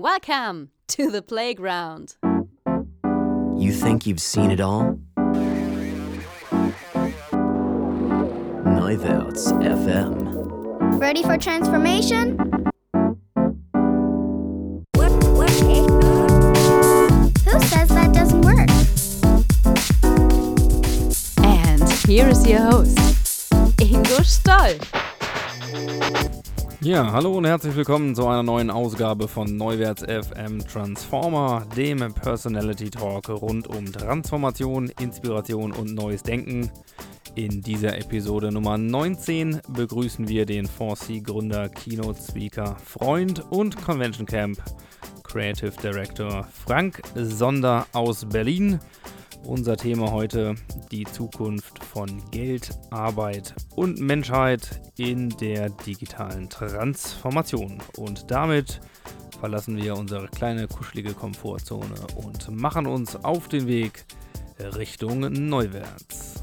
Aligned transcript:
Welcome 0.00 0.70
to 0.90 1.10
the 1.10 1.22
playground. 1.22 2.14
You 3.56 3.72
think 3.72 4.06
you've 4.06 4.20
seen 4.20 4.52
it 4.52 4.60
all? 4.60 4.96
Neuwärts 8.62 9.50
FM. 9.60 11.00
Ready 11.00 11.24
for 11.24 11.36
transformation? 11.36 12.38
Who 17.44 17.60
says 17.64 17.88
that 17.88 18.12
doesn't 18.14 18.42
work? 18.42 18.70
And 21.44 21.90
here 22.06 22.28
is 22.28 22.46
your 22.46 22.60
host, 22.60 23.07
Ja, 26.88 27.12
hallo 27.12 27.36
und 27.36 27.44
herzlich 27.44 27.76
willkommen 27.76 28.14
zu 28.14 28.26
einer 28.26 28.42
neuen 28.42 28.70
Ausgabe 28.70 29.28
von 29.28 29.58
Neuwärts 29.58 30.04
FM 30.04 30.66
Transformer, 30.66 31.66
dem 31.76 31.98
Personality 32.14 32.88
Talk 32.88 33.28
rund 33.28 33.66
um 33.68 33.92
Transformation, 33.92 34.90
Inspiration 34.98 35.72
und 35.72 35.94
neues 35.94 36.22
Denken. 36.22 36.70
In 37.34 37.60
dieser 37.60 37.98
Episode 37.98 38.50
Nummer 38.50 38.78
19 38.78 39.60
begrüßen 39.68 40.28
wir 40.28 40.46
den 40.46 40.66
4C-Gründer, 40.66 41.68
Keynote 41.68 42.22
Speaker, 42.22 42.78
Freund 42.82 43.44
und 43.50 43.76
Convention 43.84 44.24
Camp 44.24 44.56
Creative 45.24 45.72
Director 45.82 46.48
Frank 46.50 47.02
Sonder 47.14 47.86
aus 47.92 48.24
Berlin. 48.24 48.80
Unser 49.44 49.76
Thema 49.76 50.10
heute 50.10 50.54
die 50.92 51.04
Zukunft 51.04 51.82
von 51.82 52.22
Geld, 52.30 52.70
Arbeit 52.90 53.54
und 53.76 53.98
Menschheit 54.00 54.80
in 54.96 55.30
der 55.30 55.70
digitalen 55.70 56.50
Transformation. 56.50 57.78
Und 57.96 58.30
damit 58.30 58.80
verlassen 59.40 59.76
wir 59.76 59.96
unsere 59.96 60.28
kleine 60.28 60.68
kuschelige 60.68 61.14
Komfortzone 61.14 61.94
und 62.16 62.50
machen 62.50 62.86
uns 62.86 63.16
auf 63.24 63.48
den 63.48 63.66
Weg 63.66 64.04
Richtung 64.58 65.20
Neuwärts. 65.20 66.42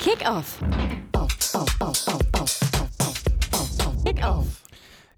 Kick 0.00 0.28
off. 0.28 0.58
Kick 4.04 4.24
off. 4.24 4.69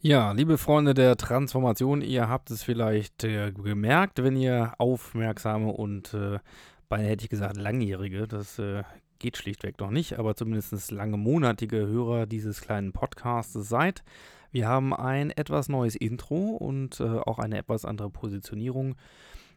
Ja, 0.05 0.33
liebe 0.33 0.59
Freunde 0.59 0.95
der 0.95 1.17
Transformation, 1.17 2.03
ihr 2.03 2.29
habt 2.29 2.51
es 2.51 2.65
vielleicht 2.65 3.23
äh, 3.23 3.53
gemerkt, 3.53 4.21
wenn 4.21 4.35
ihr 4.35 4.75
aufmerksame 4.79 5.71
und 5.71 6.13
äh, 6.13 6.41
beinahe 6.89 7.11
hätte 7.11 7.23
ich 7.23 7.31
gesagt 7.31 7.57
langjährige, 7.57 8.27
das 8.27 8.59
äh, 8.59 8.83
geht 9.21 9.37
schlichtweg 9.37 9.79
noch 9.79 9.93
nicht, 9.93 10.19
aber 10.19 10.35
zumindest 10.35 10.91
lange 10.91 11.19
monatige 11.19 11.87
Hörer 11.87 12.27
dieses 12.27 12.61
kleinen 12.61 12.91
Podcasts 12.91 13.53
seid. 13.53 14.03
Wir 14.51 14.67
haben 14.67 14.93
ein 14.93 15.31
etwas 15.31 15.69
neues 15.69 15.95
Intro 15.95 16.57
und 16.57 16.99
äh, 16.99 17.05
auch 17.05 17.39
eine 17.39 17.59
etwas 17.59 17.85
andere 17.85 18.11
Positionierung, 18.11 18.97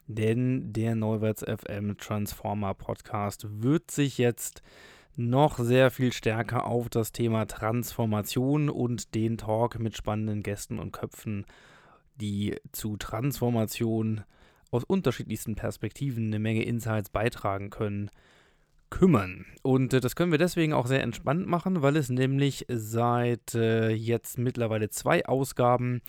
denn 0.06 0.72
der 0.72 0.94
Neuwärts 0.94 1.42
FM 1.42 1.98
Transformer 1.98 2.74
Podcast 2.74 3.48
wird 3.50 3.90
sich 3.90 4.16
jetzt 4.16 4.62
noch 5.16 5.58
sehr 5.58 5.90
viel 5.90 6.12
stärker 6.12 6.66
auf 6.66 6.88
das 6.88 7.12
Thema 7.12 7.46
Transformation 7.46 8.68
und 8.68 9.14
den 9.14 9.38
Talk 9.38 9.78
mit 9.78 9.96
spannenden 9.96 10.42
Gästen 10.42 10.78
und 10.78 10.92
Köpfen, 10.92 11.46
die 12.16 12.56
zu 12.72 12.96
Transformation 12.96 14.24
aus 14.70 14.84
unterschiedlichsten 14.84 15.54
Perspektiven 15.54 16.26
eine 16.26 16.38
Menge 16.38 16.64
Insights 16.64 17.10
beitragen 17.10 17.70
können, 17.70 18.10
kümmern. 18.90 19.46
Und 19.62 19.94
äh, 19.94 20.00
das 20.00 20.16
können 20.16 20.32
wir 20.32 20.38
deswegen 20.38 20.72
auch 20.72 20.86
sehr 20.86 21.02
entspannt 21.02 21.46
machen, 21.46 21.82
weil 21.82 21.96
es 21.96 22.08
nämlich 22.08 22.66
seit 22.68 23.54
äh, 23.54 23.90
jetzt 23.90 24.38
mittlerweile 24.38 24.90
zwei 24.90 25.26
Ausgaben 25.26 26.02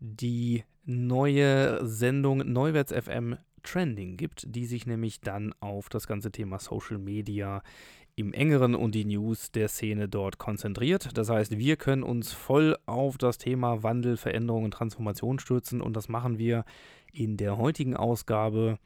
die 0.00 0.64
neue 0.84 1.86
Sendung 1.86 2.38
Neuwärts 2.38 2.92
FM 2.92 3.36
Trending 3.62 4.16
gibt, 4.16 4.44
die 4.48 4.66
sich 4.66 4.86
nämlich 4.86 5.20
dann 5.20 5.54
auf 5.60 5.88
das 5.88 6.06
ganze 6.06 6.30
Thema 6.30 6.58
Social 6.58 6.98
Media 6.98 7.62
im 8.18 8.32
engeren 8.32 8.74
und 8.74 8.96
die 8.96 9.04
News 9.04 9.52
der 9.52 9.68
Szene 9.68 10.08
dort 10.08 10.38
konzentriert. 10.38 11.16
Das 11.16 11.30
heißt, 11.30 11.56
wir 11.56 11.76
können 11.76 12.02
uns 12.02 12.32
voll 12.32 12.76
auf 12.84 13.16
das 13.16 13.38
Thema 13.38 13.84
Wandel, 13.84 14.16
Veränderung 14.16 14.64
und 14.64 14.72
Transformation 14.72 15.38
stürzen 15.38 15.80
und 15.80 15.94
das 15.94 16.08
machen 16.08 16.38
wir 16.38 16.64
in 17.12 17.36
der 17.36 17.56
heutigen 17.58 17.96
Ausgabe 17.96 18.78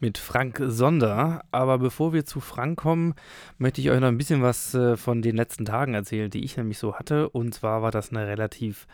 mit 0.00 0.16
Frank 0.18 0.60
Sonder. 0.66 1.44
Aber 1.50 1.78
bevor 1.78 2.12
wir 2.12 2.24
zu 2.24 2.40
Frank 2.40 2.78
kommen, 2.78 3.14
möchte 3.58 3.80
ich 3.80 3.90
euch 3.90 4.00
noch 4.00 4.08
ein 4.08 4.18
bisschen 4.18 4.42
was 4.42 4.74
äh, 4.74 4.96
von 4.96 5.22
den 5.22 5.36
letzten 5.36 5.64
Tagen 5.64 5.94
erzählen, 5.94 6.30
die 6.30 6.44
ich 6.44 6.56
nämlich 6.56 6.78
so 6.78 6.94
hatte. 6.94 7.28
Und 7.28 7.54
zwar 7.54 7.82
war 7.82 7.90
das 7.90 8.10
eine 8.10 8.26
relativ 8.26 8.86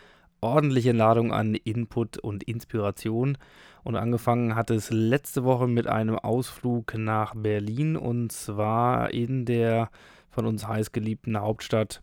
ordentliche 0.45 0.93
Ladung 0.93 1.33
an 1.33 1.55
Input 1.55 2.19
und 2.19 2.43
Inspiration. 2.45 3.39
Und 3.83 3.97
angefangen 3.97 4.55
hat 4.55 4.71
es 4.71 4.91
letzte 4.91 5.45
Woche 5.45 5.67
mit 5.67 5.87
einem 5.87 6.19
Ausflug 6.19 6.95
nach 6.97 7.35
Berlin 7.35 7.97
und 7.97 8.31
zwar 8.33 9.13
in 9.13 9.45
der 9.45 9.91
von 10.31 10.47
uns 10.47 10.67
heißgeliebten 10.67 11.41
Hauptstadt 11.41 12.03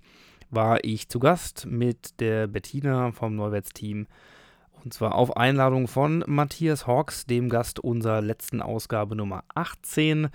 war 0.49 0.83
ich 0.83 1.09
zu 1.09 1.19
Gast 1.19 1.65
mit 1.65 2.19
der 2.19 2.47
Bettina 2.47 3.11
vom 3.11 3.35
Neuwärts-Team. 3.35 4.07
Und 4.83 4.93
zwar 4.93 5.15
auf 5.15 5.37
Einladung 5.37 5.87
von 5.87 6.23
Matthias 6.27 6.87
Hawks, 6.87 7.25
dem 7.25 7.49
Gast 7.49 7.79
unserer 7.79 8.21
letzten 8.21 8.61
Ausgabe 8.61 9.15
Nummer 9.15 9.43
18. 9.53 10.29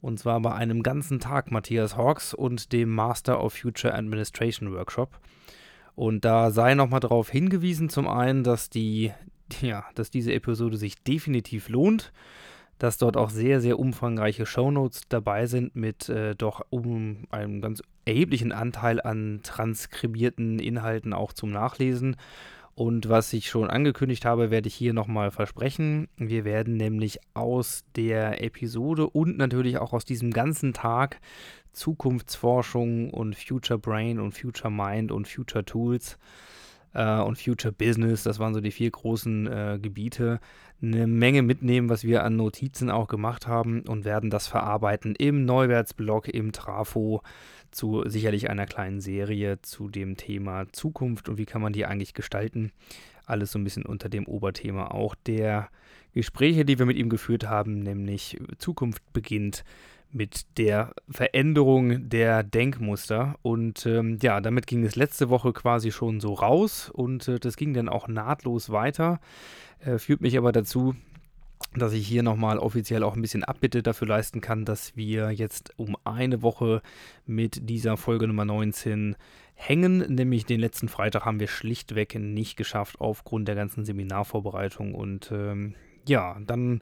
Und 0.00 0.18
zwar 0.20 0.40
bei 0.40 0.54
einem 0.54 0.82
ganzen 0.82 1.20
Tag 1.20 1.50
Matthias 1.50 1.96
Hawks 1.96 2.32
und 2.32 2.72
dem 2.72 2.90
Master 2.94 3.42
of 3.42 3.54
Future 3.54 3.94
Administration 3.94 4.72
Workshop. 4.72 5.18
Und 5.98 6.24
da 6.24 6.52
sei 6.52 6.76
nochmal 6.76 7.00
darauf 7.00 7.28
hingewiesen, 7.28 7.88
zum 7.88 8.06
einen, 8.06 8.44
dass 8.44 8.70
die, 8.70 9.10
ja, 9.60 9.84
dass 9.96 10.10
diese 10.10 10.32
Episode 10.32 10.76
sich 10.76 11.02
definitiv 11.02 11.68
lohnt, 11.68 12.12
dass 12.78 12.98
dort 12.98 13.16
auch 13.16 13.30
sehr, 13.30 13.60
sehr 13.60 13.80
umfangreiche 13.80 14.46
Shownotes 14.46 15.08
dabei 15.08 15.46
sind 15.46 15.74
mit 15.74 16.08
äh, 16.08 16.36
doch 16.36 16.64
um 16.70 17.24
einem 17.30 17.60
ganz 17.60 17.82
erheblichen 18.04 18.52
Anteil 18.52 19.02
an 19.02 19.40
transkribierten 19.42 20.60
Inhalten 20.60 21.12
auch 21.12 21.32
zum 21.32 21.50
Nachlesen. 21.50 22.14
Und 22.76 23.08
was 23.08 23.32
ich 23.32 23.50
schon 23.50 23.68
angekündigt 23.68 24.24
habe, 24.24 24.52
werde 24.52 24.68
ich 24.68 24.76
hier 24.76 24.92
nochmal 24.92 25.32
versprechen. 25.32 26.06
Wir 26.16 26.44
werden 26.44 26.76
nämlich 26.76 27.18
aus 27.34 27.82
der 27.96 28.40
Episode 28.44 29.10
und 29.10 29.36
natürlich 29.36 29.78
auch 29.78 29.92
aus 29.92 30.04
diesem 30.04 30.30
ganzen 30.30 30.74
Tag 30.74 31.18
Zukunftsforschung 31.78 33.10
und 33.10 33.36
Future 33.36 33.78
Brain 33.78 34.18
und 34.20 34.32
Future 34.32 34.70
Mind 34.70 35.12
und 35.12 35.28
Future 35.28 35.64
Tools 35.64 36.18
äh, 36.92 37.20
und 37.20 37.38
Future 37.38 37.72
Business, 37.72 38.24
das 38.24 38.38
waren 38.38 38.52
so 38.52 38.60
die 38.60 38.72
vier 38.72 38.90
großen 38.90 39.46
äh, 39.46 39.78
Gebiete, 39.80 40.40
eine 40.82 41.06
Menge 41.06 41.42
mitnehmen, 41.42 41.88
was 41.88 42.04
wir 42.04 42.24
an 42.24 42.36
Notizen 42.36 42.90
auch 42.90 43.08
gemacht 43.08 43.46
haben 43.46 43.82
und 43.82 44.04
werden 44.04 44.30
das 44.30 44.46
verarbeiten 44.46 45.14
im 45.14 45.44
Neuwärtsblog, 45.44 46.28
im 46.28 46.52
Trafo 46.52 47.22
zu 47.70 48.04
sicherlich 48.06 48.50
einer 48.50 48.66
kleinen 48.66 49.00
Serie 49.00 49.60
zu 49.62 49.88
dem 49.88 50.16
Thema 50.16 50.66
Zukunft 50.72 51.28
und 51.28 51.38
wie 51.38 51.46
kann 51.46 51.62
man 51.62 51.72
die 51.72 51.86
eigentlich 51.86 52.14
gestalten. 52.14 52.72
Alles 53.26 53.52
so 53.52 53.58
ein 53.58 53.64
bisschen 53.64 53.84
unter 53.84 54.08
dem 54.08 54.26
Oberthema 54.26 54.86
auch 54.86 55.14
der 55.14 55.68
Gespräche, 56.14 56.64
die 56.64 56.78
wir 56.78 56.86
mit 56.86 56.96
ihm 56.96 57.10
geführt 57.10 57.46
haben, 57.46 57.80
nämlich 57.80 58.38
Zukunft 58.58 59.02
beginnt 59.12 59.64
mit 60.10 60.58
der 60.58 60.94
Veränderung 61.10 62.08
der 62.08 62.42
Denkmuster. 62.42 63.36
Und 63.42 63.86
ähm, 63.86 64.18
ja, 64.22 64.40
damit 64.40 64.66
ging 64.66 64.84
es 64.84 64.96
letzte 64.96 65.28
Woche 65.28 65.52
quasi 65.52 65.92
schon 65.92 66.20
so 66.20 66.34
raus 66.34 66.90
und 66.90 67.28
äh, 67.28 67.38
das 67.38 67.56
ging 67.56 67.74
dann 67.74 67.88
auch 67.88 68.08
nahtlos 68.08 68.70
weiter. 68.70 69.20
Äh, 69.80 69.98
führt 69.98 70.20
mich 70.20 70.36
aber 70.38 70.52
dazu, 70.52 70.94
dass 71.74 71.92
ich 71.92 72.06
hier 72.06 72.22
nochmal 72.22 72.58
offiziell 72.58 73.02
auch 73.02 73.14
ein 73.14 73.22
bisschen 73.22 73.44
Abbitte 73.44 73.82
dafür 73.82 74.08
leisten 74.08 74.40
kann, 74.40 74.64
dass 74.64 74.96
wir 74.96 75.30
jetzt 75.30 75.72
um 75.76 75.96
eine 76.04 76.42
Woche 76.42 76.82
mit 77.26 77.68
dieser 77.68 77.96
Folge 77.96 78.26
Nummer 78.26 78.44
19 78.44 79.16
hängen. 79.54 79.98
Nämlich 80.14 80.46
den 80.46 80.60
letzten 80.60 80.88
Freitag 80.88 81.24
haben 81.24 81.40
wir 81.40 81.48
schlichtweg 81.48 82.14
nicht 82.14 82.56
geschafft 82.56 83.00
aufgrund 83.00 83.48
der 83.48 83.54
ganzen 83.54 83.84
Seminarvorbereitung 83.84 84.94
und 84.94 85.30
ähm, 85.32 85.74
ja, 86.08 86.36
dann 86.46 86.80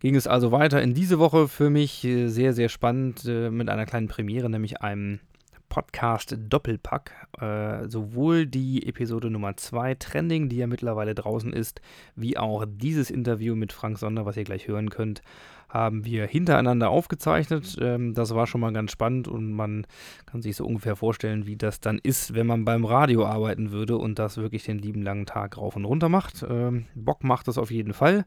ging 0.00 0.14
es 0.16 0.26
also 0.26 0.52
weiter 0.52 0.82
in 0.82 0.94
diese 0.94 1.18
Woche 1.18 1.48
für 1.48 1.70
mich 1.70 2.04
äh, 2.04 2.28
sehr, 2.28 2.52
sehr 2.52 2.68
spannend 2.68 3.24
äh, 3.26 3.50
mit 3.50 3.68
einer 3.68 3.86
kleinen 3.86 4.08
Premiere, 4.08 4.48
nämlich 4.48 4.80
einem 4.80 5.20
Podcast 5.68 6.36
Doppelpack. 6.38 7.12
Äh, 7.40 7.88
sowohl 7.88 8.46
die 8.46 8.86
Episode 8.86 9.30
Nummer 9.30 9.56
2 9.56 9.94
Trending, 9.94 10.48
die 10.48 10.56
ja 10.56 10.66
mittlerweile 10.66 11.14
draußen 11.14 11.52
ist, 11.52 11.80
wie 12.16 12.36
auch 12.36 12.66
dieses 12.68 13.10
Interview 13.10 13.54
mit 13.54 13.72
Frank 13.72 13.98
Sonder, 13.98 14.26
was 14.26 14.36
ihr 14.36 14.44
gleich 14.44 14.68
hören 14.68 14.90
könnt, 14.90 15.22
haben 15.70 16.04
wir 16.04 16.26
hintereinander 16.26 16.90
aufgezeichnet. 16.90 17.76
Ähm, 17.80 18.12
das 18.14 18.34
war 18.34 18.46
schon 18.46 18.60
mal 18.60 18.72
ganz 18.72 18.90
spannend 18.90 19.28
und 19.28 19.52
man 19.52 19.86
kann 20.26 20.42
sich 20.42 20.56
so 20.56 20.66
ungefähr 20.66 20.96
vorstellen, 20.96 21.46
wie 21.46 21.56
das 21.56 21.80
dann 21.80 21.98
ist, 21.98 22.34
wenn 22.34 22.46
man 22.46 22.64
beim 22.64 22.84
Radio 22.84 23.24
arbeiten 23.24 23.70
würde 23.70 23.96
und 23.96 24.18
das 24.18 24.36
wirklich 24.36 24.64
den 24.64 24.78
lieben 24.78 25.02
langen 25.02 25.26
Tag 25.26 25.56
rauf 25.56 25.76
und 25.76 25.84
runter 25.84 26.08
macht. 26.08 26.44
Ähm, 26.48 26.86
Bock 26.94 27.24
macht 27.24 27.48
das 27.48 27.56
auf 27.56 27.70
jeden 27.70 27.92
Fall. 27.92 28.24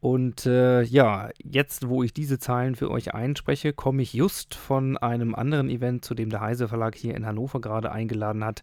Und 0.00 0.46
äh, 0.46 0.80
ja, 0.82 1.28
jetzt, 1.44 1.88
wo 1.88 2.02
ich 2.02 2.14
diese 2.14 2.38
Zahlen 2.38 2.74
für 2.74 2.90
euch 2.90 3.12
einspreche, 3.12 3.74
komme 3.74 4.00
ich 4.00 4.14
just 4.14 4.54
von 4.54 4.96
einem 4.96 5.34
anderen 5.34 5.68
Event, 5.68 6.06
zu 6.06 6.14
dem 6.14 6.30
der 6.30 6.40
Heise 6.40 6.68
Verlag 6.68 6.94
hier 6.94 7.14
in 7.14 7.26
Hannover 7.26 7.60
gerade 7.60 7.92
eingeladen 7.92 8.42
hat. 8.42 8.62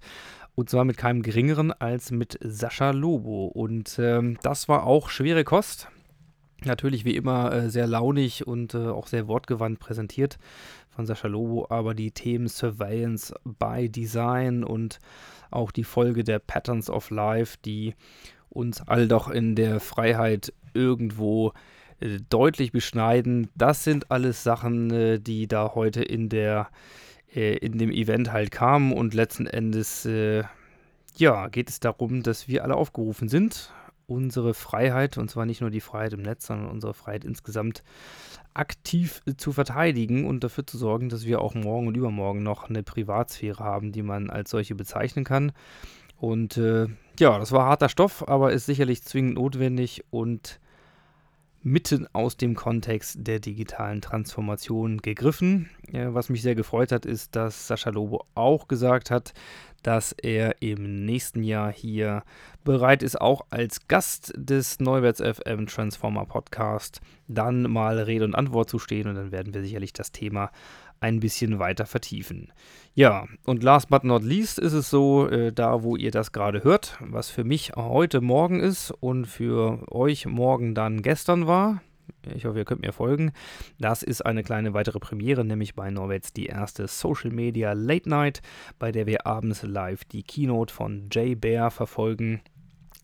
Und 0.56 0.72
zwar 0.72 0.84
mit 0.84 0.98
keinem 0.98 1.22
geringeren 1.22 1.72
als 1.72 2.10
mit 2.10 2.40
Sascha 2.42 2.90
Lobo. 2.90 3.46
Und 3.46 4.00
ähm, 4.00 4.40
das 4.42 4.68
war 4.68 4.88
auch 4.88 5.10
schwere 5.10 5.44
Kost. 5.44 5.90
Natürlich 6.64 7.06
wie 7.06 7.16
immer 7.16 7.54
äh, 7.54 7.70
sehr 7.70 7.88
launig 7.88 8.48
und 8.48 8.74
äh, 8.74 8.88
auch 8.88 9.08
sehr 9.08 9.28
wortgewandt 9.28 9.80
präsentiert 9.80 10.38
von 10.90 11.06
Sascha 11.06 11.28
Lobo, 11.28 11.68
aber 11.70 11.94
die 11.94 12.12
Themen 12.12 12.48
Surveillance 12.48 13.34
by 13.44 13.90
Design 13.90 14.64
und 14.64 15.00
auch 15.52 15.72
die 15.72 15.84
Folge 15.84 16.24
der 16.24 16.40
Patterns 16.40 16.90
of 16.90 17.12
Life, 17.12 17.58
die 17.64 17.94
uns 18.50 18.82
all 18.88 19.08
doch 19.08 19.30
in 19.30 19.56
der 19.56 19.80
Freiheit 19.80 20.52
irgendwo 20.74 21.54
äh, 22.00 22.18
deutlich 22.30 22.72
beschneiden. 22.72 23.50
Das 23.56 23.84
sind 23.84 24.10
alles 24.10 24.44
Sachen, 24.44 24.90
äh, 24.90 25.20
die 25.20 25.48
da 25.48 25.74
heute 25.76 26.02
in 26.02 26.30
der 26.30 26.70
äh, 27.36 27.58
in 27.58 27.78
dem 27.78 27.92
Event 27.92 28.32
halt 28.32 28.50
kamen 28.52 28.94
und 28.94 29.14
letzten 29.14 29.46
Endes 29.46 30.06
äh, 30.06 30.44
ja, 31.18 31.48
geht 31.48 31.70
es 31.70 31.80
darum, 31.80 32.24
dass 32.24 32.48
wir 32.48 32.64
alle 32.64 32.76
aufgerufen 32.76 33.28
sind, 33.28 33.72
unsere 34.08 34.54
Freiheit, 34.54 35.18
und 35.18 35.30
zwar 35.30 35.46
nicht 35.46 35.62
nur 35.62 35.70
die 35.70 35.82
Freiheit 35.82 36.14
im 36.14 36.22
Netz, 36.22 36.48
sondern 36.48 36.70
unsere 36.70 36.94
Freiheit 36.94 37.26
insgesamt 37.26 37.84
aktiv 38.54 39.22
zu 39.38 39.52
verteidigen 39.52 40.26
und 40.26 40.44
dafür 40.44 40.66
zu 40.66 40.78
sorgen, 40.78 41.10
dass 41.10 41.26
wir 41.26 41.42
auch 41.42 41.54
morgen 41.54 41.88
und 41.88 41.96
übermorgen 41.96 42.42
noch 42.42 42.70
eine 42.70 42.84
Privatsphäre 42.84 43.64
haben, 43.64 43.92
die 43.92 44.02
man 44.02 44.30
als 44.30 44.50
solche 44.50 44.76
bezeichnen 44.76 45.26
kann. 45.26 45.52
Und 46.18 46.58
äh, 46.58 46.88
ja, 47.20 47.38
das 47.38 47.52
war 47.52 47.66
harter 47.66 47.90
Stoff, 47.90 48.28
aber 48.28 48.54
ist 48.54 48.66
sicherlich 48.66 49.04
zwingend 49.04 49.36
notwendig 49.36 50.04
und 50.10 50.60
mitten 51.68 52.08
aus 52.14 52.38
dem 52.38 52.56
Kontext 52.56 53.18
der 53.20 53.40
digitalen 53.40 54.02
Transformation 54.02 55.00
gegriffen. 55.00 55.70
Ja, 55.92 56.14
was 56.14 56.30
mich 56.30 56.42
sehr 56.42 56.56
gefreut 56.56 56.92
hat, 56.92 57.06
ist, 57.06 57.36
dass 57.36 57.68
Sascha 57.68 57.90
Lobo 57.90 58.26
auch 58.36 58.68
gesagt 58.68 59.12
hat, 59.12 59.34
dass 59.84 60.14
er 60.14 60.62
im 60.62 61.06
nächsten 61.06 61.44
Jahr 61.44 61.72
hier 61.72 62.24
bereit 62.64 63.04
ist, 63.04 63.20
auch 63.20 63.46
als 63.50 63.88
Gast 63.88 64.34
des 64.36 64.80
Neuwerts 64.80 65.22
FM 65.22 65.68
Transformer 65.68 66.26
Podcast 66.26 67.02
dann 67.28 67.64
mal 67.64 68.00
Rede 68.00 68.26
und 68.26 68.36
Antwort 68.36 68.70
zu 68.70 68.80
stehen 68.80 69.08
und 69.08 69.16
dann 69.16 69.32
werden 69.32 69.54
wir 69.54 69.62
sicherlich 69.62 69.94
das 69.94 70.12
Thema 70.12 70.52
ein 71.00 71.20
bisschen 71.20 71.60
weiter 71.60 71.86
vertiefen. 71.86 72.52
Ja, 72.94 73.28
und 73.46 73.64
last 73.64 73.90
but 73.90 74.04
not 74.04 74.24
least 74.24 74.60
ist 74.60 74.74
es 74.74 74.90
so, 74.90 75.28
äh, 75.30 75.52
da 75.54 75.84
wo 75.84 75.96
ihr 75.96 76.12
das 76.12 76.32
gerade 76.32 76.64
hört, 76.64 76.98
was 77.00 77.30
für 77.30 77.44
mich 77.44 77.74
heute 77.76 78.22
Morgen 78.22 78.60
ist 78.60 78.92
und 78.92 79.26
für 79.26 79.84
euch 79.92 80.26
morgen 80.26 80.74
dann 80.74 81.02
gestern 81.02 81.48
war, 81.48 81.82
ich 82.36 82.46
hoffe, 82.46 82.58
ihr 82.58 82.66
könnt 82.66 82.82
mir 82.82 82.94
folgen. 82.94 83.32
Das 83.80 84.04
ist 84.04 84.26
eine 84.26 84.44
kleine 84.44 84.74
weitere 84.74 85.00
Premiere, 85.00 85.46
nämlich 85.46 85.76
bei 85.76 85.90
Norwets 85.90 86.34
die 86.34 86.48
erste 86.48 86.88
Social 86.88 87.32
Media 87.32 87.74
Late 87.74 88.10
Night, 88.10 88.42
bei 88.80 88.92
der 88.92 89.06
wir 89.06 89.28
abends 89.28 89.64
live 89.64 90.06
die 90.06 90.24
Keynote 90.24 90.74
von 90.74 91.10
Jay 91.12 91.36
Bear 91.36 91.72
verfolgen 91.72 92.42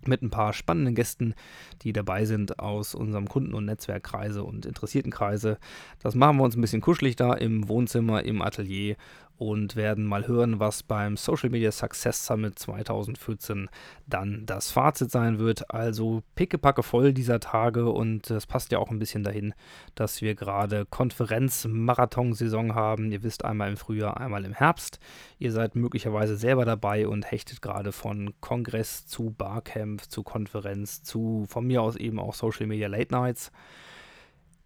mit 0.07 0.21
ein 0.21 0.29
paar 0.29 0.53
spannenden 0.53 0.95
Gästen, 0.95 1.33
die 1.81 1.93
dabei 1.93 2.25
sind 2.25 2.59
aus 2.59 2.95
unserem 2.95 3.27
Kunden- 3.27 3.53
und 3.53 3.65
Netzwerkkreise 3.65 4.43
und 4.43 4.65
Interessiertenkreise. 4.65 5.57
Das 5.99 6.15
machen 6.15 6.37
wir 6.37 6.43
uns 6.43 6.55
ein 6.55 6.61
bisschen 6.61 6.81
kuschelig 6.81 7.15
da 7.15 7.33
im 7.33 7.67
Wohnzimmer, 7.67 8.23
im 8.23 8.41
Atelier 8.41 8.95
und 9.37 9.75
werden 9.75 10.05
mal 10.05 10.27
hören, 10.27 10.59
was 10.59 10.83
beim 10.83 11.17
Social 11.17 11.49
Media 11.49 11.71
Success 11.71 12.25
Summit 12.25 12.59
2014 12.59 13.69
dann 14.07 14.45
das 14.45 14.71
Fazit 14.71 15.11
sein 15.11 15.39
wird. 15.39 15.71
Also 15.71 16.23
pickepacke 16.35 16.83
voll 16.83 17.13
dieser 17.13 17.39
Tage 17.39 17.89
und 17.89 18.29
es 18.29 18.45
passt 18.45 18.71
ja 18.71 18.79
auch 18.79 18.91
ein 18.91 18.99
bisschen 18.99 19.23
dahin, 19.23 19.53
dass 19.95 20.21
wir 20.21 20.35
gerade 20.35 20.85
Konferenz-Marathon-Saison 20.85 22.75
haben. 22.75 23.11
Ihr 23.11 23.23
wisst, 23.23 23.43
einmal 23.45 23.69
im 23.69 23.77
Frühjahr, 23.77 24.19
einmal 24.19 24.45
im 24.45 24.53
Herbst. 24.53 24.99
Ihr 25.39 25.51
seid 25.51 25.75
möglicherweise 25.75 26.37
selber 26.37 26.65
dabei 26.65 27.07
und 27.07 27.29
hechtet 27.29 27.61
gerade 27.61 27.91
von 27.91 28.33
Kongress 28.39 29.05
zu 29.05 29.31
Barcamp 29.31 30.01
zu 30.09 30.23
Konferenz 30.23 31.03
zu 31.03 31.45
von 31.47 31.65
mir 31.65 31.81
aus 31.81 31.95
eben 31.95 32.19
auch 32.19 32.33
Social 32.33 32.67
Media 32.67 32.87
Late 32.87 33.13
Nights. 33.13 33.51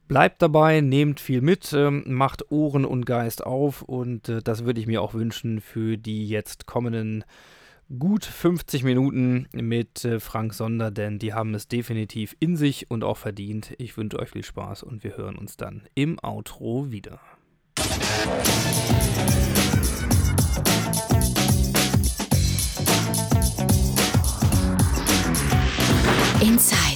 Bleibt 0.07 0.41
dabei, 0.41 0.79
nehmt 0.79 1.19
viel 1.19 1.41
mit, 1.41 1.73
ähm, 1.73 2.03
macht 2.07 2.49
Ohren 2.49 2.85
und 2.85 3.05
Geist 3.05 3.45
auf 3.45 3.81
und 3.81 4.29
äh, 4.29 4.41
das 4.41 4.63
würde 4.63 4.79
ich 4.79 4.87
mir 4.87 5.01
auch 5.01 5.13
wünschen 5.13 5.59
für 5.59 5.97
die 5.97 6.29
jetzt 6.29 6.65
kommenden 6.65 7.25
gut 7.99 8.23
50 8.23 8.83
Minuten 8.83 9.47
mit 9.53 10.05
äh, 10.05 10.21
Frank 10.21 10.53
Sonder, 10.53 10.91
denn 10.91 11.19
die 11.19 11.33
haben 11.33 11.53
es 11.53 11.67
definitiv 11.67 12.37
in 12.39 12.55
sich 12.55 12.89
und 12.89 13.03
auch 13.03 13.17
verdient. 13.17 13.73
Ich 13.79 13.97
wünsche 13.97 14.19
euch 14.19 14.29
viel 14.29 14.45
Spaß 14.45 14.83
und 14.83 15.03
wir 15.03 15.17
hören 15.17 15.35
uns 15.35 15.57
dann 15.57 15.83
im 15.93 16.19
Outro 16.23 16.89
wieder. 16.89 17.19
Insights. 26.39 26.86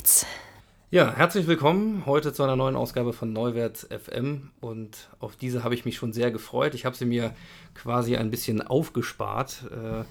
Ja, 0.93 1.15
herzlich 1.15 1.47
willkommen 1.47 2.05
heute 2.05 2.33
zu 2.33 2.43
einer 2.43 2.57
neuen 2.57 2.75
Ausgabe 2.75 3.13
von 3.13 3.31
Neuwert 3.31 3.87
FM 3.89 4.51
und 4.59 5.07
auf 5.21 5.37
diese 5.37 5.63
habe 5.63 5.73
ich 5.73 5.85
mich 5.85 5.95
schon 5.95 6.11
sehr 6.11 6.31
gefreut. 6.31 6.75
Ich 6.75 6.83
habe 6.83 6.97
sie 6.97 7.05
mir 7.05 7.33
quasi 7.75 8.17
ein 8.17 8.29
bisschen 8.29 8.61
aufgespart, 8.61 9.63
äh, 9.71 10.03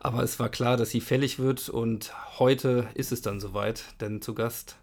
aber 0.00 0.22
es 0.22 0.40
war 0.40 0.48
klar, 0.48 0.78
dass 0.78 0.88
sie 0.88 1.02
fällig 1.02 1.38
wird. 1.38 1.68
Und 1.68 2.14
heute 2.38 2.88
ist 2.94 3.12
es 3.12 3.20
dann 3.20 3.40
soweit, 3.40 3.84
denn 4.00 4.22
zu 4.22 4.32
Gast 4.32 4.76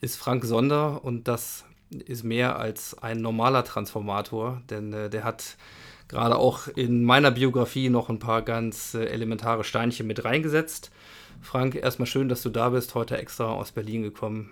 ist 0.00 0.14
Frank 0.18 0.44
Sonder. 0.44 1.04
Und 1.04 1.26
das 1.26 1.64
ist 1.90 2.22
mehr 2.22 2.56
als 2.56 2.96
ein 2.96 3.20
normaler 3.20 3.64
Transformator, 3.64 4.62
denn 4.70 4.92
äh, 4.92 5.10
der 5.10 5.24
hat 5.24 5.56
gerade 6.06 6.36
auch 6.36 6.68
in 6.68 7.02
meiner 7.02 7.32
Biografie 7.32 7.88
noch 7.88 8.08
ein 8.08 8.20
paar 8.20 8.42
ganz 8.42 8.94
äh, 8.94 9.06
elementare 9.06 9.64
Steinchen 9.64 10.06
mit 10.06 10.24
reingesetzt. 10.24 10.92
Frank, 11.42 11.74
erstmal 11.74 12.06
schön, 12.06 12.28
dass 12.28 12.42
du 12.42 12.50
da 12.50 12.68
bist, 12.68 12.94
heute 12.94 13.18
extra 13.18 13.46
aus 13.46 13.72
Berlin 13.72 14.04
gekommen 14.04 14.50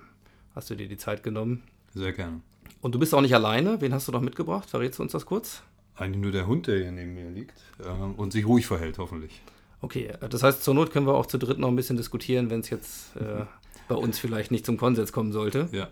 hast 0.55 0.71
du 0.71 0.75
dir 0.75 0.89
die 0.89 0.97
Zeit 0.97 1.23
genommen. 1.23 1.63
Sehr 1.95 2.13
gerne. 2.13 2.41
Und 2.81 2.95
du 2.95 2.99
bist 2.99 3.15
auch 3.15 3.21
nicht 3.21 3.35
alleine. 3.35 3.81
Wen 3.81 3.95
hast 3.95 4.09
du 4.09 4.13
noch 4.13 4.21
mitgebracht? 4.21 4.69
Verrätst 4.69 4.99
du 4.99 5.03
uns 5.03 5.13
das 5.13 5.27
kurz? 5.27 5.63
Eigentlich 5.97 6.23
nur 6.23 6.33
der 6.33 6.47
Hund, 6.47 6.67
der 6.67 6.79
hier 6.79 6.93
neben 6.93 7.15
mir 7.15 7.31
liegt 7.31 7.59
äh, 7.79 7.89
und 7.89 8.33
sich 8.33 8.47
ruhig 8.47 8.67
verhält, 8.67 8.99
hoffentlich. 8.99 9.43
Okay, 9.81 10.07
äh, 10.21 10.29
das 10.29 10.43
heißt, 10.43 10.65
zur 10.65 10.75
Not 10.75 10.91
können 10.91 11.07
wir 11.07 11.15
auch 11.15 11.27
zu 11.27 11.39
dritt 11.39 11.59
noch 11.59 11.69
ein 11.69 11.77
bisschen 11.77 11.97
diskutieren, 11.97 12.51
wenn 12.51 12.61
es 12.61 12.71
jetzt 12.71 13.17
äh, 13.17 13.45
bei 13.89 13.95
uns 13.95 14.19
vielleicht 14.19 14.51
nicht 14.51 14.67
zum 14.67 14.77
Konsens 14.77 15.13
kommen 15.13 15.33
sollte. 15.33 15.69
Ja. 15.73 15.89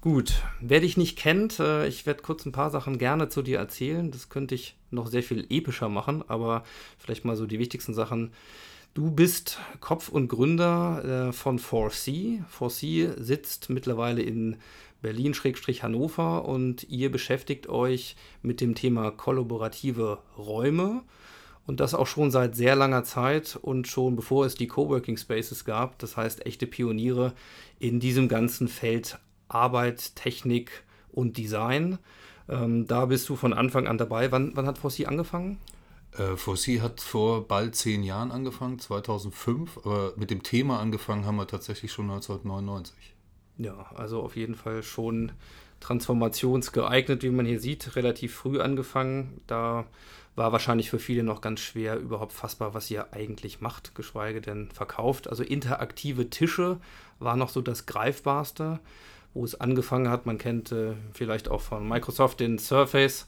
Gut, 0.00 0.42
wer 0.60 0.80
dich 0.80 0.96
nicht 0.96 1.18
kennt, 1.18 1.58
äh, 1.58 1.88
ich 1.88 2.06
werde 2.06 2.22
kurz 2.22 2.46
ein 2.46 2.52
paar 2.52 2.70
Sachen 2.70 2.98
gerne 2.98 3.28
zu 3.28 3.42
dir 3.42 3.58
erzählen. 3.58 4.10
Das 4.10 4.28
könnte 4.28 4.54
ich 4.54 4.76
noch 4.90 5.08
sehr 5.08 5.22
viel 5.22 5.46
epischer 5.50 5.88
machen, 5.88 6.22
aber 6.28 6.62
vielleicht 6.98 7.24
mal 7.24 7.34
so 7.34 7.46
die 7.46 7.58
wichtigsten 7.58 7.94
Sachen. 7.94 8.32
Du 8.94 9.10
bist 9.10 9.58
Kopf 9.80 10.08
und 10.08 10.28
Gründer 10.28 11.28
äh, 11.28 11.32
von 11.32 11.58
4C. 11.58 12.42
4C 12.58 13.20
sitzt 13.22 13.70
mittlerweile 13.70 14.22
in 14.22 14.56
Berlin-Hannover 15.02 16.44
und 16.44 16.84
ihr 16.88 17.12
beschäftigt 17.12 17.68
euch 17.68 18.16
mit 18.42 18.60
dem 18.60 18.74
Thema 18.74 19.12
kollaborative 19.12 20.18
Räume 20.36 21.02
und 21.66 21.80
das 21.80 21.94
auch 21.94 22.06
schon 22.06 22.30
seit 22.30 22.56
sehr 22.56 22.74
langer 22.74 23.04
Zeit 23.04 23.56
und 23.60 23.86
schon 23.86 24.16
bevor 24.16 24.46
es 24.46 24.54
die 24.54 24.66
Coworking 24.66 25.16
Spaces 25.16 25.64
gab. 25.64 25.98
Das 25.98 26.16
heißt, 26.16 26.46
echte 26.46 26.66
Pioniere 26.66 27.34
in 27.78 28.00
diesem 28.00 28.26
ganzen 28.28 28.66
Feld 28.68 29.18
Arbeit, 29.48 30.16
Technik 30.16 30.82
und 31.12 31.36
Design. 31.36 31.98
Ähm, 32.48 32.86
da 32.86 33.06
bist 33.06 33.28
du 33.28 33.36
von 33.36 33.52
Anfang 33.52 33.86
an 33.86 33.98
dabei. 33.98 34.32
Wann, 34.32 34.52
wann 34.54 34.66
hat 34.66 34.78
4C 34.78 35.04
angefangen? 35.04 35.58
Äh, 36.18 36.34
4C 36.34 36.80
hat 36.80 37.00
vor 37.00 37.46
bald 37.46 37.76
zehn 37.76 38.02
Jahren 38.02 38.32
angefangen, 38.32 38.78
2005, 38.78 39.78
aber 39.78 40.12
mit 40.16 40.30
dem 40.30 40.42
Thema 40.42 40.80
angefangen 40.80 41.24
haben 41.24 41.36
wir 41.36 41.46
tatsächlich 41.46 41.92
schon 41.92 42.10
1999. 42.10 43.14
Ja, 43.58 43.86
also 43.94 44.20
auf 44.22 44.36
jeden 44.36 44.54
Fall 44.54 44.82
schon 44.82 45.32
transformationsgeeignet, 45.80 47.22
wie 47.22 47.30
man 47.30 47.46
hier 47.46 47.60
sieht, 47.60 47.94
relativ 47.96 48.34
früh 48.34 48.60
angefangen. 48.60 49.40
Da 49.46 49.86
war 50.34 50.52
wahrscheinlich 50.52 50.90
für 50.90 50.98
viele 50.98 51.22
noch 51.22 51.40
ganz 51.40 51.60
schwer 51.60 51.98
überhaupt 51.98 52.32
fassbar, 52.32 52.74
was 52.74 52.90
ihr 52.90 53.12
eigentlich 53.12 53.60
macht, 53.60 53.94
geschweige 53.94 54.40
denn 54.40 54.70
verkauft. 54.72 55.28
Also 55.28 55.42
interaktive 55.42 56.30
Tische 56.30 56.78
war 57.18 57.36
noch 57.36 57.48
so 57.48 57.60
das 57.60 57.86
Greifbarste, 57.86 58.80
wo 59.34 59.44
es 59.44 59.60
angefangen 59.60 60.08
hat. 60.08 60.26
Man 60.26 60.38
kennt 60.38 60.72
äh, 60.72 60.94
vielleicht 61.12 61.48
auch 61.48 61.60
von 61.60 61.88
Microsoft 61.88 62.40
den 62.40 62.58
Surface 62.58 63.26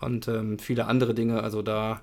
und 0.00 0.28
ähm, 0.28 0.58
viele 0.58 0.86
andere 0.86 1.14
Dinge. 1.14 1.42
Also 1.42 1.62
da 1.62 2.00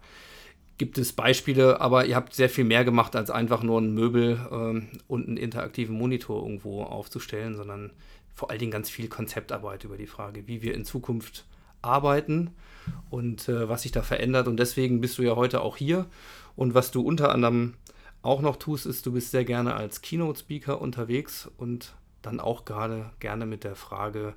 gibt 0.78 0.98
es 0.98 1.14
Beispiele, 1.14 1.80
aber 1.80 2.06
ihr 2.06 2.16
habt 2.16 2.34
sehr 2.34 2.50
viel 2.50 2.66
mehr 2.66 2.84
gemacht, 2.84 3.16
als 3.16 3.30
einfach 3.30 3.64
nur 3.64 3.80
ein 3.80 3.94
Möbel 3.94 4.40
ähm, 4.52 4.88
und 5.08 5.28
einen 5.28 5.38
interaktiven 5.38 5.98
Monitor 5.98 6.44
irgendwo 6.44 6.84
aufzustellen, 6.84 7.56
sondern 7.56 7.92
vor 8.34 8.50
allen 8.50 8.60
Dingen 8.60 8.72
ganz 8.72 8.90
viel 8.90 9.08
Konzeptarbeit 9.08 9.86
über 9.86 9.98
die 9.98 10.08
Frage, 10.08 10.48
wie 10.48 10.62
wir 10.62 10.74
in 10.74 10.84
Zukunft 10.84 11.46
arbeiten 11.82 12.52
und 13.10 13.48
äh, 13.48 13.70
was 13.70 13.84
sich 13.84 13.92
da 13.92 14.02
verändert. 14.02 14.48
Und 14.48 14.58
deswegen 14.58 15.00
bist 15.00 15.18
du 15.18 15.24
ja 15.24 15.36
heute 15.36 15.62
auch 15.62 15.78
hier. 15.78 16.08
Und 16.56 16.74
was 16.74 16.92
du 16.92 17.02
unter 17.02 17.32
anderem 17.32 17.75
auch 18.22 18.42
noch 18.42 18.58
tust, 18.58 18.86
ist, 18.86 19.06
du 19.06 19.14
bist 19.14 19.32
sehr 19.32 19.46
gerne 19.46 19.75
als 19.75 20.02
Keynote-Speaker 20.02 20.82
unterwegs 20.82 21.50
und 21.58 21.96
dann 22.22 22.40
auch 22.40 22.66
gerade 22.66 23.12
gerne 23.20 23.46
mit 23.46 23.64
der 23.64 23.75
Frage, 23.75 24.34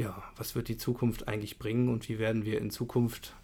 ja, 0.00 0.22
was 0.36 0.54
wird 0.54 0.68
die 0.68 0.78
Zukunft 0.78 1.28
eigentlich 1.28 1.58
bringen 1.58 1.88
und 1.88 2.08
wie 2.08 2.18
werden 2.18 2.44
wir 2.44 2.58
in 2.58 2.70
Zukunft 2.70 3.34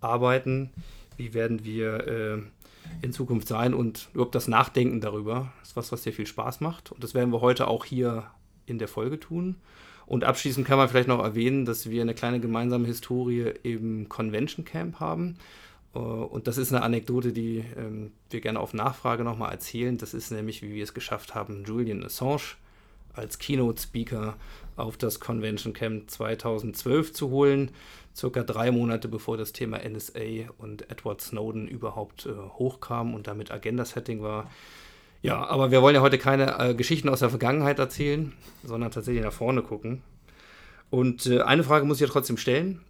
arbeiten? 0.00 0.72
Wie 1.16 1.34
werden 1.34 1.64
wir 1.64 2.06
äh, 2.06 2.42
in 3.02 3.12
Zukunft 3.12 3.48
sein 3.48 3.74
und 3.74 4.08
überhaupt 4.14 4.34
das 4.34 4.48
Nachdenken 4.48 5.00
darüber 5.00 5.52
ist 5.62 5.76
was, 5.76 5.92
was 5.92 6.04
sehr 6.04 6.12
viel 6.12 6.26
Spaß 6.26 6.60
macht. 6.60 6.92
Und 6.92 7.02
das 7.02 7.14
werden 7.14 7.32
wir 7.32 7.40
heute 7.40 7.68
auch 7.68 7.84
hier 7.84 8.30
in 8.64 8.78
der 8.78 8.88
Folge 8.88 9.20
tun. 9.20 9.56
Und 10.06 10.24
abschließend 10.24 10.66
kann 10.66 10.78
man 10.78 10.88
vielleicht 10.88 11.08
noch 11.08 11.22
erwähnen, 11.22 11.64
dass 11.64 11.90
wir 11.90 12.00
eine 12.00 12.14
kleine 12.14 12.40
gemeinsame 12.40 12.86
Historie 12.86 13.52
im 13.62 14.08
Convention 14.08 14.64
Camp 14.64 15.00
haben. 15.00 15.36
Äh, 15.94 15.98
und 15.98 16.46
das 16.46 16.58
ist 16.58 16.72
eine 16.72 16.82
Anekdote, 16.82 17.32
die 17.32 17.64
ähm, 17.76 18.12
wir 18.30 18.40
gerne 18.40 18.60
auf 18.60 18.72
Nachfrage 18.72 19.24
nochmal 19.24 19.52
erzählen. 19.52 19.98
Das 19.98 20.14
ist 20.14 20.30
nämlich, 20.30 20.62
wie 20.62 20.72
wir 20.72 20.84
es 20.84 20.94
geschafft 20.94 21.34
haben, 21.34 21.64
Julian 21.66 22.04
Assange 22.04 22.56
als 23.12 23.38
Keynote-Speaker 23.38 24.36
auf 24.76 24.96
das 24.96 25.20
Convention 25.20 25.72
Camp 25.72 26.10
2012 26.10 27.12
zu 27.12 27.30
holen, 27.30 27.70
circa 28.14 28.42
drei 28.42 28.70
Monate 28.70 29.08
bevor 29.08 29.36
das 29.36 29.52
Thema 29.52 29.78
NSA 29.78 30.50
und 30.58 30.90
Edward 30.90 31.20
Snowden 31.20 31.66
überhaupt 31.66 32.26
äh, 32.26 32.32
hochkam 32.34 33.14
und 33.14 33.26
damit 33.26 33.50
Agenda-Setting 33.50 34.22
war. 34.22 34.50
Ja, 35.22 35.44
aber 35.46 35.70
wir 35.70 35.82
wollen 35.82 35.94
ja 35.94 36.02
heute 36.02 36.18
keine 36.18 36.58
äh, 36.58 36.74
Geschichten 36.74 37.08
aus 37.08 37.20
der 37.20 37.30
Vergangenheit 37.30 37.78
erzählen, 37.78 38.32
sondern 38.62 38.90
tatsächlich 38.90 39.24
nach 39.24 39.32
vorne 39.32 39.62
gucken. 39.62 40.02
Und 40.90 41.26
äh, 41.26 41.40
eine 41.40 41.64
Frage 41.64 41.84
muss 41.84 41.96
ich 41.96 42.06
ja 42.06 42.12
trotzdem 42.12 42.36
stellen. 42.36 42.80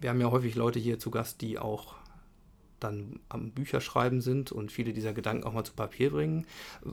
Wir 0.00 0.10
haben 0.10 0.20
ja 0.20 0.30
häufig 0.30 0.54
Leute 0.54 0.78
hier 0.78 0.98
zu 0.98 1.10
Gast, 1.10 1.40
die 1.40 1.58
auch 1.58 1.94
dann 2.80 3.20
am 3.28 3.52
Bücherschreiben 3.52 4.20
sind 4.20 4.52
und 4.52 4.70
viele 4.72 4.92
dieser 4.92 5.12
Gedanken 5.12 5.44
auch 5.44 5.52
mal 5.52 5.64
zu 5.64 5.72
Papier 5.72 6.10
bringen. 6.10 6.46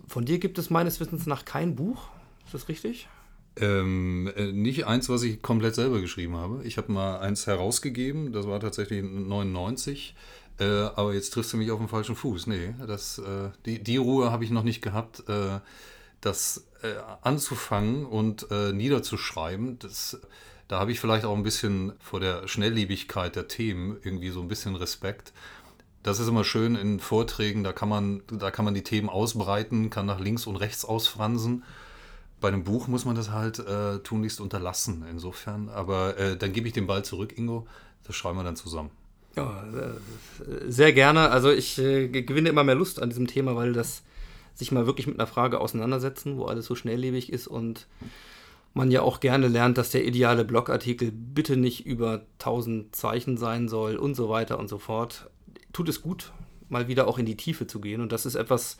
Von 0.08 0.26
dir 0.26 0.40
gibt 0.40 0.58
es 0.58 0.70
meines 0.70 1.00
Wissens 1.00 1.26
nach 1.26 1.46
kein 1.46 1.76
Buch. 1.76 2.10
Ist 2.46 2.54
das 2.54 2.70
richtig? 2.70 3.08
Ähm, 3.56 4.32
äh, 4.36 4.52
nicht 4.52 4.88
eins, 4.88 5.10
was 5.10 5.22
ich 5.24 5.42
komplett 5.42 5.76
selber 5.76 6.02
geschrieben 6.02 6.36
habe. 6.36 6.64
Ich 6.64 6.78
habe 6.78 6.92
mal 6.92 7.20
eins 7.20 7.46
herausgegeben, 7.46 8.32
das 8.34 8.48
war 8.48 8.60
tatsächlich 8.60 9.04
99. 9.04 10.16
Äh, 10.60 10.66
aber 10.66 11.14
jetzt 11.14 11.32
triffst 11.32 11.54
du 11.54 11.58
mich 11.58 11.72
auf 11.72 11.80
den 11.80 11.88
falschen 11.88 12.16
Fuß. 12.16 12.48
Nee, 12.48 12.74
das, 12.88 13.20
äh, 13.20 13.50
die, 13.66 13.84
die 13.84 13.98
Ruhe 13.98 14.32
habe 14.32 14.44
ich 14.44 14.50
noch 14.50 14.64
nicht 14.64 14.82
gehabt, 14.82 15.28
äh, 15.30 15.60
das 16.22 16.66
äh, 16.82 16.94
anzufangen 17.22 18.06
und 18.06 18.48
äh, 18.50 18.72
niederzuschreiben. 18.72 19.78
Das, 19.80 20.20
da 20.68 20.80
habe 20.80 20.92
ich 20.92 21.00
vielleicht 21.00 21.26
auch 21.26 21.36
ein 21.36 21.44
bisschen 21.44 21.94
vor 22.00 22.20
der 22.20 22.48
Schnelllebigkeit 22.48 23.36
der 23.36 23.48
Themen 23.48 23.98
irgendwie 24.02 24.30
so 24.30 24.42
ein 24.42 24.48
bisschen 24.48 24.76
Respekt. 24.76 25.34
Das 26.02 26.20
ist 26.20 26.28
immer 26.28 26.44
schön 26.44 26.76
in 26.76 27.00
Vorträgen, 27.00 27.64
da 27.64 27.72
kann 27.72 27.88
man, 27.88 28.24
da 28.32 28.52
kann 28.52 28.66
man 28.66 28.74
die 28.74 28.84
Themen 28.84 29.10
ausbreiten, 29.10 29.90
kann 29.90 30.06
nach 30.06 30.20
links 30.20 30.48
und 30.48 30.56
rechts 30.56 30.86
ausfransen 30.86 31.64
bei 32.44 32.50
einem 32.50 32.66
Buch 32.66 32.90
muss 32.90 33.06
man 33.06 33.16
das 33.16 33.32
halt 33.32 33.60
äh, 33.60 34.00
tunlichst 34.00 34.42
unterlassen, 34.42 35.06
insofern. 35.10 35.70
Aber 35.70 36.18
äh, 36.18 36.36
dann 36.36 36.52
gebe 36.52 36.68
ich 36.68 36.74
den 36.74 36.88
Ball 36.88 37.06
zurück, 37.06 37.38
Ingo. 37.38 37.66
Das 38.04 38.18
schreiben 38.18 38.38
wir 38.38 38.44
dann 38.44 38.58
zusammen. 38.58 38.92
Ja, 39.38 39.64
sehr 40.68 40.92
gerne. 40.92 41.30
Also 41.30 41.50
ich 41.52 41.80
äh, 41.80 42.10
gewinne 42.10 42.50
immer 42.50 42.66
mehr 42.66 42.76
Lust 42.76 43.02
an 43.02 43.10
diesem 43.10 43.28
Thema, 43.28 43.56
weil 43.56 43.72
das 43.72 44.04
sich 44.56 44.74
mal 44.74 44.86
wirklich 44.86 45.08
mit 45.08 45.18
einer 45.18 45.26
Frage 45.26 45.62
auseinandersetzen, 45.62 46.38
wo 46.38 46.44
alles 46.44 46.66
so 46.66 46.76
schnelllebig 46.76 47.32
ist 47.32 47.48
und 47.48 47.88
man 48.74 48.92
ja 48.92 49.04
auch 49.04 49.22
gerne 49.22 49.48
lernt, 49.48 49.78
dass 49.78 49.92
der 49.92 50.04
ideale 50.04 50.44
Blogartikel 50.44 51.14
bitte 51.14 51.56
nicht 51.56 51.86
über 51.86 52.26
1000 52.40 52.94
Zeichen 52.94 53.38
sein 53.38 53.70
soll 53.70 53.96
und 53.96 54.16
so 54.16 54.28
weiter 54.28 54.60
und 54.60 54.68
so 54.68 54.80
fort. 54.80 55.30
Tut 55.72 55.88
es 55.88 56.02
gut, 56.02 56.34
mal 56.68 56.90
wieder 56.90 57.08
auch 57.08 57.20
in 57.20 57.26
die 57.26 57.38
Tiefe 57.38 57.68
zu 57.68 57.80
gehen 57.80 58.02
und 58.02 58.12
das 58.12 58.26
ist 58.26 58.36
etwas, 58.36 58.78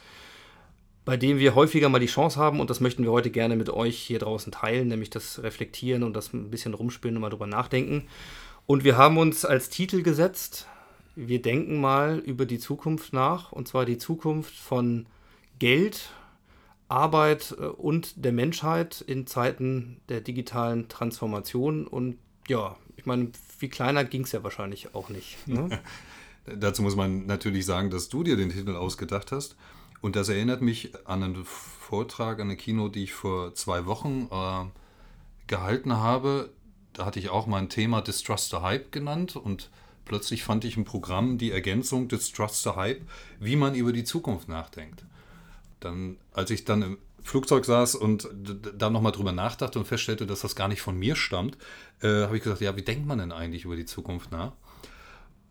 bei 1.06 1.18
dem 1.18 1.38
wir 1.40 1.56
häufiger 1.56 1.90
mal 1.90 2.00
die 2.00 2.06
Chance 2.06 2.40
haben, 2.40 2.60
und 2.60 2.70
das 2.70 2.80
möchten 2.80 3.04
wir 3.04 3.12
heute 3.12 3.30
gerne 3.30 3.56
mit 3.56 3.70
euch 3.70 3.98
hier 3.98 4.20
draußen 4.20 4.52
teilen, 4.52 4.88
nämlich 4.88 5.10
das 5.10 5.44
Reflektieren 5.44 6.04
und 6.04 6.14
das 6.14 6.34
ein 6.34 6.50
bisschen 6.50 6.74
rumspinnen 6.74 7.18
und 7.18 7.22
mal 7.22 7.30
drüber 7.30 7.48
nachdenken. 7.48 8.08
Und 8.66 8.84
wir 8.84 8.98
haben 8.98 9.18
uns 9.18 9.44
als 9.44 9.70
Titel 9.70 10.04
gesetzt, 10.04 10.68
wir 11.16 11.42
denken 11.42 11.80
mal 11.80 12.20
über 12.20 12.46
die 12.46 12.60
Zukunft 12.60 13.14
nach, 13.14 13.52
und 13.52 13.68
zwar 13.68 13.86
die 13.86 13.98
Zukunft 13.98 14.56
von 14.56 15.06
Geld, 15.60 16.10
Arbeit 16.88 17.56
äh, 17.60 17.66
und 17.66 18.24
der 18.24 18.32
Menschheit 18.32 19.02
in 19.02 19.28
Zeiten 19.28 19.98
der 20.10 20.22
digitalen 20.22 20.88
Transformation. 20.88 21.88
Und 21.88 22.18
ja, 22.48 22.78
ich 22.96 23.06
meine, 23.06 23.32
viel 23.58 23.70
kleiner 23.70 24.04
ging 24.06 24.24
es 24.24 24.32
ja 24.32 24.44
wahrscheinlich 24.44 24.96
auch 24.96 25.10
nicht. 25.10 25.48
Ne? 25.48 25.82
Dazu 26.46 26.82
muss 26.82 26.96
man 26.96 27.26
natürlich 27.26 27.66
sagen, 27.66 27.90
dass 27.90 28.10
du 28.10 28.24
dir 28.24 28.36
den 28.36 28.50
Titel 28.50 28.76
ausgedacht 28.76 29.32
hast. 29.32 29.56
Und 30.04 30.18
das 30.18 30.28
erinnert 30.28 30.62
mich 30.62 30.92
an 31.06 31.24
einen 31.24 31.46
Vortrag, 31.46 32.42
an 32.42 32.48
eine 32.48 32.58
Kino, 32.58 32.90
die 32.90 33.04
ich 33.04 33.14
vor 33.14 33.56
zwei 33.56 33.86
Wochen 33.86 34.28
äh, 34.30 34.66
gehalten 35.48 35.94
habe. 35.94 36.50
Da 36.92 37.06
hatte 37.06 37.20
ich 37.20 37.30
auch 37.30 37.48
mein 37.48 37.70
Thema 37.70 38.02
Distrust 38.02 38.50
the 38.50 38.58
Hype 38.58 38.92
genannt 38.92 39.38
und 39.38 39.70
plötzlich 40.04 40.44
fand 40.44 40.66
ich 40.66 40.76
im 40.76 40.84
Programm 40.84 41.38
die 41.38 41.52
Ergänzung 41.52 42.10
Distrust 42.10 42.64
the 42.64 42.72
Hype, 42.72 43.02
wie 43.40 43.56
man 43.56 43.76
über 43.76 43.94
die 43.94 44.04
Zukunft 44.04 44.50
nachdenkt. 44.50 45.06
Dann, 45.80 46.18
als 46.34 46.52
ich 46.52 46.66
dann 46.66 46.82
im 46.82 46.98
Flugzeug 47.24 47.64
saß 47.64 47.96
und 47.96 48.28
da 48.78 48.90
nochmal 48.90 49.14
drüber 49.14 49.32
nachdachte 49.32 49.80
und 49.80 49.86
feststellte, 49.86 50.28
dass 50.28 50.42
das 50.42 50.58
gar 50.58 50.68
nicht 50.68 50.82
von 50.82 51.00
mir 51.00 51.16
stammt, 51.16 51.58
äh, 52.02 52.24
habe 52.24 52.36
ich 52.36 52.44
gesagt, 52.44 52.60
ja, 52.60 52.76
wie 52.76 52.82
denkt 52.82 53.08
man 53.08 53.20
denn 53.20 53.32
eigentlich 53.32 53.64
über 53.64 53.78
die 53.78 53.86
Zukunft 53.86 54.34
nach? 54.34 54.52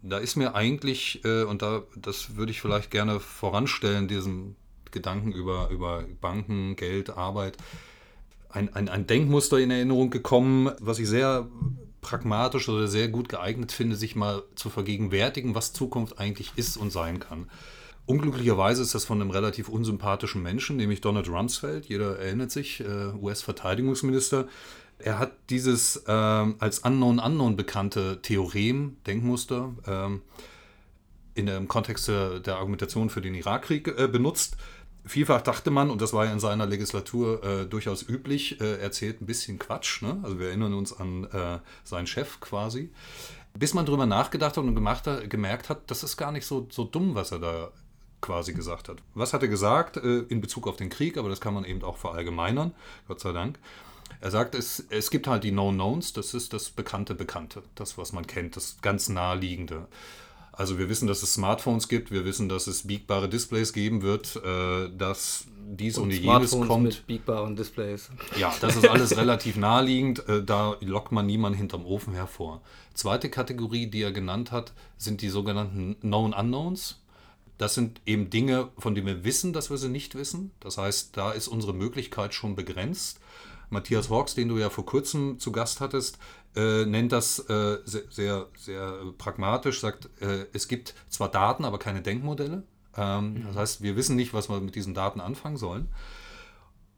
Da 0.03 0.19
ist 0.19 0.37
mir 0.37 0.55
eigentlich, 0.55 1.25
äh, 1.25 1.45
und 1.45 1.63
da, 1.63 1.83
das 1.97 2.37
würde 2.37 2.53
ich 2.53 2.61
vielleicht 2.61 2.91
gerne 2.91 3.21
voranstellen, 3.21 4.09
diesen 4.09 4.57
Gedanken 4.91 5.33
über, 5.33 5.71
über 5.71 6.05
Banken, 6.21 6.77
Geld, 6.77 7.11
Arbeit, 7.11 7.57
ein, 8.51 8.75
ein, 8.75 8.89
ein 8.89 9.07
Denkmuster 9.07 9.59
in 9.59 9.71
Erinnerung 9.71 10.11
gekommen, 10.11 10.71
was 10.81 10.99
ich 10.99 11.09
sehr 11.09 11.49
pragmatisch 12.03 12.69
oder 12.69 12.89
sehr 12.89 13.09
gut 13.09 13.29
geeignet 13.29 13.73
finde, 13.73 13.97
sich 13.97 14.17
mal 14.17 14.43
zu 14.57 14.69
vergegenwärtigen, 14.69 15.55
was 15.55 15.73
Zukunft 15.73 16.19
eigentlich 16.19 16.53
ist 16.57 16.77
und 16.77 16.91
sein 16.91 17.21
kann. 17.21 17.49
Unglücklicherweise 18.05 18.83
ist 18.83 18.97
das 18.97 19.05
von 19.05 19.21
einem 19.21 19.31
relativ 19.31 19.69
unsympathischen 19.69 20.43
Menschen, 20.43 20.77
nämlich 20.77 21.01
Donald 21.01 21.29
Rumsfeld, 21.29 21.87
jeder 21.87 22.19
erinnert 22.19 22.51
sich, 22.51 22.81
äh, 22.81 23.13
US-Verteidigungsminister, 23.15 24.49
er 25.05 25.19
hat 25.19 25.33
dieses 25.51 26.05
ähm, 26.07 26.57
als 26.59 26.81
Unknown 26.81 27.19
Unknown 27.19 27.57
bekannte 27.57 28.21
Theorem, 28.23 28.97
Denkmuster, 29.07 29.73
ähm, 29.87 30.23
in 31.35 31.47
dem 31.47 31.69
Kontext 31.69 32.09
der, 32.09 32.57
Argumentation 32.57 33.09
für 33.09 33.21
den 33.21 33.35
Irakkrieg 33.35 33.89
äh, 33.89 34.07
benutzt. 34.07 34.57
Vielfach 35.05 35.41
dachte 35.41 35.71
man, 35.71 35.91
und 35.91 36.01
das 36.01 36.13
war 36.13 36.27
ja 36.27 36.33
in 36.33 36.41
seiner 36.41 36.67
Legislatur 36.67 37.43
äh, 37.43 37.67
durchaus 37.67 38.09
üblich, 38.09 38.61
äh, 38.61 38.75
er 38.75 38.81
erzählt 38.81 39.21
ein 39.21 39.27
bisschen 39.27 39.59
Quatsch. 39.59 40.03
Ne? 40.03 40.21
Also 40.23 40.39
wir 40.39 40.49
erinnern 40.49 40.75
uns 40.75 40.93
an 40.93 41.25
äh, 41.25 41.59
seinen 41.85 42.07
Chef 42.07 42.39
quasi. 42.41 42.91
Bis 43.55 43.75
man 43.75 43.85
darüber 43.85 44.07
nachgedacht 44.07 44.57
hat 44.57 44.65
und 44.65 44.75
gemacht 44.75 45.09
gemerkt 45.29 45.69
hat, 45.69 45.91
das 45.91 46.03
ist 46.03 46.17
gar 46.17 46.33
nicht 46.33 46.47
so, 46.47 46.69
so 46.71 46.85
dumm, 46.85 47.15
was 47.15 47.33
er 47.33 47.39
da 47.39 47.71
quasi 48.21 48.53
gesagt 48.53 48.89
hat. 48.89 49.03
Was 49.15 49.35
hat 49.35 49.43
er 49.43 49.49
gesagt 49.49 49.97
äh, 49.97 50.21
in 50.29 50.41
Bezug 50.41 50.69
auf 50.69 50.77
den 50.77 50.89
Krieg? 50.89 51.19
Aber 51.19 51.29
das 51.29 51.41
kann 51.41 51.53
man 51.53 51.65
eben 51.65 51.83
auch 51.83 51.99
verallgemeinern, 51.99 52.73
Gott 53.09 53.21
sei 53.21 53.33
Dank. 53.33 53.59
Er 54.23 54.31
sagt, 54.31 54.55
es, 54.55 54.85
es 54.89 55.11
gibt 55.11 55.27
halt 55.27 55.43
die 55.43 55.51
Known-Knowns, 55.51 56.13
das 56.13 56.33
ist 56.33 56.53
das 56.53 56.71
bekannte 56.71 57.17
Bekannte, 57.17 57.65
das, 57.75 57.99
was 57.99 58.13
man 58.13 58.25
kennt, 58.25 58.55
das 58.55 58.77
ganz 58.81 59.09
naheliegende. 59.09 59.89
Also 60.53 60.79
wir 60.79 60.89
wissen, 60.89 61.09
dass 61.09 61.25
es 61.25 61.35
Smartphones 61.35 61.89
gibt, 61.89 62.13
wir 62.13 62.25
wissen, 62.25 62.49
dass 62.49 62.69
es 62.69 62.87
biegbare 62.87 63.29
Displays 63.29 63.73
geben 63.73 64.03
wird, 64.03 64.37
äh, 64.37 64.91
dass 64.97 65.47
dies 65.67 65.99
und, 65.99 66.05
und 66.05 66.11
jenes 66.13 66.53
kommt. 66.53 66.85
mit 66.85 67.07
biegbaren 67.09 67.57
Displays. 67.57 68.11
Ja, 68.39 68.55
das 68.61 68.77
ist 68.77 68.87
alles 68.87 69.17
relativ 69.17 69.57
naheliegend, 69.57 70.29
äh, 70.29 70.45
da 70.45 70.77
lockt 70.81 71.11
man 71.11 71.27
niemanden 71.27 71.59
hinterm 71.59 71.85
Ofen 71.85 72.15
hervor. 72.15 72.63
Zweite 72.95 73.29
Kategorie, 73.29 73.89
die 73.89 74.03
er 74.03 74.13
genannt 74.13 74.53
hat, 74.53 74.73
sind 74.99 75.21
die 75.23 75.31
sogenannten 75.31 75.99
Known 76.01 76.33
Unknowns. 76.33 77.01
Das 77.59 77.75
sind 77.75 78.01
eben 78.07 78.31
Dinge, 78.31 78.69
von 78.79 78.95
denen 78.95 79.09
wir 79.09 79.25
wissen, 79.25 79.53
dass 79.53 79.69
wir 79.69 79.79
sie 79.79 79.89
nicht 79.89 80.15
wissen. 80.15 80.53
Das 80.61 80.79
heißt, 80.79 81.17
da 81.17 81.33
ist 81.33 81.49
unsere 81.49 81.75
Möglichkeit 81.75 82.35
schon 82.35 82.55
begrenzt. 82.55 83.19
Matthias 83.73 84.11
Hawks, 84.11 84.35
den 84.35 84.49
du 84.49 84.59
ja 84.59 84.71
vor 84.71 84.87
kurzem 84.87 85.39
zu 85.39 85.51
Gast 85.51 85.81
hattest, 85.81 86.19
äh, 86.55 86.85
nennt 86.85 87.13
das 87.13 87.39
äh, 87.41 87.79
sehr, 87.85 88.03
sehr, 88.11 88.47
sehr, 88.57 88.99
pragmatisch, 89.19 89.81
sagt, 89.81 90.11
äh, 90.21 90.47
es 90.53 90.69
gibt 90.69 90.95
zwar 91.09 91.31
Daten, 91.31 91.65
aber 91.65 91.79
keine 91.79 92.03
Denkmodelle. 92.03 92.63
Ähm, 92.97 93.35
mhm. 93.35 93.45
Das 93.47 93.57
heißt, 93.57 93.83
wir 93.83 93.97
wissen 93.97 94.17
nicht, 94.17 94.35
was 94.35 94.49
wir 94.49 94.61
mit 94.61 94.75
diesen 94.75 94.95
Daten 94.95 95.21
anfangen 95.21 95.57
sollen. 95.57 95.89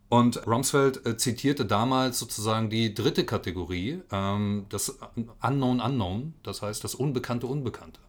Und 0.08 0.46
Rumsfeld 0.46 1.06
äh, 1.06 1.16
zitierte 1.16 1.64
damals 1.64 2.18
sozusagen 2.18 2.68
die 2.70 2.94
dritte 2.94 3.24
Kategorie, 3.24 4.02
ähm, 4.12 4.66
das 4.68 4.98
Unknown 5.40 5.80
Unknown, 5.80 6.34
das 6.42 6.62
heißt 6.62 6.84
das 6.84 6.94
Unbekannte 6.94 7.46
Unbekannte. 7.46 8.00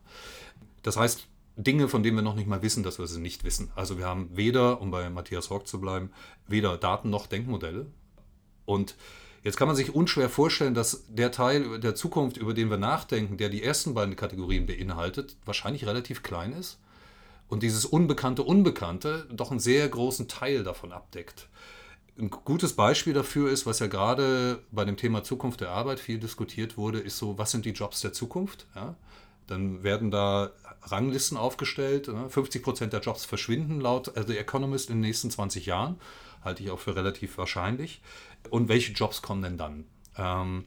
Das 0.83 0.97
heißt, 0.97 1.27
Dinge, 1.57 1.87
von 1.87 2.03
denen 2.03 2.17
wir 2.17 2.21
noch 2.21 2.35
nicht 2.35 2.47
mal 2.47 2.61
wissen, 2.61 2.83
dass 2.83 2.99
wir 2.99 3.07
sie 3.07 3.21
nicht 3.21 3.43
wissen. 3.43 3.71
Also 3.75 3.97
wir 3.97 4.05
haben 4.05 4.29
weder, 4.35 4.81
um 4.81 4.91
bei 4.91 5.09
Matthias 5.09 5.49
Hawk 5.49 5.67
zu 5.67 5.79
bleiben, 5.79 6.11
weder 6.47 6.77
Daten 6.77 7.09
noch 7.09 7.27
Denkmodelle. 7.27 7.87
Und 8.65 8.95
jetzt 9.43 9.57
kann 9.57 9.67
man 9.67 9.75
sich 9.75 9.93
unschwer 9.93 10.29
vorstellen, 10.29 10.73
dass 10.73 11.03
der 11.07 11.31
Teil 11.31 11.79
der 11.79 11.95
Zukunft, 11.95 12.37
über 12.37 12.53
den 12.53 12.69
wir 12.69 12.77
nachdenken, 12.77 13.37
der 13.37 13.49
die 13.49 13.63
ersten 13.63 13.93
beiden 13.93 14.15
Kategorien 14.15 14.65
beinhaltet, 14.65 15.35
wahrscheinlich 15.45 15.85
relativ 15.85 16.23
klein 16.23 16.53
ist. 16.53 16.79
Und 17.47 17.63
dieses 17.63 17.85
unbekannte 17.85 18.43
Unbekannte 18.43 19.27
doch 19.31 19.51
einen 19.51 19.59
sehr 19.59 19.87
großen 19.87 20.27
Teil 20.27 20.63
davon 20.63 20.91
abdeckt. 20.91 21.47
Ein 22.17 22.29
gutes 22.29 22.73
Beispiel 22.73 23.13
dafür 23.13 23.51
ist, 23.51 23.65
was 23.65 23.79
ja 23.79 23.87
gerade 23.87 24.63
bei 24.71 24.85
dem 24.85 24.95
Thema 24.95 25.23
Zukunft 25.23 25.61
der 25.61 25.71
Arbeit 25.71 25.99
viel 25.99 26.17
diskutiert 26.17 26.77
wurde, 26.77 26.99
ist 26.99 27.17
so, 27.17 27.37
was 27.37 27.51
sind 27.51 27.65
die 27.65 27.71
Jobs 27.71 27.99
der 28.01 28.13
Zukunft? 28.13 28.65
Ja? 28.73 28.95
Dann 29.47 29.83
werden 29.83 30.11
da 30.11 30.51
Ranglisten 30.83 31.37
aufgestellt. 31.37 32.09
50 32.29 32.61
ne? 32.61 32.63
Prozent 32.63 32.93
der 32.93 33.01
Jobs 33.01 33.25
verschwinden 33.25 33.81
laut 33.81 34.11
The 34.15 34.37
Economist 34.37 34.89
in 34.89 34.97
den 34.97 35.01
nächsten 35.01 35.29
20 35.29 35.65
Jahren. 35.65 35.99
Halte 36.43 36.63
ich 36.63 36.71
auch 36.71 36.79
für 36.79 36.95
relativ 36.95 37.37
wahrscheinlich. 37.37 38.01
Und 38.49 38.69
welche 38.69 38.93
Jobs 38.93 39.21
kommen 39.21 39.41
denn 39.41 39.57
dann? 39.57 39.85
Ähm, 40.17 40.65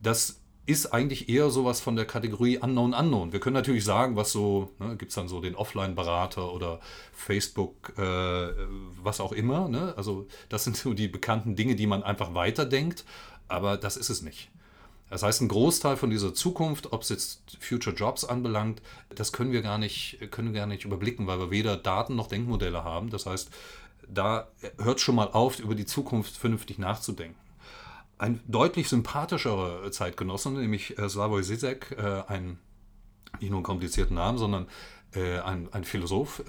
das 0.00 0.40
ist 0.66 0.92
eigentlich 0.92 1.28
eher 1.28 1.50
sowas 1.50 1.80
von 1.80 1.96
der 1.96 2.04
Kategorie 2.04 2.58
Unknown 2.58 2.94
Unknown. 2.94 3.32
Wir 3.32 3.40
können 3.40 3.54
natürlich 3.54 3.84
sagen, 3.84 4.14
was 4.14 4.30
so, 4.30 4.70
ne, 4.78 4.96
gibt 4.96 5.10
es 5.10 5.16
dann 5.16 5.26
so 5.26 5.40
den 5.40 5.56
Offline-Berater 5.56 6.52
oder 6.52 6.80
Facebook, 7.12 7.92
äh, 7.98 8.52
was 9.02 9.20
auch 9.20 9.32
immer. 9.32 9.68
Ne? 9.68 9.94
Also 9.96 10.28
das 10.48 10.64
sind 10.64 10.76
so 10.76 10.94
die 10.94 11.08
bekannten 11.08 11.56
Dinge, 11.56 11.74
die 11.74 11.86
man 11.86 12.02
einfach 12.02 12.34
weiterdenkt, 12.34 13.04
aber 13.48 13.76
das 13.76 13.96
ist 13.96 14.10
es 14.10 14.22
nicht. 14.22 14.50
Das 15.08 15.24
heißt, 15.24 15.40
ein 15.40 15.48
Großteil 15.48 15.96
von 15.96 16.08
dieser 16.08 16.34
Zukunft, 16.34 16.92
ob 16.92 17.02
es 17.02 17.08
jetzt 17.08 17.58
Future 17.58 17.94
Jobs 17.94 18.24
anbelangt, 18.24 18.80
das 19.08 19.32
können 19.32 19.50
wir 19.50 19.60
gar 19.60 19.76
nicht, 19.76 20.18
können 20.30 20.52
wir 20.52 20.60
gar 20.60 20.68
nicht 20.68 20.84
überblicken, 20.84 21.26
weil 21.26 21.40
wir 21.40 21.50
weder 21.50 21.76
Daten 21.76 22.14
noch 22.14 22.28
Denkmodelle 22.28 22.84
haben. 22.84 23.10
Das 23.10 23.26
heißt, 23.26 23.50
da 24.12 24.48
hört 24.78 25.00
schon 25.00 25.14
mal 25.14 25.28
auf, 25.28 25.58
über 25.58 25.74
die 25.74 25.86
Zukunft 25.86 26.36
vernünftig 26.36 26.78
nachzudenken. 26.78 27.38
Ein 28.18 28.40
deutlich 28.46 28.88
sympathischerer 28.88 29.90
Zeitgenosse, 29.90 30.50
nämlich 30.50 30.98
äh, 30.98 31.08
Slavoj 31.08 31.42
Zizek, 31.42 31.96
äh, 31.98 32.22
ein 32.28 32.58
nicht 33.40 33.50
nur 33.50 33.58
einen 33.58 33.64
komplizierten 33.64 34.16
Namen, 34.16 34.38
sondern 34.38 34.66
äh, 35.14 35.38
ein, 35.38 35.72
ein 35.72 35.84
Philosoph, 35.84 36.42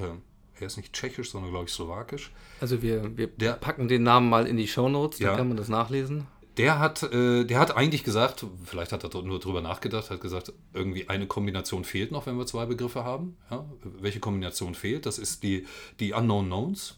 er 0.61 0.67
ist 0.67 0.77
nicht 0.77 0.93
tschechisch, 0.93 1.31
sondern 1.31 1.51
glaube 1.51 1.65
ich 1.65 1.73
slowakisch. 1.73 2.31
Also 2.59 2.81
wir, 2.81 3.17
wir 3.17 3.27
der, 3.27 3.53
packen 3.53 3.87
den 3.87 4.03
Namen 4.03 4.29
mal 4.29 4.45
in 4.45 4.57
die 4.57 4.67
Shownotes, 4.67 5.19
da 5.19 5.25
ja, 5.25 5.35
kann 5.35 5.47
man 5.47 5.57
das 5.57 5.69
nachlesen. 5.69 6.27
Der 6.57 6.79
hat, 6.79 7.03
äh, 7.03 7.45
der 7.45 7.59
hat 7.59 7.75
eigentlich 7.75 8.03
gesagt, 8.03 8.45
vielleicht 8.65 8.91
hat 8.91 9.03
er 9.03 9.21
nur 9.21 9.39
drüber 9.39 9.61
nachgedacht, 9.61 10.09
hat 10.09 10.21
gesagt, 10.21 10.53
irgendwie 10.73 11.09
eine 11.09 11.25
Kombination 11.25 11.85
fehlt 11.85 12.11
noch, 12.11 12.25
wenn 12.25 12.37
wir 12.37 12.45
zwei 12.45 12.65
Begriffe 12.65 13.03
haben. 13.03 13.37
Ja? 13.49 13.65
Welche 13.83 14.19
Kombination 14.19 14.75
fehlt? 14.75 15.05
Das 15.05 15.17
ist 15.17 15.43
die, 15.43 15.65
die 15.99 16.13
Unknown 16.13 16.47
Knowns. 16.47 16.97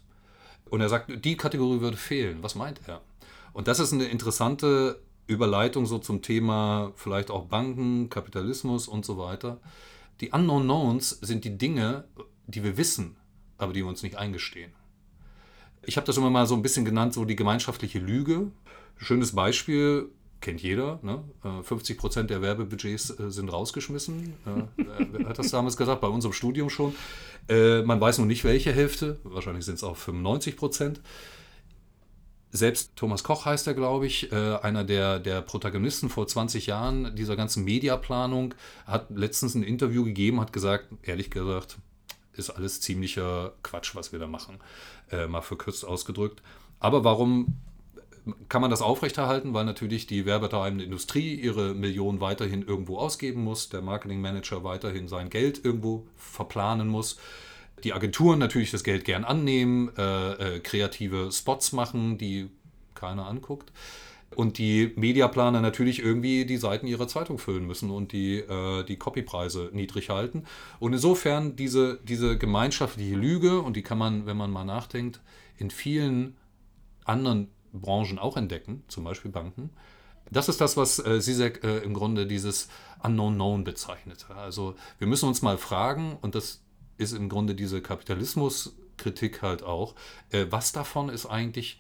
Und 0.70 0.82
er 0.82 0.90
sagt, 0.90 1.26
die 1.26 1.38
Kategorie 1.38 1.82
würde 1.82 1.98
fehlen. 1.98 2.40
Was 2.42 2.56
meint 2.56 2.80
er? 2.88 3.02
Und 3.54 3.68
das 3.68 3.80
ist 3.80 3.94
eine 3.94 4.06
interessante 4.06 5.00
Überleitung 5.28 5.86
so 5.86 6.00
zum 6.00 6.22
Thema 6.22 6.92
vielleicht 6.96 7.32
auch 7.32 7.46
Banken, 7.46 8.10
Kapitalismus 8.10 8.88
und 8.88 9.06
so 9.06 9.18
weiter. 9.18 9.60
Die 10.22 10.32
Unknown 10.32 10.64
Knowns 10.64 11.10
sind 11.22 11.46
die 11.46 11.58
Dinge, 11.58 12.06
die 12.48 12.64
wir 12.64 12.78
wissen, 12.78 13.16
aber 13.58 13.74
die 13.74 13.82
wir 13.82 13.88
uns 13.88 14.04
nicht 14.04 14.18
eingestehen. 14.18 14.72
Ich 15.84 15.98
habe 15.98 16.08
das 16.08 16.18
immer 16.18 16.30
mal 16.30 16.48
so 16.48 16.56
ein 16.56 16.62
bisschen 16.62 16.86
genannt, 16.86 17.14
so 17.14 17.26
die 17.26 17.36
gemeinschaftliche 17.36 18.00
Lüge. 18.00 18.52
Schönes 18.98 19.34
Beispiel, 19.34 20.10
kennt 20.44 20.62
jeder. 20.62 21.00
Ne? 21.02 21.24
50 21.64 21.96
äh, 21.96 22.00
Prozent 22.00 22.30
der 22.30 22.42
Werbebudgets 22.42 23.18
äh, 23.18 23.32
sind 23.32 23.50
rausgeschmissen. 23.50 24.34
Äh, 24.46 24.84
wer 25.12 25.30
hat 25.30 25.40
das 25.40 25.50
damals 25.50 25.78
gesagt? 25.78 26.02
Bei 26.02 26.08
unserem 26.08 26.34
Studium 26.34 26.70
schon. 26.70 26.94
Man 27.50 28.00
weiß 28.00 28.20
noch 28.20 28.26
nicht, 28.26 28.46
welche 28.46 28.72
Hälfte. 28.72 29.20
Wahrscheinlich 29.24 29.66
sind 29.66 29.76
es 29.76 29.84
auch 29.84 29.98
95 29.98 30.56
Prozent. 30.56 31.02
Selbst 32.52 32.96
Thomas 32.96 33.26
Koch 33.26 33.46
heißt 33.46 33.68
er, 33.68 33.74
glaube 33.74 34.06
ich, 34.06 34.32
einer 34.32 34.86
der, 34.86 35.20
der 35.20 35.42
Protagonisten 35.42 36.08
vor 36.08 36.26
20 36.26 36.68
Jahren 36.68 37.18
dieser 37.18 37.36
ganzen 37.36 37.66
Mediaplanung, 37.66 38.56
hat 38.86 39.10
letztens 39.10 39.56
ein 39.56 39.64
Interview 39.64 40.06
gegeben, 40.06 40.40
hat 40.40 40.54
gesagt, 40.54 40.88
ehrlich 41.02 41.32
gesagt, 41.32 41.80
ist 42.32 42.50
alles 42.50 42.80
ziemlicher 42.80 43.52
Quatsch, 43.62 43.94
was 43.94 44.14
wir 44.14 44.20
da 44.20 44.28
machen. 44.28 44.60
mal 45.28 45.42
verkürzt 45.42 45.84
ausgedrückt. 45.84 46.42
Aber 46.80 47.04
warum 47.04 47.58
kann 48.48 48.62
man 48.62 48.72
das 48.72 48.82
aufrechterhalten, 48.82 49.54
weil 49.54 49.66
natürlich 49.66 50.08
die 50.08 50.26
werbetreibende 50.26 50.86
Industrie 50.86 51.36
ihre 51.36 51.74
Millionen 51.74 52.22
weiterhin 52.22 52.62
irgendwo 52.62 52.98
ausgeben 52.98 53.44
muss, 53.44 53.70
der 53.70 53.82
Marketingmanager 53.82 54.64
weiterhin 54.64 55.08
sein 55.08 55.30
Geld 55.30 55.64
irgendwo 55.64 56.08
verplanen 56.16 56.88
muss, 56.88 57.18
die 57.84 57.94
Agenturen 57.94 58.40
natürlich 58.40 58.72
das 58.72 58.84
Geld 58.84 59.04
gern 59.04 59.26
annehmen, 59.26 59.92
äh, 59.98 60.56
äh, 60.56 60.60
kreative 60.60 61.32
Spots 61.32 61.74
machen, 61.74 62.18
die 62.18 62.50
keiner 62.96 63.28
anguckt. 63.28 63.72
Und 64.36 64.58
die 64.58 64.94
Mediaplaner 64.96 65.62
natürlich 65.62 66.00
irgendwie 66.00 66.46
die 66.46 66.58
Seiten 66.58 66.88
ihrer 66.88 67.08
Zeitung 67.08 67.38
füllen 67.38 67.68
müssen 67.68 67.92
und 67.92 68.14
die, 68.14 68.40
äh, 68.40 68.84
die 68.84 68.98
Copypreise 68.98 69.70
niedrig 69.74 70.10
halten. 70.10 70.46
Und 70.80 70.94
insofern 70.94 71.56
diese, 71.56 72.00
diese 72.04 72.38
gemeinschaftliche 72.38 73.16
Lüge, 73.16 73.62
und 73.62 73.76
die 73.76 73.84
kann 73.84 74.00
man, 74.00 74.26
wenn 74.26 74.38
man 74.38 74.50
mal 74.50 74.66
nachdenkt, 74.66 75.22
in 75.58 75.70
vielen 75.70 76.36
anderen 77.06 77.50
Branchen 77.74 78.20
auch 78.20 78.38
entdecken, 78.38 78.84
zum 78.88 79.04
Beispiel 79.04 79.32
Banken. 79.32 79.72
Das 80.32 80.48
ist 80.48 80.62
das, 80.62 80.78
was 80.78 81.00
äh, 81.00 81.20
Sisek 81.20 81.64
äh, 81.64 81.80
im 81.80 81.94
Grunde 81.94 82.26
dieses 82.26 82.70
Unknown 83.04 83.36
Known 83.36 83.64
bezeichnet. 83.64 84.26
Also 84.30 84.76
wir 84.98 85.08
müssen 85.08 85.28
uns 85.28 85.42
mal 85.42 85.58
fragen, 85.58 86.18
und 86.22 86.36
das 86.36 86.62
ist 86.98 87.14
im 87.14 87.30
Grunde 87.30 87.56
diese 87.56 87.82
Kapitalismuskritik 87.82 89.42
halt 89.42 89.64
auch, 89.64 89.96
äh, 90.32 90.46
was 90.50 90.72
davon 90.72 91.10
ist 91.10 91.26
eigentlich 91.26 91.80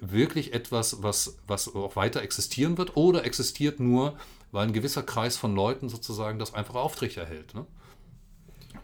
wirklich 0.00 0.52
etwas, 0.52 1.02
was, 1.02 1.38
was 1.46 1.74
auch 1.74 1.96
weiter 1.96 2.22
existieren 2.22 2.78
wird 2.78 2.96
oder 2.96 3.24
existiert 3.24 3.80
nur, 3.80 4.16
weil 4.52 4.66
ein 4.66 4.72
gewisser 4.72 5.02
Kreis 5.02 5.36
von 5.36 5.54
Leuten 5.54 5.88
sozusagen 5.88 6.38
das 6.38 6.54
einfach 6.54 6.74
aufrechterhält. 6.74 7.54
Ne? 7.54 7.66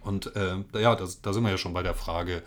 Und 0.03 0.35
äh, 0.37 0.57
ja, 0.81 0.97
das, 0.97 1.21
da 1.21 1.33
sind 1.33 1.43
wir 1.43 1.51
ja 1.51 1.59
schon 1.59 1.73
bei 1.73 1.83
der 1.83 1.95
Frage, 1.95 2.43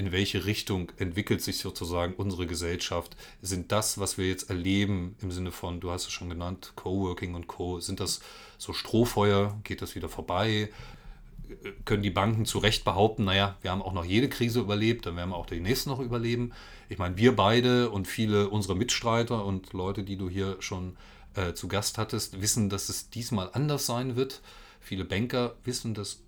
in 0.00 0.12
welche 0.12 0.46
Richtung 0.46 0.90
entwickelt 0.96 1.42
sich 1.42 1.58
sozusagen 1.58 2.14
unsere 2.14 2.46
Gesellschaft? 2.46 3.16
Sind 3.42 3.70
das, 3.70 3.98
was 3.98 4.16
wir 4.16 4.26
jetzt 4.26 4.48
erleben, 4.48 5.14
im 5.20 5.30
Sinne 5.30 5.52
von, 5.52 5.78
du 5.78 5.90
hast 5.90 6.06
es 6.06 6.12
schon 6.12 6.30
genannt, 6.30 6.72
Coworking 6.74 7.34
und 7.34 7.48
Co., 7.48 7.80
sind 7.80 8.00
das 8.00 8.22
so 8.56 8.72
Strohfeuer? 8.72 9.60
Geht 9.62 9.82
das 9.82 9.94
wieder 9.94 10.08
vorbei? 10.08 10.70
Können 11.84 12.02
die 12.02 12.08
Banken 12.08 12.46
zu 12.46 12.60
Recht 12.60 12.82
behaupten, 12.82 13.24
naja, 13.24 13.58
wir 13.60 13.72
haben 13.72 13.82
auch 13.82 13.92
noch 13.92 14.06
jede 14.06 14.30
Krise 14.30 14.60
überlebt, 14.60 15.04
dann 15.04 15.16
werden 15.16 15.30
wir 15.30 15.36
auch 15.36 15.44
die 15.44 15.60
nächste 15.60 15.90
noch 15.90 16.00
überleben? 16.00 16.52
Ich 16.88 16.96
meine, 16.96 17.18
wir 17.18 17.36
beide 17.36 17.90
und 17.90 18.08
viele 18.08 18.48
unserer 18.48 18.76
Mitstreiter 18.76 19.44
und 19.44 19.74
Leute, 19.74 20.02
die 20.02 20.16
du 20.16 20.30
hier 20.30 20.56
schon 20.60 20.96
äh, 21.34 21.52
zu 21.52 21.68
Gast 21.68 21.98
hattest, 21.98 22.40
wissen, 22.40 22.70
dass 22.70 22.88
es 22.88 23.10
diesmal 23.10 23.50
anders 23.52 23.84
sein 23.84 24.16
wird. 24.16 24.40
Viele 24.80 25.04
Banker 25.04 25.56
wissen 25.64 25.92
das 25.92 26.22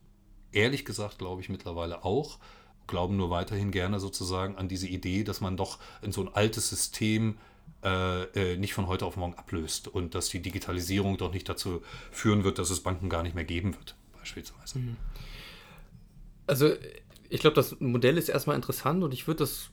ehrlich 0.52 0.84
gesagt, 0.84 1.16
glaube 1.16 1.40
ich, 1.40 1.48
mittlerweile 1.48 2.04
auch 2.04 2.38
glauben 2.86 3.16
nur 3.16 3.30
weiterhin 3.30 3.70
gerne 3.70 4.00
sozusagen 4.00 4.56
an 4.56 4.68
diese 4.68 4.88
Idee, 4.88 5.24
dass 5.24 5.40
man 5.40 5.56
doch 5.56 5.78
in 6.02 6.12
so 6.12 6.22
ein 6.22 6.34
altes 6.34 6.68
System 6.68 7.38
äh, 7.84 8.22
äh, 8.52 8.56
nicht 8.56 8.74
von 8.74 8.86
heute 8.86 9.06
auf 9.06 9.16
morgen 9.16 9.34
ablöst 9.34 9.88
und 9.88 10.14
dass 10.14 10.28
die 10.28 10.40
Digitalisierung 10.40 11.16
doch 11.18 11.32
nicht 11.32 11.48
dazu 11.48 11.82
führen 12.10 12.44
wird, 12.44 12.58
dass 12.58 12.70
es 12.70 12.80
Banken 12.80 13.08
gar 13.08 13.22
nicht 13.22 13.34
mehr 13.34 13.44
geben 13.44 13.74
wird, 13.74 13.96
beispielsweise. 14.18 14.78
Mhm. 14.78 14.96
Also 16.46 16.72
ich 17.28 17.40
glaube, 17.40 17.56
das 17.56 17.80
Modell 17.80 18.18
ist 18.18 18.28
erstmal 18.28 18.56
interessant 18.56 19.02
und 19.02 19.12
ich 19.12 19.26
würde 19.26 19.38
das, 19.38 19.70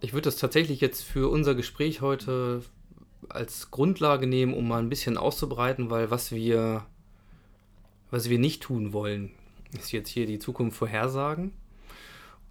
ich 0.00 0.12
das 0.12 0.36
tatsächlich 0.36 0.80
jetzt 0.80 1.02
für 1.02 1.30
unser 1.30 1.54
Gespräch 1.54 2.00
heute 2.00 2.62
als 3.28 3.70
Grundlage 3.70 4.26
nehmen, 4.26 4.54
um 4.54 4.66
mal 4.66 4.80
ein 4.80 4.88
bisschen 4.88 5.16
auszubreiten, 5.16 5.90
weil 5.90 6.10
was 6.10 6.32
wir, 6.32 6.86
was 8.10 8.28
wir 8.28 8.38
nicht 8.38 8.62
tun 8.62 8.92
wollen, 8.92 9.30
ist 9.78 9.92
jetzt 9.92 10.08
hier 10.08 10.26
die 10.26 10.38
Zukunft 10.38 10.76
vorhersagen 10.76 11.52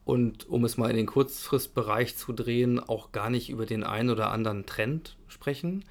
und 0.09 0.49
um 0.49 0.65
es 0.65 0.75
mal 0.75 0.89
in 0.89 0.97
den 0.97 1.05
Kurzfristbereich 1.05 2.17
zu 2.17 2.33
drehen, 2.33 2.79
auch 2.79 3.11
gar 3.11 3.29
nicht 3.29 3.51
über 3.51 3.67
den 3.67 3.83
einen 3.83 4.09
oder 4.09 4.31
anderen 4.31 4.65
Trend 4.65 5.17
sprechen. 5.27 5.85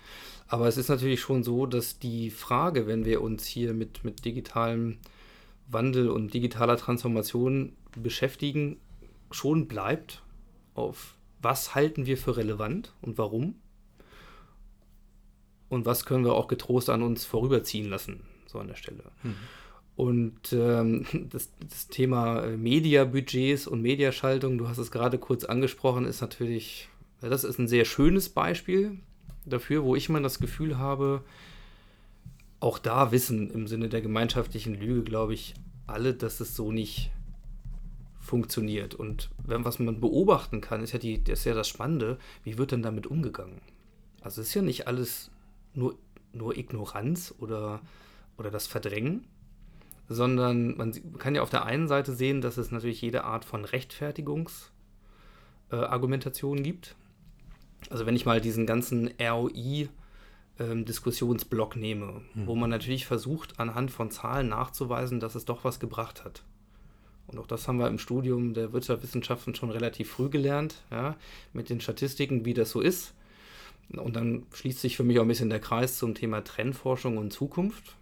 Aber 0.48 0.66
es 0.66 0.76
ist 0.76 0.88
natürlich 0.88 1.20
schon 1.20 1.44
so, 1.44 1.66
dass 1.66 2.00
die 2.00 2.30
Frage, 2.30 2.88
wenn 2.88 3.04
wir 3.04 3.22
uns 3.22 3.46
hier 3.46 3.74
mit, 3.74 4.02
mit 4.02 4.24
digitalem 4.24 4.98
Wandel 5.68 6.08
und 6.08 6.34
digitaler 6.34 6.76
Transformation 6.76 7.76
beschäftigen, 7.96 8.78
schon 9.30 9.68
bleibt 9.68 10.24
auf 10.74 11.14
was 11.40 11.76
halten 11.76 12.06
wir 12.06 12.18
für 12.18 12.36
relevant 12.36 12.94
und 13.00 13.18
warum 13.18 13.54
und 15.68 15.86
was 15.86 16.04
können 16.04 16.24
wir 16.24 16.34
auch 16.34 16.48
getrost 16.48 16.90
an 16.90 17.02
uns 17.02 17.24
vorüberziehen 17.24 17.88
lassen, 17.88 18.24
so 18.46 18.58
an 18.58 18.66
der 18.66 18.74
Stelle. 18.74 19.04
Mhm. 19.22 19.36
Und 19.98 20.52
ähm, 20.52 21.06
das, 21.30 21.50
das, 21.58 21.88
Thema 21.88 22.44
äh, 22.44 22.56
Mediabudgets 22.56 23.66
und 23.66 23.82
Mediaschaltung, 23.82 24.56
du 24.56 24.68
hast 24.68 24.78
es 24.78 24.92
gerade 24.92 25.18
kurz 25.18 25.42
angesprochen, 25.42 26.04
ist 26.04 26.20
natürlich, 26.20 26.88
das 27.20 27.42
ist 27.42 27.58
ein 27.58 27.66
sehr 27.66 27.84
schönes 27.84 28.28
Beispiel 28.28 29.00
dafür, 29.44 29.82
wo 29.82 29.96
ich 29.96 30.08
immer 30.08 30.20
das 30.20 30.38
Gefühl 30.38 30.78
habe, 30.78 31.24
auch 32.60 32.78
da 32.78 33.10
wissen 33.10 33.50
im 33.50 33.66
Sinne 33.66 33.88
der 33.88 34.00
gemeinschaftlichen 34.00 34.78
Lüge, 34.78 35.02
glaube 35.02 35.34
ich, 35.34 35.54
alle, 35.88 36.14
dass 36.14 36.38
es 36.38 36.54
so 36.54 36.70
nicht 36.70 37.10
funktioniert. 38.20 38.94
Und 38.94 39.30
wenn 39.44 39.64
was 39.64 39.80
man 39.80 40.00
beobachten 40.00 40.60
kann, 40.60 40.84
ist 40.84 40.92
ja, 40.92 41.00
die, 41.00 41.20
ist 41.26 41.44
ja 41.44 41.54
das 41.54 41.66
Spannende, 41.66 42.18
wie 42.44 42.56
wird 42.56 42.70
denn 42.70 42.82
damit 42.82 43.08
umgegangen? 43.08 43.60
Also 44.20 44.42
es 44.42 44.48
ist 44.48 44.54
ja 44.54 44.62
nicht 44.62 44.86
alles 44.86 45.32
nur, 45.74 45.98
nur 46.32 46.56
Ignoranz 46.56 47.34
oder, 47.40 47.80
oder 48.36 48.52
das 48.52 48.68
Verdrängen, 48.68 49.26
sondern 50.08 50.76
man 50.76 51.18
kann 51.18 51.34
ja 51.34 51.42
auf 51.42 51.50
der 51.50 51.64
einen 51.64 51.88
Seite 51.88 52.14
sehen, 52.14 52.40
dass 52.40 52.56
es 52.56 52.70
natürlich 52.70 53.02
jede 53.02 53.24
Art 53.24 53.44
von 53.44 53.64
Rechtfertigungsargumentation 53.64 56.58
äh, 56.58 56.62
gibt. 56.62 56.94
Also 57.90 58.06
wenn 58.06 58.16
ich 58.16 58.26
mal 58.26 58.40
diesen 58.40 58.66
ganzen 58.66 59.10
ROI 59.20 59.88
ähm, 60.58 60.84
Diskussionsblock 60.84 61.76
nehme, 61.76 62.22
wo 62.34 62.54
man 62.54 62.70
natürlich 62.70 63.06
versucht, 63.06 63.60
anhand 63.60 63.90
von 63.90 64.10
Zahlen 64.10 64.48
nachzuweisen, 64.48 65.20
dass 65.20 65.34
es 65.34 65.44
doch 65.44 65.64
was 65.64 65.78
gebracht 65.78 66.24
hat. 66.24 66.42
Und 67.28 67.38
auch 67.38 67.46
das 67.46 67.68
haben 67.68 67.78
wir 67.78 67.88
im 67.88 67.98
Studium 67.98 68.54
der 68.54 68.72
Wirtschaftswissenschaften 68.72 69.54
schon 69.54 69.70
relativ 69.70 70.10
früh 70.10 70.30
gelernt, 70.30 70.82
ja, 70.90 71.14
mit 71.52 71.68
den 71.68 71.80
Statistiken, 71.80 72.46
wie 72.46 72.54
das 72.54 72.70
so 72.70 72.80
ist. 72.80 73.12
Und 73.90 74.16
dann 74.16 74.46
schließt 74.54 74.80
sich 74.80 74.96
für 74.96 75.04
mich 75.04 75.18
auch 75.18 75.22
ein 75.22 75.28
bisschen 75.28 75.50
der 75.50 75.60
Kreis 75.60 75.98
zum 75.98 76.14
Thema 76.14 76.42
Trendforschung 76.42 77.18
und 77.18 77.32
Zukunft. 77.32 77.96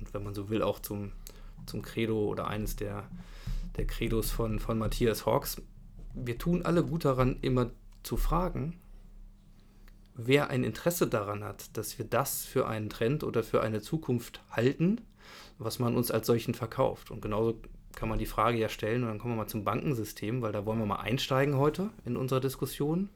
Und 0.00 0.12
wenn 0.14 0.24
man 0.24 0.34
so 0.34 0.48
will, 0.48 0.62
auch 0.62 0.80
zum, 0.80 1.12
zum 1.66 1.82
Credo 1.82 2.26
oder 2.26 2.48
eines 2.48 2.76
der, 2.76 3.04
der 3.76 3.86
Credos 3.86 4.30
von, 4.30 4.58
von 4.58 4.78
Matthias 4.78 5.26
Hawks. 5.26 5.62
Wir 6.14 6.38
tun 6.38 6.64
alle 6.64 6.84
gut 6.84 7.04
daran, 7.04 7.38
immer 7.40 7.70
zu 8.02 8.16
fragen, 8.16 8.78
wer 10.14 10.50
ein 10.50 10.64
Interesse 10.64 11.06
daran 11.06 11.44
hat, 11.44 11.76
dass 11.76 11.98
wir 11.98 12.04
das 12.04 12.44
für 12.44 12.66
einen 12.66 12.90
Trend 12.90 13.24
oder 13.24 13.42
für 13.42 13.62
eine 13.62 13.80
Zukunft 13.80 14.42
halten, 14.50 15.00
was 15.58 15.78
man 15.78 15.96
uns 15.96 16.10
als 16.10 16.26
solchen 16.26 16.54
verkauft. 16.54 17.10
Und 17.10 17.22
genauso 17.22 17.60
kann 17.94 18.08
man 18.08 18.18
die 18.18 18.26
Frage 18.26 18.58
ja 18.58 18.68
stellen 18.68 19.02
und 19.02 19.08
dann 19.08 19.18
kommen 19.18 19.34
wir 19.34 19.42
mal 19.42 19.48
zum 19.48 19.64
Bankensystem, 19.64 20.42
weil 20.42 20.52
da 20.52 20.64
wollen 20.64 20.78
wir 20.78 20.86
mal 20.86 21.00
einsteigen 21.00 21.56
heute 21.56 21.90
in 22.04 22.16
unserer 22.16 22.40
Diskussion. 22.40 23.08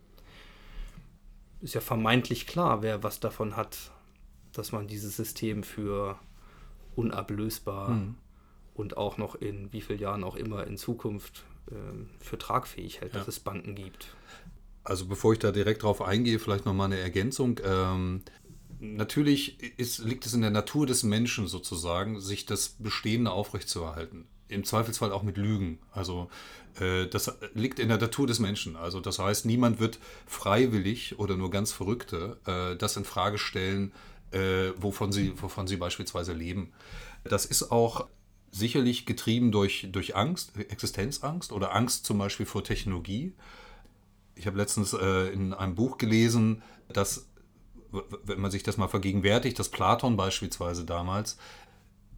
Ist 1.60 1.74
ja 1.74 1.80
vermeintlich 1.80 2.46
klar, 2.46 2.82
wer 2.82 3.02
was 3.02 3.20
davon 3.20 3.56
hat, 3.56 3.92
dass 4.52 4.72
man 4.72 4.86
dieses 4.86 5.16
System 5.16 5.62
für 5.62 6.18
unablösbar 6.96 7.90
mhm. 7.90 8.14
und 8.74 8.96
auch 8.96 9.18
noch 9.18 9.34
in 9.34 9.72
wie 9.72 9.80
vielen 9.80 10.00
Jahren 10.00 10.24
auch 10.24 10.36
immer 10.36 10.66
in 10.66 10.76
Zukunft 10.76 11.44
äh, 11.70 11.74
für 12.18 12.38
tragfähig 12.38 13.00
hält, 13.00 13.14
ja. 13.14 13.20
dass 13.20 13.28
es 13.28 13.40
Banken 13.40 13.74
gibt. 13.74 14.14
Also 14.82 15.06
bevor 15.06 15.32
ich 15.32 15.38
da 15.38 15.50
direkt 15.50 15.82
drauf 15.82 16.02
eingehe, 16.02 16.38
vielleicht 16.38 16.66
nochmal 16.66 16.86
eine 16.86 16.98
Ergänzung. 16.98 17.58
Ähm, 17.64 18.22
natürlich 18.80 19.78
ist, 19.78 19.98
liegt 19.98 20.26
es 20.26 20.34
in 20.34 20.42
der 20.42 20.50
Natur 20.50 20.86
des 20.86 21.02
Menschen 21.02 21.46
sozusagen, 21.46 22.20
sich 22.20 22.44
das 22.44 22.76
Bestehende 22.78 23.30
aufrechtzuerhalten. 23.30 24.26
Im 24.48 24.64
Zweifelsfall 24.64 25.10
auch 25.10 25.22
mit 25.22 25.38
Lügen. 25.38 25.78
Also 25.90 26.28
äh, 26.78 27.06
das 27.06 27.34
liegt 27.54 27.78
in 27.78 27.88
der 27.88 27.98
Natur 27.98 28.26
des 28.26 28.40
Menschen. 28.40 28.76
Also 28.76 29.00
das 29.00 29.18
heißt, 29.18 29.46
niemand 29.46 29.80
wird 29.80 29.98
freiwillig 30.26 31.18
oder 31.18 31.36
nur 31.36 31.50
ganz 31.50 31.72
Verrückte 31.72 32.38
äh, 32.46 32.76
das 32.76 32.98
in 32.98 33.04
Frage 33.04 33.38
stellen, 33.38 33.92
äh, 34.34 34.72
wovon, 34.76 35.12
sie, 35.12 35.40
wovon 35.40 35.66
sie 35.66 35.76
beispielsweise 35.76 36.32
leben. 36.32 36.72
Das 37.24 37.46
ist 37.46 37.70
auch 37.70 38.08
sicherlich 38.50 39.06
getrieben 39.06 39.50
durch, 39.52 39.88
durch 39.90 40.14
Angst, 40.16 40.56
Existenzangst 40.56 41.52
oder 41.52 41.74
Angst 41.74 42.04
zum 42.04 42.18
Beispiel 42.18 42.46
vor 42.46 42.62
Technologie. 42.62 43.32
Ich 44.34 44.46
habe 44.46 44.56
letztens 44.56 44.92
äh, 44.92 45.32
in 45.32 45.54
einem 45.54 45.74
Buch 45.74 45.98
gelesen, 45.98 46.62
dass, 46.92 47.28
wenn 47.90 48.40
man 48.40 48.50
sich 48.50 48.62
das 48.62 48.76
mal 48.76 48.88
vergegenwärtigt, 48.88 49.58
dass 49.58 49.68
Platon 49.68 50.16
beispielsweise 50.16 50.84
damals 50.84 51.38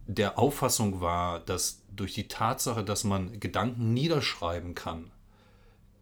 der 0.07 0.39
Auffassung 0.39 1.01
war, 1.01 1.39
dass 1.39 1.81
durch 1.93 2.13
die 2.13 2.27
Tatsache, 2.27 2.83
dass 2.83 3.03
man 3.03 3.39
Gedanken 3.39 3.93
niederschreiben 3.93 4.73
kann, 4.73 5.11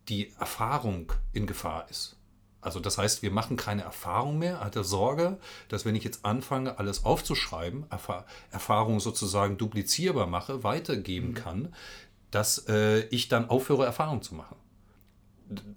die 0.10 0.32
Erfahrung 0.39 1.12
in 1.34 1.47
Gefahr 1.47 1.89
ist. 1.89 2.15
Also 2.65 2.80
das 2.80 2.97
heißt, 2.97 3.21
wir 3.21 3.32
machen 3.32 3.58
keine 3.58 3.84
Erfahrung 3.84 4.39
mehr. 4.39 4.56
Er 4.56 4.65
hatte 4.65 4.84
Sorge, 4.84 5.38
dass 5.69 5.86
wenn 5.86 5.95
ich 5.95 6.04
jetzt 6.04 6.25
anfange, 6.25 6.80
alles 6.80 7.06
aufzuschreiben, 7.06 7.86
Erfahr 7.89 8.25
Erfahrung 8.51 8.99
sozusagen 8.99 9.58
duplizierbar 9.58 10.28
mache, 10.28 10.63
weitergeben 10.63 11.30
mhm. 11.30 11.36
kann, 11.36 11.75
dass 12.32 12.67
äh, 12.67 13.01
ich 13.08 13.28
dann 13.28 13.49
aufhöre, 13.49 13.86
Erfahrung 13.86 14.21
zu 14.21 14.36
machen 14.36 14.56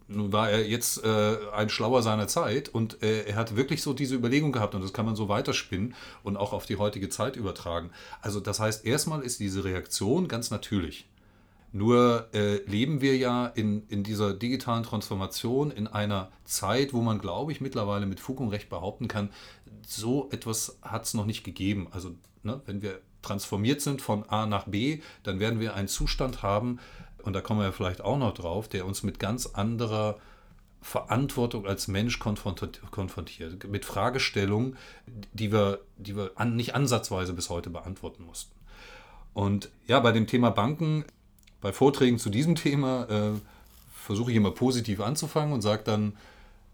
nun 0.07 0.33
war 0.33 0.51
er 0.51 0.67
jetzt 0.67 1.05
äh, 1.05 1.37
ein 1.53 1.69
Schlauer 1.69 2.03
seiner 2.03 2.27
Zeit 2.27 2.69
und 2.69 3.03
äh, 3.03 3.25
er 3.25 3.37
hat 3.37 3.57
wirklich 3.57 3.83
so 3.83 3.93
diese 3.93 4.15
Überlegung 4.15 4.53
gehabt 4.53 4.75
und 4.75 4.83
das 4.83 4.93
kann 4.93 5.05
man 5.05 5.17
so 5.17 5.29
weiterspinnen 5.29 5.95
und 6.23 6.37
auch 6.37 6.53
auf 6.53 6.67
die 6.67 6.77
heutige 6.77 7.09
Zeit 7.09 7.37
übertragen. 7.37 7.91
Also 8.23 8.41
das 8.41 8.61
heißt, 8.61 8.87
erstmal 8.87 9.23
ist 9.23 9.41
diese 9.41 9.65
Reaktion 9.65 10.29
ganz 10.29 10.51
natürlich. 10.51 11.07
Nur 11.71 12.29
äh, 12.33 12.63
leben 12.65 13.01
wir 13.01 13.17
ja 13.17 13.47
in, 13.47 13.87
in 13.89 14.03
dieser 14.03 14.33
digitalen 14.33 14.85
Transformation 14.85 15.71
in 15.71 15.87
einer 15.87 16.31
Zeit, 16.45 16.95
wo 16.95 17.03
man, 17.03 17.19
glaube 17.19 17.53
ich, 17.53 17.61
mittlerweile 17.61 18.07
mit 18.07 18.21
Fug 18.21 18.41
und 18.41 18.49
Recht 18.49 18.71
behaupten 18.71 19.07
kann, 19.07 19.31
so 19.87 20.29
etwas 20.31 20.79
hat 20.83 21.05
es 21.05 21.15
noch 21.15 21.27
nicht 21.27 21.45
gegeben. 21.45 21.89
Also 21.91 22.15
ne, 22.43 22.61
wenn 22.65 22.81
wir 22.81 23.01
transformiert 23.23 23.81
sind 23.81 24.01
von 24.01 24.25
A 24.29 24.47
nach 24.47 24.65
B, 24.65 25.01
dann 25.23 25.41
werden 25.41 25.61
wir 25.61 25.75
einen 25.75 25.89
Zustand 25.89 26.43
haben, 26.43 26.79
und 27.23 27.35
da 27.35 27.41
kommen 27.41 27.61
wir 27.61 27.73
vielleicht 27.73 28.01
auch 28.01 28.17
noch 28.17 28.33
drauf, 28.33 28.69
der 28.69 28.87
uns 28.87 29.03
mit 29.03 29.19
ganz 29.19 29.47
anderer 29.47 30.19
Verantwortung 30.81 31.67
als 31.67 31.89
Mensch 31.89 32.19
konfrontiert, 32.19 33.69
mit 33.69 33.85
Fragestellungen, 33.85 34.77
die 35.33 35.53
wir, 35.53 35.81
die 35.97 36.17
wir 36.17 36.31
an, 36.37 36.57
nicht 36.57 36.75
ansatzweise 36.75 37.33
bis 37.33 37.51
heute 37.51 37.71
beantworten 37.71 38.25
mussten. 38.25 38.55
Und 39.35 39.71
ja, 39.87 40.01
bei 40.01 40.13
dem 40.13 40.27
Thema 40.27 40.51
Banken, 40.51 41.05
bei 41.61 41.73
Vorträgen 41.73 42.19
zu 42.19 42.31
diesem 42.31 42.55
Thema, 42.55 43.09
äh, 43.09 43.33
versuche 43.93 44.31
ich 44.31 44.37
immer 44.37 44.53
positiv 44.53 45.01
anzufangen 45.01 45.53
und 45.53 45.63
sage 45.63 45.83
dann 45.85 46.15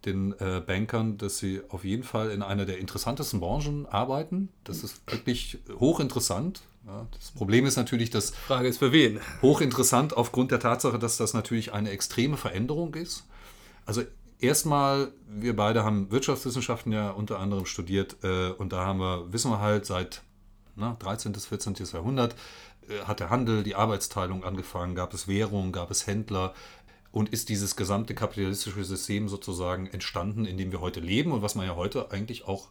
den 0.04 0.32
äh, 0.38 0.62
Bankern, 0.64 1.16
dass 1.16 1.38
sie 1.38 1.62
auf 1.68 1.84
jeden 1.84 2.02
Fall 2.02 2.30
in 2.30 2.42
einer 2.42 2.66
der 2.66 2.78
interessantesten 2.78 3.40
Branchen 3.40 3.86
arbeiten. 3.86 4.50
Das 4.64 4.84
ist 4.84 5.00
wirklich 5.10 5.58
hochinteressant. 5.80 6.62
Ja, 6.86 7.06
das 7.18 7.30
Problem 7.30 7.64
ist 7.64 7.76
natürlich, 7.76 8.10
dass. 8.10 8.30
Frage 8.30 8.68
ist 8.68 8.78
für 8.78 8.92
wen? 8.92 9.18
Hochinteressant 9.40 10.16
aufgrund 10.16 10.50
der 10.50 10.60
Tatsache, 10.60 10.98
dass 10.98 11.16
das 11.16 11.32
natürlich 11.32 11.72
eine 11.72 11.90
extreme 11.90 12.36
Veränderung 12.36 12.94
ist. 12.94 13.24
Also 13.86 14.02
erstmal, 14.38 15.12
wir 15.26 15.56
beide 15.56 15.84
haben 15.84 16.10
Wirtschaftswissenschaften 16.10 16.92
ja 16.92 17.10
unter 17.10 17.38
anderem 17.38 17.64
studiert 17.64 18.16
äh, 18.22 18.50
und 18.50 18.72
da 18.72 18.84
haben 18.84 19.00
wir, 19.00 19.32
wissen 19.32 19.50
wir 19.50 19.60
halt, 19.60 19.86
seit 19.86 20.22
na, 20.76 20.96
13. 20.98 21.32
bis 21.32 21.46
14. 21.46 21.74
Jahrhundert 21.92 22.34
hat 23.04 23.20
der 23.20 23.30
Handel, 23.30 23.62
die 23.62 23.74
Arbeitsteilung 23.74 24.44
angefangen, 24.44 24.94
gab 24.94 25.14
es 25.14 25.28
Währung, 25.28 25.72
gab 25.72 25.90
es 25.90 26.06
Händler 26.06 26.54
und 27.12 27.28
ist 27.28 27.48
dieses 27.48 27.76
gesamte 27.76 28.14
kapitalistische 28.14 28.84
System 28.84 29.28
sozusagen 29.28 29.86
entstanden, 29.86 30.44
in 30.46 30.58
dem 30.58 30.72
wir 30.72 30.80
heute 30.80 31.00
leben 31.00 31.32
und 31.32 31.42
was 31.42 31.54
man 31.54 31.66
ja 31.66 31.76
heute 31.76 32.10
eigentlich 32.10 32.46
auch 32.46 32.68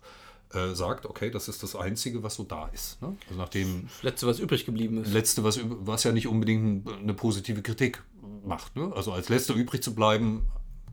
äh, 0.54 0.76
sagt, 0.76 1.06
okay, 1.06 1.32
das 1.32 1.48
ist 1.48 1.64
das 1.64 1.76
Einzige, 1.76 2.24
was 2.24 2.36
so 2.36 2.44
da 2.44 2.68
ist. 2.68 3.02
Ne? 3.02 3.16
Also 3.30 3.40
nachdem 3.40 3.88
das 3.88 4.04
Letzte, 4.04 4.28
was 4.28 4.40
übrig 4.40 4.66
geblieben 4.66 5.02
ist. 5.02 5.14
Letzte, 5.14 5.44
was, 5.44 5.60
was 5.64 6.04
ja 6.04 6.12
nicht 6.12 6.28
unbedingt 6.28 6.88
eine 6.92 7.14
positive 7.14 7.62
Kritik 7.62 8.04
macht. 8.46 8.76
Ne? 8.76 8.92
Also 8.96 9.12
als 9.14 9.30
Letzter 9.30 9.54
übrig 9.56 9.82
zu 9.82 9.96
bleiben, 9.96 10.46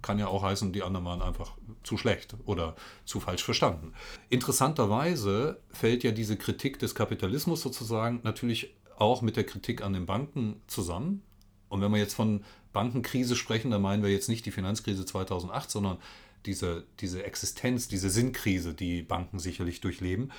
kann 0.02 0.18
ja 0.18 0.28
auch 0.28 0.42
heißen, 0.42 0.72
die 0.72 0.82
anderen 0.82 1.04
waren 1.04 1.20
einfach 1.20 1.52
zu 1.82 1.96
schlecht 1.96 2.34
oder 2.46 2.74
zu 3.04 3.20
falsch 3.20 3.44
verstanden. 3.44 3.92
Interessanterweise 4.28 5.60
fällt 5.70 6.04
ja 6.04 6.10
diese 6.12 6.36
Kritik 6.36 6.78
des 6.78 6.94
Kapitalismus 6.94 7.60
sozusagen 7.60 8.20
natürlich 8.22 8.74
auch 9.00 9.22
mit 9.22 9.36
der 9.36 9.44
Kritik 9.44 9.82
an 9.82 9.92
den 9.92 10.06
Banken 10.06 10.60
zusammen. 10.66 11.22
Und 11.68 11.80
wenn 11.80 11.90
wir 11.92 11.98
jetzt 11.98 12.14
von 12.14 12.44
Bankenkrise 12.72 13.36
sprechen, 13.36 13.70
dann 13.70 13.82
meinen 13.82 14.02
wir 14.02 14.10
jetzt 14.10 14.28
nicht 14.28 14.46
die 14.46 14.50
Finanzkrise 14.50 15.04
2008, 15.04 15.70
sondern 15.70 15.98
diese, 16.46 16.84
diese 17.00 17.24
Existenz, 17.24 17.88
diese 17.88 18.10
Sinnkrise, 18.10 18.74
die 18.74 19.02
Banken 19.02 19.38
sicherlich 19.38 19.80
durchleben. 19.80 20.32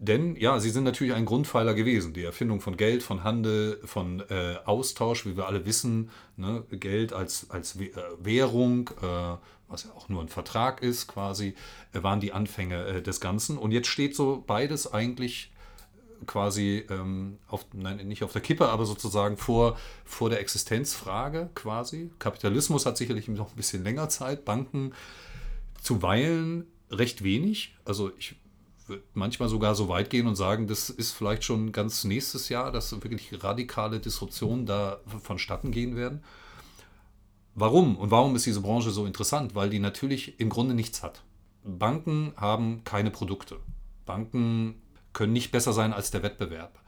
Denn 0.00 0.36
ja, 0.36 0.60
sie 0.60 0.70
sind 0.70 0.84
natürlich 0.84 1.12
ein 1.12 1.24
Grundpfeiler 1.24 1.74
gewesen. 1.74 2.12
Die 2.12 2.22
Erfindung 2.22 2.60
von 2.60 2.76
Geld, 2.76 3.02
von 3.02 3.24
Handel, 3.24 3.80
von 3.84 4.20
äh, 4.30 4.56
Austausch, 4.64 5.26
wie 5.26 5.36
wir 5.36 5.46
alle 5.46 5.66
wissen, 5.66 6.10
ne? 6.36 6.64
Geld 6.70 7.12
als, 7.12 7.50
als 7.50 7.76
äh, 7.76 7.90
Währung, 8.20 8.90
äh, 9.02 9.36
was 9.66 9.84
ja 9.84 9.90
auch 9.96 10.08
nur 10.08 10.22
ein 10.22 10.28
Vertrag 10.28 10.82
ist 10.82 11.08
quasi, 11.08 11.54
äh, 11.92 12.02
waren 12.02 12.20
die 12.20 12.32
Anfänge 12.32 12.84
äh, 12.86 13.02
des 13.02 13.20
Ganzen. 13.20 13.58
Und 13.58 13.72
jetzt 13.72 13.88
steht 13.88 14.14
so 14.14 14.44
beides 14.46 14.92
eigentlich 14.92 15.50
quasi 16.26 16.84
ähm, 16.90 17.38
auf, 17.48 17.66
nein, 17.72 18.06
nicht 18.08 18.22
auf 18.22 18.32
der 18.32 18.42
Kippe, 18.42 18.68
aber 18.68 18.84
sozusagen 18.84 19.36
vor, 19.36 19.76
vor 20.04 20.30
der 20.30 20.40
Existenzfrage 20.40 21.50
quasi. 21.54 22.10
Kapitalismus 22.18 22.86
hat 22.86 22.96
sicherlich 22.96 23.28
noch 23.28 23.50
ein 23.50 23.56
bisschen 23.56 23.84
länger 23.84 24.08
Zeit, 24.08 24.44
Banken 24.44 24.92
zuweilen 25.80 26.66
recht 26.90 27.22
wenig. 27.22 27.76
Also 27.84 28.10
ich 28.18 28.36
würde 28.86 29.02
manchmal 29.14 29.48
sogar 29.48 29.74
so 29.74 29.88
weit 29.88 30.10
gehen 30.10 30.26
und 30.26 30.36
sagen, 30.36 30.66
das 30.66 30.90
ist 30.90 31.12
vielleicht 31.12 31.44
schon 31.44 31.72
ganz 31.72 32.04
nächstes 32.04 32.48
Jahr, 32.48 32.72
dass 32.72 32.92
wirklich 32.92 33.42
radikale 33.42 34.00
Disruptionen 34.00 34.66
da 34.66 35.00
vonstatten 35.22 35.70
gehen 35.70 35.96
werden. 35.96 36.22
Warum? 37.54 37.96
Und 37.96 38.10
warum 38.10 38.36
ist 38.36 38.46
diese 38.46 38.60
Branche 38.60 38.90
so 38.90 39.04
interessant? 39.04 39.54
Weil 39.54 39.68
die 39.68 39.80
natürlich 39.80 40.38
im 40.38 40.48
Grunde 40.48 40.74
nichts 40.74 41.02
hat. 41.02 41.22
Banken 41.64 42.32
haben 42.36 42.82
keine 42.84 43.10
Produkte. 43.10 43.56
Banken 44.06 44.80
können 45.18 45.32
nicht 45.32 45.50
besser 45.50 45.72
sein 45.72 45.92
als 45.92 46.12
der 46.12 46.22
Wettbewerb. 46.22 46.78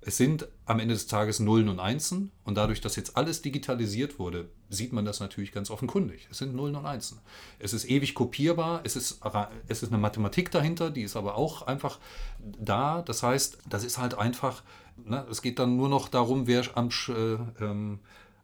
Es 0.00 0.16
sind 0.16 0.46
am 0.64 0.78
Ende 0.78 0.94
des 0.94 1.08
Tages 1.08 1.40
Nullen 1.40 1.68
und 1.68 1.80
Einsen 1.80 2.30
und 2.44 2.54
dadurch, 2.54 2.80
dass 2.80 2.94
jetzt 2.94 3.16
alles 3.16 3.42
digitalisiert 3.42 4.20
wurde, 4.20 4.48
sieht 4.68 4.92
man 4.92 5.04
das 5.04 5.18
natürlich 5.18 5.50
ganz 5.50 5.72
offenkundig. 5.72 6.28
Es 6.30 6.38
sind 6.38 6.54
Nullen 6.54 6.76
und 6.76 6.86
Einsen. 6.86 7.18
Es 7.58 7.72
ist 7.72 7.90
ewig 7.90 8.14
kopierbar, 8.14 8.82
es 8.84 8.94
ist, 8.94 9.20
es 9.66 9.82
ist 9.82 9.88
eine 9.92 10.00
Mathematik 10.00 10.52
dahinter, 10.52 10.92
die 10.92 11.02
ist 11.02 11.16
aber 11.16 11.34
auch 11.34 11.62
einfach 11.62 11.98
da. 12.38 13.02
Das 13.02 13.24
heißt, 13.24 13.58
das 13.68 13.82
ist 13.82 13.98
halt 13.98 14.14
einfach, 14.14 14.62
ne, 15.04 15.26
es 15.28 15.42
geht 15.42 15.58
dann 15.58 15.76
nur 15.76 15.88
noch 15.88 16.08
darum, 16.08 16.46
wer 16.46 16.64
am, 16.76 16.90
äh, 17.08 17.64
ähm, 17.64 17.98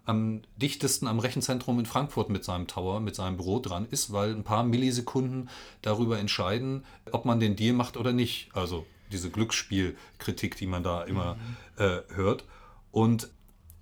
am 0.07 0.43
dichtesten 0.57 1.07
am 1.07 1.21
Rechenzentrum 1.21 1.79
in 1.79 1.87
Frankfurt 1.87 2.31
mit 2.31 2.45
seinem 2.45 2.67
Tower, 2.67 2.99
mit 2.99 3.15
seinem 3.15 3.37
Büro 3.37 3.61
dran 3.61 3.87
ist, 3.89 4.13
weil 4.13 4.35
ein 4.35 4.43
paar 4.43 4.65
Millisekunden 4.65 5.49
darüber 5.83 6.19
entscheiden, 6.19 6.85
ob 7.13 7.25
man 7.25 7.39
den 7.39 7.55
Deal 7.55 7.75
macht 7.75 7.97
oder 7.97 8.13
nicht. 8.13 8.51
Also 8.53 8.85
diese 9.13 9.31
Glücksspielkritik, 9.31 10.57
die 10.57 10.67
man 10.67 10.83
da 10.83 11.05
immer 11.05 11.35
mhm. 11.35 11.57
äh, 11.79 12.01
hört. 12.15 12.45
Und 12.91 13.31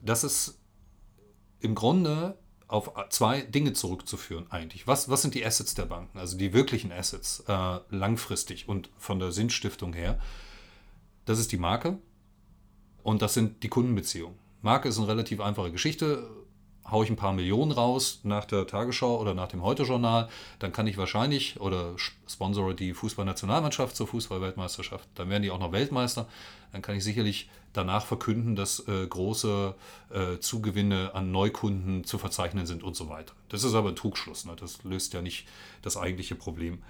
das 0.01 0.25
ist 0.25 0.61
im 1.61 1.75
Grunde 1.75 2.39
auf 2.67 2.91
zwei 3.11 3.43
Dinge 3.43 3.73
zurückzuführen 3.73 4.51
eigentlich. 4.51 4.87
Was, 4.87 5.09
was 5.09 5.23
sind 5.23 5.35
die 5.35 5.45
Assets 5.45 5.75
der 5.75 5.87
Banken, 5.87 6.19
also 6.19 6.37
die 6.37 6.53
wirklichen 6.53 6.93
Assets 6.93 7.45
äh, 7.47 7.79
langfristig 7.91 8.69
und 8.69 8.91
von 8.99 9.19
der 9.19 9.33
Sinnstiftung 9.33 9.93
her? 9.93 10.19
Das 11.25 11.39
ist 11.39 11.53
die 11.53 11.57
Marke 11.57 11.99
und 13.03 13.23
das 13.23 13.35
sind 13.35 13.63
die 13.63 13.69
Kundenbeziehungen. 13.69 14.39
Marke 14.63 14.89
ist 14.89 14.99
eine 14.99 15.09
relativ 15.09 15.41
einfache 15.41 15.71
Geschichte. 15.71 16.29
Hau 16.91 17.03
ich 17.03 17.11
ein 17.11 17.17
paar 17.17 17.33
Millionen 17.33 17.73
raus 17.73 18.21
nach 18.25 18.45
der 18.45 18.67
Tagesschau 18.67 19.19
oder 19.19 19.35
nach 19.35 19.49
dem 19.49 19.63
Heute-Journal, 19.63 20.29
dann 20.59 20.73
kann 20.73 20.87
ich 20.87 20.99
wahrscheinlich 20.99 21.61
oder 21.61 21.95
sponsore 22.27 22.75
die 22.75 22.93
Fußballnationalmannschaft 22.93 23.97
zur 23.97 24.07
Fußballweltmeisterschaft, 24.07 25.09
dann 25.15 25.31
werden 25.31 25.43
die 25.43 25.51
auch 25.51 25.59
noch 25.59 25.73
Weltmeister. 25.73 26.29
Dann 26.73 26.83
kann 26.83 26.97
ich 26.97 27.05
sicherlich 27.05 27.49
danach 27.73 28.05
verkünden, 28.05 28.57
dass 28.57 28.87
äh, 28.89 29.07
große 29.07 29.75
äh, 30.11 30.39
Zugewinne 30.41 31.15
an 31.15 31.31
Neukunden 31.31 32.05
zu 32.05 32.19
verzeichnen 32.19 32.67
sind 32.67 32.83
und 32.83 32.97
so 32.97 33.09
weiter. 33.09 33.33
Das 33.49 33.63
ist 33.63 33.75
aber 33.75 33.91
ein 33.91 33.97
Trugschluss. 33.97 34.45
Ne? 34.45 34.57
Das 34.57 34.83
löst 34.83 35.15
ja 35.15 35.23
nicht 35.23 35.47
das 35.83 35.97
eigentliche 35.97 36.35
Problem. 36.35 36.83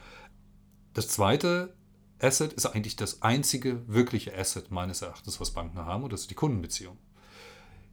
Das 0.94 1.08
zweite 1.08 1.74
Asset 2.20 2.52
ist 2.52 2.66
eigentlich 2.66 2.96
das 2.96 3.22
einzige 3.22 3.82
wirkliche 3.86 4.36
Asset 4.36 4.70
meines 4.70 5.02
Erachtens, 5.02 5.40
was 5.40 5.50
Banken 5.50 5.78
haben, 5.78 6.04
und 6.04 6.12
das 6.12 6.22
ist 6.22 6.30
die 6.30 6.34
Kundenbeziehung. 6.34 6.96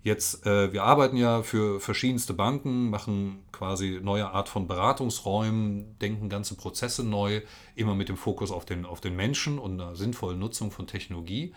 Jetzt, 0.04 0.48
äh, 0.48 0.74
wir 0.74 0.84
arbeiten 0.84 1.16
ja 1.16 1.44
für 1.44 1.80
verschiedenste 1.80 2.34
Banken, 2.34 2.90
machen 2.90 3.44
quasi 3.52 4.00
neue 4.02 4.32
Art 4.32 4.50
von 4.50 4.68
Beratungsräumen, 4.68 6.00
denken 6.00 6.28
ganze 6.28 6.56
Prozesse 6.56 7.04
neu, 7.04 7.42
immer 7.76 7.94
mit 7.94 8.10
dem 8.10 8.18
Fokus 8.18 8.52
auf 8.52 8.66
den, 8.66 8.86
auf 8.86 9.00
den 9.00 9.16
Menschen 9.16 9.60
und 9.60 9.80
einer 9.80 9.96
sinnvollen 9.96 10.40
Nutzung 10.40 10.72
von 10.72 10.88
Technologie. 10.88 11.54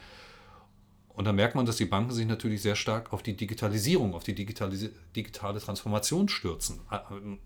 Und 1.09 1.27
dann 1.27 1.37
merkt 1.37 1.55
man, 1.55 1.65
dass 1.65 1.77
die 1.77 1.87
Banken 1.87 2.13
sich 2.13 2.27
natürlich 2.27 2.61
sehr 2.61 2.77
stark 2.77 3.13
auf 3.13 3.23
die 3.23 3.37
Digitalisierung, 3.37 4.15
auf 4.15 4.25
die 4.25 4.35
digitale, 4.35 4.91
digitale 5.17 5.61
Transformation 5.61 6.29
stürzen. 6.29 6.81
Äh, 6.91 6.99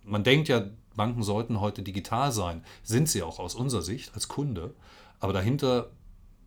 man 0.02 0.24
denkt 0.24 0.48
ja, 0.48 0.64
Banken 0.96 1.22
sollten 1.22 1.60
heute 1.60 1.82
digital 1.82 2.32
sein. 2.32 2.64
Sind 2.82 3.08
sie 3.08 3.22
auch 3.22 3.38
aus 3.38 3.54
unserer 3.54 3.82
Sicht 3.82 4.14
als 4.14 4.26
Kunde. 4.26 4.74
Aber 5.20 5.32
dahinter, 5.32 5.90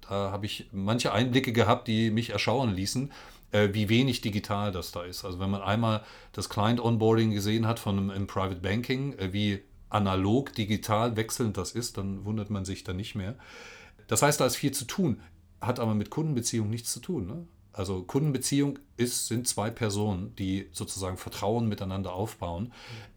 da 0.02 0.32
habe 0.32 0.46
ich 0.46 0.68
manche 0.74 1.14
Einblicke 1.14 1.54
gehabt, 1.54 1.88
die 1.88 2.12
mich 2.12 2.32
erschauern 2.32 2.74
ließen, 2.74 3.12
äh, 3.52 3.70
wie 3.74 3.90
wenig 3.90 4.22
digital 4.22 4.72
das 4.72 4.92
da 4.92 5.04
ist. 5.04 5.26
Also 5.26 5.40
wenn 5.40 5.50
man 5.50 5.62
einmal 5.62 6.04
das 6.34 6.50
Client-Onboarding 6.50 7.32
gesehen 7.32 7.68
hat 7.68 7.80
von 7.80 7.98
einem, 7.98 8.10
im 8.10 8.28
Private 8.28 8.62
Banking, 8.62 9.14
äh, 9.14 9.34
wie 9.34 9.62
analog, 9.90 10.54
digital 10.54 11.16
wechselnd 11.18 11.58
das 11.58 11.72
ist, 11.72 11.98
dann 11.98 12.26
wundert 12.26 12.50
man 12.50 12.66
sich 12.66 12.84
da 12.84 12.94
nicht 12.94 13.16
mehr. 13.16 13.36
Das 14.08 14.22
heißt, 14.22 14.40
da 14.40 14.46
ist 14.46 14.56
viel 14.56 14.72
zu 14.72 14.86
tun 14.86 15.22
hat 15.62 15.80
aber 15.80 15.94
mit 15.94 16.10
Kundenbeziehung 16.10 16.70
nichts 16.70 16.92
zu 16.92 17.00
tun. 17.00 17.28
Ne? 17.28 17.48
Also 17.72 18.04
Kundenbeziehung 18.04 18.80
ist, 18.98 19.28
sind 19.28 19.48
zwei 19.48 19.70
Personen, 19.70 20.36
die 20.36 20.68
sozusagen 20.74 21.18
Vertrauen 21.18 21.68
miteinander 21.70 22.14
aufbauen. 22.14 22.66
Mhm. 22.66 22.72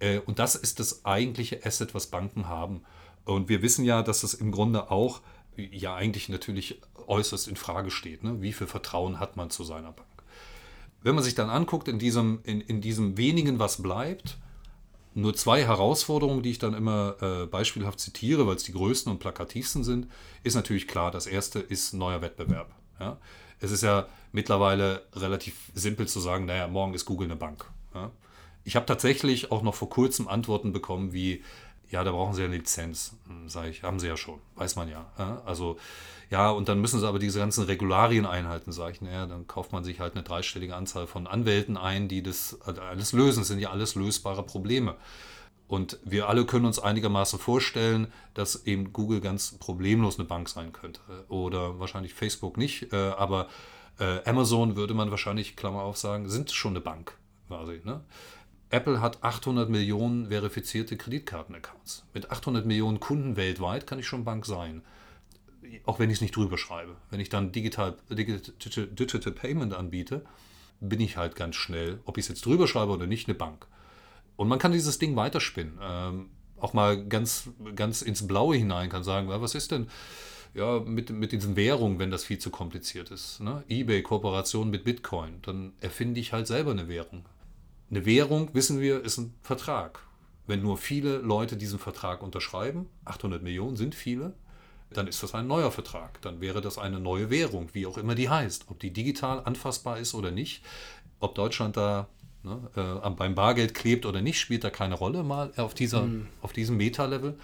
Äh, 0.07 0.18
und 0.18 0.38
das 0.38 0.55
ist 0.55 0.79
das 0.79 1.05
eigentliche 1.05 1.64
Asset, 1.64 1.94
was 1.94 2.09
Banken 2.09 2.47
haben. 2.47 2.83
Und 3.25 3.49
wir 3.49 3.62
wissen 3.62 3.85
ja, 3.85 4.03
dass 4.03 4.23
es 4.23 4.35
im 4.35 4.53
Grunde 4.53 4.90
auch 4.90 5.23
ja 5.57 5.94
eigentlich 5.94 6.29
natürlich 6.29 6.81
äußerst 7.07 7.49
in 7.49 7.57
Frage 7.57 7.90
steht. 7.90 8.23
Ne? 8.23 8.42
Wie 8.42 8.53
viel 8.53 8.66
Vertrauen 8.66 9.18
hat 9.18 9.37
man 9.37 9.51
zu 9.51 9.64
seiner 9.64 9.92
Bank? 9.92 10.09
Wenn 11.04 11.14
man 11.14 11.22
sich 11.22 11.34
dann 11.34 11.50
anguckt, 11.50 11.86
in 11.86 11.98
diesem, 11.98 12.40
in, 12.44 12.62
in 12.62 12.80
diesem 12.80 13.18
wenigen, 13.18 13.58
was 13.58 13.82
bleibt, 13.82 14.38
nur 15.12 15.34
zwei 15.34 15.62
Herausforderungen, 15.64 16.42
die 16.42 16.50
ich 16.50 16.58
dann 16.58 16.72
immer 16.72 17.16
äh, 17.20 17.46
beispielhaft 17.46 18.00
zitiere, 18.00 18.46
weil 18.46 18.56
es 18.56 18.64
die 18.64 18.72
größten 18.72 19.12
und 19.12 19.18
plakativsten 19.18 19.84
sind, 19.84 20.08
ist 20.42 20.54
natürlich 20.54 20.88
klar. 20.88 21.10
Das 21.10 21.26
erste 21.26 21.60
ist 21.60 21.92
neuer 21.92 22.22
Wettbewerb. 22.22 22.74
Ja? 22.98 23.18
Es 23.60 23.70
ist 23.70 23.82
ja 23.82 24.08
mittlerweile 24.32 25.02
relativ 25.12 25.70
simpel 25.74 26.08
zu 26.08 26.20
sagen, 26.20 26.46
naja, 26.46 26.66
morgen 26.68 26.94
ist 26.94 27.04
Google 27.04 27.28
eine 27.28 27.36
Bank. 27.36 27.70
Ja? 27.94 28.10
Ich 28.64 28.74
habe 28.74 28.86
tatsächlich 28.86 29.52
auch 29.52 29.62
noch 29.62 29.74
vor 29.74 29.90
kurzem 29.90 30.26
Antworten 30.26 30.72
bekommen 30.72 31.12
wie, 31.12 31.44
ja, 31.90 32.05
da 32.05 32.12
brauchen 32.12 32.35
Sie 32.35 32.44
eine 32.44 32.57
Lizenz. 32.57 33.16
Hm, 33.27 33.49
Sage 33.49 33.70
ich, 33.70 33.83
haben 33.83 33.99
Sie 33.99 34.09
ja 34.09 34.16
schon, 34.16 34.40
weiß 34.57 34.77
man 34.77 34.88
ja. 34.88 35.07
ja? 35.18 35.42
Also 35.44 35.77
ja, 36.31 36.51
und 36.51 36.68
dann 36.68 36.81
müssen 36.81 36.99
sie 36.99 37.07
aber 37.07 37.18
diese 37.18 37.38
ganzen 37.38 37.64
Regularien 37.64 38.27
einhalten, 38.27 38.73
sage 38.73 38.92
ich. 38.92 39.01
Naja, 39.01 39.27
dann 39.27 39.47
kauft 39.47 39.73
man 39.73 39.85
sich 39.85 40.01
halt 40.01 40.14
eine 40.14 40.25
dreistellige 40.25 40.75
Anzahl 40.75 41.07
von 41.07 41.27
Anwälten 41.27 41.77
ein, 41.77 42.09
die 42.09 42.23
das 42.23 42.59
also 42.64 42.81
alles 42.81 43.12
lösen. 43.12 43.40
Das 43.40 43.49
sind 43.49 43.61
ja 43.61 43.70
alles 43.70 43.94
lösbare 43.94 44.42
Probleme. 44.42 44.97
Und 45.68 45.99
wir 46.05 46.29
alle 46.29 46.44
können 46.44 46.66
uns 46.66 46.79
einigermaßen 46.79 47.38
vorstellen, 47.38 48.09
dass 48.35 48.66
eben 48.66 48.92
Google 48.92 49.20
ganz 49.20 49.53
problemlos 49.59 50.18
eine 50.18 50.27
Bank 50.27 50.49
sein 50.49 50.73
könnte. 50.73 51.01
Oder 51.29 51.79
wahrscheinlich 51.79 52.14
Facebook 52.14 52.57
nicht. 52.57 52.92
Äh, 52.92 52.97
aber 52.97 53.49
äh, 53.99 54.29
Amazon 54.29 54.77
würde 54.77 54.94
man 54.94 55.11
wahrscheinlich, 55.11 55.57
Klammer 55.57 55.83
auf, 55.83 55.97
sagen, 55.97 56.29
sind 56.29 56.51
schon 56.51 56.73
eine 56.73 56.81
Bank 56.81 57.16
quasi. 57.49 57.81
Ne? 57.85 58.01
Apple 58.74 59.00
hat 59.00 59.22
800 59.22 59.70
Millionen 59.70 60.28
verifizierte 60.28 60.96
Kreditkartenaccounts. 60.96 62.04
Mit 62.12 62.30
800 62.30 62.66
Millionen 62.66 63.00
Kunden 63.00 63.37
weltweit 63.37 63.87
kann 63.87 63.98
ich 63.98 64.06
schon 64.06 64.24
Bank 64.24 64.46
sein 64.46 64.82
auch 65.84 65.98
wenn 65.98 66.10
ich 66.10 66.18
es 66.18 66.20
nicht 66.20 66.37
drüber 66.37 66.58
schreibe. 66.58 66.96
Wenn 67.10 67.20
ich 67.20 67.28
dann 67.28 67.52
digital, 67.52 67.96
digital, 68.10 68.87
digital 68.87 69.32
Payment 69.32 69.74
anbiete, 69.74 70.24
bin 70.80 71.00
ich 71.00 71.16
halt 71.16 71.37
ganz 71.37 71.56
schnell, 71.56 72.00
ob 72.04 72.18
ich 72.18 72.24
es 72.24 72.28
jetzt 72.28 72.46
drüber 72.46 72.66
schreibe 72.66 72.92
oder 72.92 73.06
nicht, 73.06 73.28
eine 73.28 73.34
Bank. 73.34 73.66
Und 74.37 74.48
man 74.48 74.58
kann 74.58 74.72
dieses 74.72 74.98
Ding 74.98 75.16
weiterspinnen. 75.16 75.78
Ähm, 75.80 76.30
auch 76.58 76.72
mal 76.72 77.04
ganz, 77.06 77.50
ganz 77.74 78.02
ins 78.02 78.26
Blaue 78.26 78.56
hinein 78.56 78.88
kann 78.88 79.04
sagen, 79.04 79.28
was 79.28 79.54
ist 79.54 79.70
denn 79.70 79.88
ja, 80.54 80.80
mit, 80.80 81.10
mit 81.10 81.32
diesen 81.32 81.56
Währungen, 81.56 81.98
wenn 81.98 82.10
das 82.10 82.24
viel 82.24 82.38
zu 82.38 82.50
kompliziert 82.50 83.10
ist. 83.10 83.40
Ne? 83.40 83.64
Ebay, 83.68 84.02
Kooperation 84.02 84.70
mit 84.70 84.84
Bitcoin, 84.84 85.40
dann 85.42 85.72
erfinde 85.80 86.20
ich 86.20 86.32
halt 86.32 86.46
selber 86.46 86.70
eine 86.70 86.88
Währung. 86.88 87.24
Eine 87.90 88.07
Währung, 88.07 88.51
wissen 88.55 88.81
wir, 88.81 89.05
ist 89.05 89.18
ein 89.18 89.35
Vertrag. 89.42 90.01
Wenn 90.47 90.62
nur 90.62 90.77
viele 90.77 91.18
Leute 91.18 91.57
diesen 91.57 91.79
Vertrag 91.79 92.23
unterschreiben, 92.23 92.87
800 93.05 93.42
Millionen 93.42 93.77
sind 93.77 93.94
viele, 93.94 94.35
dann 94.90 95.07
ist 95.07 95.23
das 95.23 95.35
ein 95.35 95.47
neuer 95.47 95.70
Vertrag. 95.70 96.20
Dann 96.23 96.40
wäre 96.40 96.61
das 96.61 96.79
eine 96.79 97.01
neue 97.01 97.31
Währung, 97.31 97.68
wie 97.73 97.87
auch 97.87 97.99
immer 97.99 98.14
die 98.14 98.29
heißt. 98.29 98.66
Ob 98.68 98.79
die 98.81 98.92
digital 98.92 99.42
anfassbar 99.44 99.99
ist 99.99 100.14
oder 100.14 100.31
nicht, 100.31 100.62
ob 101.20 101.35
Deutschland 101.35 101.77
da 101.77 102.09
ne, 102.42 102.70
äh, 102.77 103.11
beim 103.11 103.35
Bargeld 103.35 103.75
klebt 103.75 104.07
oder 104.07 104.23
nicht, 104.23 104.38
spielt 104.38 104.64
da 104.64 104.70
keine 104.70 104.94
Rolle 104.94 105.23
mal 105.23 105.53
auf, 105.57 105.75
dieser, 105.75 106.03
mhm. 106.03 106.27
auf 106.42 106.53
diesem 106.53 106.77
Meta-Level. 106.77 107.38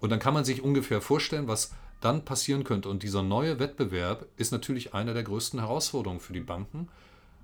Und 0.00 0.10
dann 0.10 0.18
kann 0.18 0.34
man 0.34 0.44
sich 0.44 0.62
ungefähr 0.62 1.00
vorstellen, 1.00 1.48
was 1.48 1.72
dann 2.00 2.24
passieren 2.24 2.64
könnte. 2.64 2.88
Und 2.88 3.02
dieser 3.02 3.22
neue 3.22 3.58
Wettbewerb 3.58 4.26
ist 4.36 4.50
natürlich 4.50 4.94
eine 4.94 5.14
der 5.14 5.22
größten 5.22 5.60
Herausforderungen 5.60 6.20
für 6.20 6.32
die 6.32 6.40
Banken, 6.40 6.88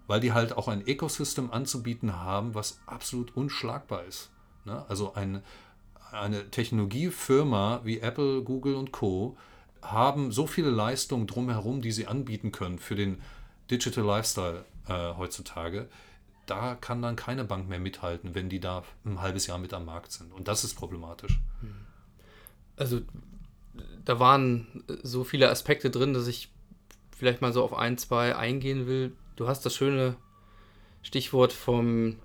weil 0.09 0.19
die 0.19 0.33
halt 0.33 0.57
auch 0.57 0.67
ein 0.67 0.85
Ecosystem 0.87 1.53
anzubieten 1.53 2.17
haben, 2.17 2.55
was 2.55 2.81
absolut 2.87 3.37
unschlagbar 3.37 4.05
ist. 4.05 4.31
Ne? 4.65 4.85
Also 4.89 5.15
ein, 5.15 5.43
eine 6.11 6.51
Technologiefirma 6.51 7.83
wie 7.85 8.01
Apple, 8.01 8.43
Google 8.43 8.75
und 8.75 8.91
Co. 8.91 9.37
haben 9.83 10.33
so 10.33 10.47
viele 10.47 10.71
Leistungen 10.71 11.29
drumherum, 11.29 11.83
die 11.83 11.93
sie 11.93 12.07
anbieten 12.07 12.51
können 12.51 12.81
für 12.81 12.97
den 12.97 13.21
Digital 13.71 14.05
Lifestyle 14.05 14.65
äh, 14.89 15.15
heutzutage. 15.15 15.89
Da 16.47 16.75
kann 16.75 17.03
dann 17.03 17.15
keine 17.15 17.45
Bank 17.45 17.69
mehr 17.69 17.79
mithalten, 17.79 18.35
wenn 18.35 18.49
die 18.49 18.61
da 18.61 18.83
ein 19.05 19.21
halbes 19.21 19.47
Jahr 19.47 19.59
mit 19.59 19.75
am 19.75 19.85
Markt 19.85 20.13
sind. 20.13 20.33
Und 20.33 20.49
das 20.49 20.65
ist 20.65 20.75
problematisch. 20.75 21.39
Also 22.77 23.01
da 24.07 24.19
waren 24.19 24.85
so 25.03 25.25
viele 25.25 25.51
Aspekte 25.51 25.91
drin, 25.91 26.15
dass 26.15 26.27
ich 26.27 26.51
vielleicht 27.15 27.43
mal 27.43 27.53
so 27.53 27.63
auf 27.63 27.75
ein, 27.75 27.99
zwei 27.99 28.35
eingehen 28.35 28.87
will. 28.87 29.13
Du 29.39 29.47
hast 29.47 29.65
das 29.65 29.77
schöne 29.77 30.17
Stichwort 31.01 31.53
vom 31.53 32.17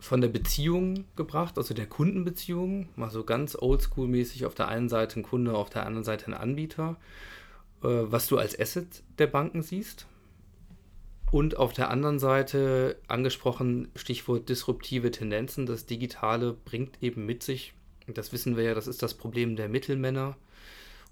von 0.00 0.20
der 0.20 0.26
Beziehung 0.26 1.04
gebracht, 1.14 1.58
also 1.58 1.74
der 1.74 1.86
Kundenbeziehung, 1.86 2.88
mal 2.96 3.08
so 3.08 3.22
ganz 3.22 3.54
oldschool-mäßig 3.54 4.44
auf 4.44 4.56
der 4.56 4.66
einen 4.66 4.88
Seite 4.88 5.20
ein 5.20 5.22
Kunde, 5.22 5.54
auf 5.54 5.70
der 5.70 5.86
anderen 5.86 6.02
Seite 6.02 6.26
ein 6.26 6.34
Anbieter, 6.34 6.96
äh, 7.84 7.86
was 7.86 8.26
du 8.26 8.36
als 8.36 8.58
Asset 8.58 9.04
der 9.18 9.28
Banken 9.28 9.62
siehst. 9.62 10.08
Und 11.30 11.56
auf 11.56 11.72
der 11.72 11.88
anderen 11.88 12.18
Seite 12.18 12.96
angesprochen, 13.06 13.86
Stichwort 13.94 14.48
disruptive 14.48 15.12
Tendenzen, 15.12 15.66
das 15.66 15.86
Digitale 15.86 16.52
bringt 16.52 17.00
eben 17.00 17.26
mit 17.26 17.44
sich, 17.44 17.74
das 18.08 18.32
wissen 18.32 18.56
wir 18.56 18.64
ja, 18.64 18.74
das 18.74 18.88
ist 18.88 19.04
das 19.04 19.14
Problem 19.14 19.54
der 19.54 19.68
Mittelmänner, 19.68 20.36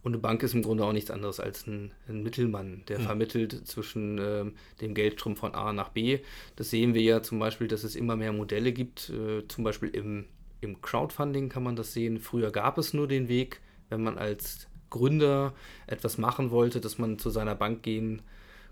und 0.03 0.13
eine 0.13 0.21
Bank 0.21 0.43
ist 0.43 0.55
im 0.55 0.63
Grunde 0.63 0.85
auch 0.85 0.93
nichts 0.93 1.11
anderes 1.11 1.41
als 1.41 1.67
ein, 1.67 1.93
ein 2.09 2.23
Mittelmann, 2.23 2.83
der 2.89 3.01
mhm. 3.01 3.05
vermittelt 3.05 3.67
zwischen 3.67 4.19
ähm, 4.19 4.55
dem 4.81 4.95
Geldstrom 4.95 5.37
von 5.37 5.55
A 5.55 5.73
nach 5.73 5.91
B. 5.91 6.21
Das 6.57 6.71
sehen 6.71 6.95
wir 6.95 7.03
ja 7.03 7.23
zum 7.23 7.39
Beispiel, 7.39 7.69
dass 7.69 7.85
es 7.85 7.97
immer 7.97 8.17
mehr 8.17 8.33
Modelle 8.33 8.73
gibt. 8.73 9.11
Äh, 9.11 9.47
zum 9.49 9.65
Beispiel 9.65 9.91
im, 9.91 10.25
im 10.63 10.81
Crowdfunding 10.81 11.51
kann 11.51 11.63
man 11.63 11.77
das 11.77 11.93
sehen. 11.93 12.19
Früher 12.19 12.51
gab 12.51 12.79
es 12.79 12.95
nur 12.95 13.09
den 13.09 13.29
Weg, 13.29 13.61
wenn 13.91 14.03
man 14.03 14.17
als 14.17 14.69
Gründer 14.89 15.55
etwas 15.87 16.17
machen 16.17 16.51
wollte, 16.51 16.81
dass 16.81 16.99
man 16.99 17.19
zu 17.19 17.29
seiner 17.29 17.55
Bank 17.55 17.83
gehen 17.83 18.23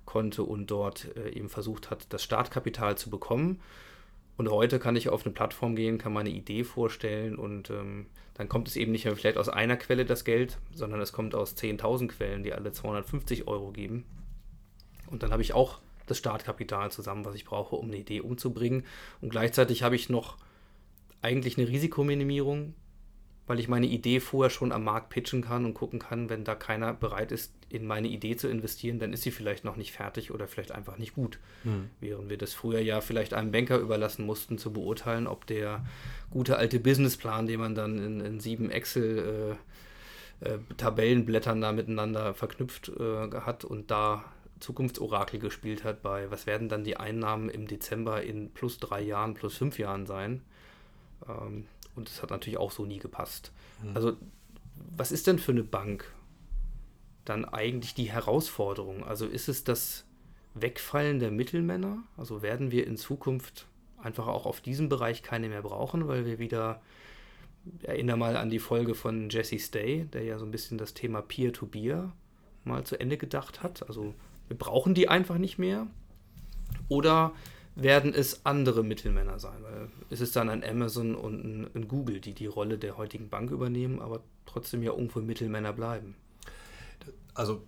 konnte 0.07 0.43
und 0.43 0.71
dort 0.71 1.15
äh, 1.17 1.31
eben 1.31 1.51
versucht 1.51 1.91
hat, 1.91 2.07
das 2.09 2.25
Startkapital 2.25 2.97
zu 2.97 3.11
bekommen. 3.11 3.61
Und 4.39 4.49
heute 4.51 4.79
kann 4.79 4.95
ich 4.95 5.09
auf 5.09 5.27
eine 5.27 5.35
Plattform 5.35 5.75
gehen, 5.75 5.99
kann 5.99 6.13
meine 6.13 6.31
Idee 6.31 6.63
vorstellen 6.63 7.37
und 7.37 7.71
ähm, 7.71 8.07
dann 8.35 8.49
kommt 8.49 8.69
es 8.69 8.77
eben 8.77 8.93
nicht 8.93 9.05
mehr 9.05 9.17
vielleicht 9.17 9.37
aus 9.37 9.49
einer 9.49 9.77
Quelle 9.77 10.05
das 10.05 10.25
Geld, 10.25 10.59
sondern 10.73 11.01
es 11.01 11.13
kommt 11.13 11.35
aus 11.35 11.57
10.000 11.57 12.07
Quellen, 12.07 12.45
die 12.45 12.55
alle 12.55 12.71
250 12.71 13.49
Euro 13.49 13.73
geben. 13.73 14.05
Und 15.09 15.25
dann 15.25 15.33
habe 15.33 15.43
ich 15.43 15.55
auch 15.55 15.81
das 16.07 16.19
Startkapital 16.19 16.93
zusammen, 16.93 17.25
was 17.25 17.35
ich 17.35 17.45
brauche, 17.45 17.75
um 17.75 17.89
eine 17.89 17.97
Idee 17.97 18.21
umzubringen. 18.21 18.85
Und 19.21 19.31
gleichzeitig 19.31 19.83
habe 19.83 19.97
ich 19.97 20.09
noch 20.09 20.37
eigentlich 21.21 21.59
eine 21.59 21.67
Risikominimierung, 21.67 22.75
weil 23.49 23.59
ich 23.59 23.67
meine 23.67 23.87
Idee 23.87 24.21
vorher 24.21 24.51
schon 24.51 24.73
am 24.73 24.85
Markt 24.85 25.09
pitchen 25.09 25.43
kann 25.43 25.65
und 25.65 25.75
gucken 25.75 25.99
kann, 25.99 26.29
wenn 26.29 26.45
da 26.45 26.55
keiner 26.55 26.93
bereit 26.93 27.33
ist, 27.33 27.53
in 27.71 27.87
meine 27.87 28.09
Idee 28.09 28.37
zu 28.37 28.49
investieren, 28.49 28.99
dann 28.99 29.13
ist 29.13 29.23
sie 29.23 29.31
vielleicht 29.31 29.65
noch 29.65 29.77
nicht 29.77 29.93
fertig 29.93 30.31
oder 30.31 30.47
vielleicht 30.47 30.71
einfach 30.73 30.99
nicht 30.99 31.15
gut. 31.15 31.39
Mhm. 31.65 31.91
Während 32.01 32.31
wir 32.31 32.39
das 32.39 32.55
früher 32.55 32.81
ja 32.81 33.01
vielleicht 33.01 33.35
einem 33.35 33.51
Banker 33.51 33.79
überlassen 33.79 34.25
mussten, 34.25 34.59
zu 34.59 34.73
beurteilen, 34.73 35.27
ob 35.27 35.47
der 35.47 35.85
gute 36.31 36.57
alte 36.57 36.79
Businessplan, 36.79 37.47
den 37.47 37.61
man 37.61 37.75
dann 37.75 37.99
in, 37.99 38.21
in 38.21 38.41
sieben 38.41 38.71
Excel 38.71 39.57
äh, 40.43 40.49
äh, 40.49 40.59
Tabellenblättern 40.77 41.61
da 41.61 41.73
miteinander 41.73 42.35
verknüpft 42.35 42.91
äh, 42.91 43.31
hat 43.41 43.65
und 43.65 43.91
da 43.91 44.25
Zukunftsorakel 44.61 45.41
gespielt 45.41 45.85
hat 45.85 46.03
bei, 46.03 46.31
was 46.31 46.47
werden 46.47 46.69
dann 46.69 46.85
die 46.85 46.97
Einnahmen 46.97 47.49
im 47.49 47.67
Dezember 47.67 48.23
in 48.23 48.51
plus 48.51 48.79
drei 48.79 49.01
Jahren, 49.01 49.35
plus 49.35 49.57
fünf 49.57 49.79
Jahren 49.79 50.07
sein. 50.07 50.43
Ähm, 51.29 51.67
und 51.99 52.09
das 52.09 52.23
hat 52.23 52.31
natürlich 52.31 52.59
auch 52.59 52.71
so 52.71 52.87
nie 52.87 52.99
gepasst. 52.99 53.53
Mhm. 53.83 53.95
Also, 53.95 54.17
was 54.97 55.13
ist 55.13 55.27
denn 55.27 55.39
für 55.39 55.53
eine 55.53 55.65
Bank 55.65 56.11
dann 57.25 57.45
eigentlich 57.45 57.95
die 57.95 58.11
Herausforderung? 58.11 59.05
Also 59.05 59.27
ist 59.27 59.49
es 59.49 59.65
das 59.65 60.05
Wegfallen 60.55 61.19
der 61.19 61.31
Mittelmänner? 61.31 61.99
Also 62.17 62.43
werden 62.43 62.71
wir 62.71 62.87
in 62.87 62.97
Zukunft 62.97 63.67
einfach 64.01 64.29
auch 64.29 64.47
auf 64.47 64.61
diesem 64.61 64.89
Bereich 64.89 65.23
keine 65.23 65.49
mehr 65.49 65.63
brauchen, 65.63 66.09
weil 66.09 66.25
wir 66.25 66.39
wieder, 66.39 66.81
erinnere 67.83 68.17
mal 68.17 68.37
an 68.37 68.49
die 68.49 68.61
Folge 68.61 68.95
von 68.95 69.29
Jesse 69.29 69.59
Stay, 69.59 70.05
der 70.05 70.23
ja 70.23 70.39
so 70.39 70.47
ein 70.47 70.51
bisschen 70.51 70.79
das 70.79 70.95
Thema 70.95 71.21
Peer-to-Peer 71.21 72.13
mal 72.65 72.85
zu 72.85 72.99
Ende 72.99 73.19
gedacht 73.19 73.63
hat. 73.63 73.87
Also 73.89 74.15
wir 74.47 74.57
brauchen 74.57 74.95
die 74.95 75.09
einfach 75.09 75.39
nicht 75.39 75.59
mehr. 75.59 75.87
Oder 76.89 77.33
werden 77.81 78.13
es 78.13 78.45
andere 78.45 78.83
Mittelmänner 78.83 79.39
sein. 79.39 79.63
Weil 79.63 79.89
es 80.11 80.21
ist 80.21 80.37
dann 80.37 80.49
ein 80.51 80.65
Amazon 80.65 81.15
und 81.15 81.45
ein, 81.45 81.71
ein, 81.75 81.89
Google, 81.89 82.21
die 82.21 82.35
die 82.35 82.47
Rolle 82.47 82.77
der 82.77 82.97
heutigen 82.97 83.29
Bank 83.29 83.51
übernehmen, 83.51 84.01
aber 84.01 84.21
trotzdem 84.47 84.83
ja 84.83 84.93
irgendwo 84.93 85.21
Mittelmänner 85.21 85.73
bleiben. 85.73 86.15
Also 87.35 87.63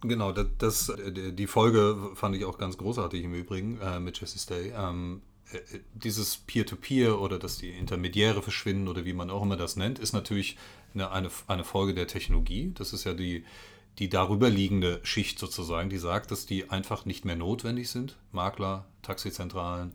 genau, 0.00 0.32
das, 0.32 0.46
das 0.58 0.92
die 1.06 1.46
Folge 1.46 1.96
fand 2.14 2.36
ich 2.36 2.44
auch 2.44 2.56
ganz 2.56 2.78
großartig 2.78 3.22
im 3.22 3.34
Übrigen 3.34 3.78
äh, 3.80 4.00
mit 4.00 4.18
Jesse 4.18 4.38
Stay. 4.38 4.72
Ähm, 4.74 5.20
äh, 5.52 5.58
dieses 5.92 6.38
Peer-to-Peer 6.38 7.10
-Peer 7.10 7.18
oder 7.18 7.38
dass 7.38 7.58
die 7.58 7.70
Intermediäre 7.70 8.42
verschwinden 8.42 8.88
oder 8.88 9.04
wie 9.04 9.12
man 9.12 9.28
auch 9.28 9.42
immer 9.42 9.58
das 9.58 9.76
nennt, 9.76 9.98
ist 9.98 10.14
natürlich 10.14 10.56
eine, 10.94 11.10
eine, 11.10 11.30
eine 11.48 11.64
Folge 11.64 11.92
der 11.92 12.06
Technologie. 12.06 12.72
Das 12.74 12.94
ist 12.94 13.04
ja 13.04 13.12
die, 13.12 13.44
die 14.00 14.08
darüber 14.08 14.48
liegende 14.48 14.98
Schicht 15.02 15.38
sozusagen, 15.38 15.90
die 15.90 15.98
sagt, 15.98 16.30
dass 16.30 16.46
die 16.46 16.70
einfach 16.70 17.04
nicht 17.04 17.26
mehr 17.26 17.36
notwendig 17.36 17.90
sind. 17.90 18.16
Makler, 18.32 18.86
Taxizentralen, 19.02 19.94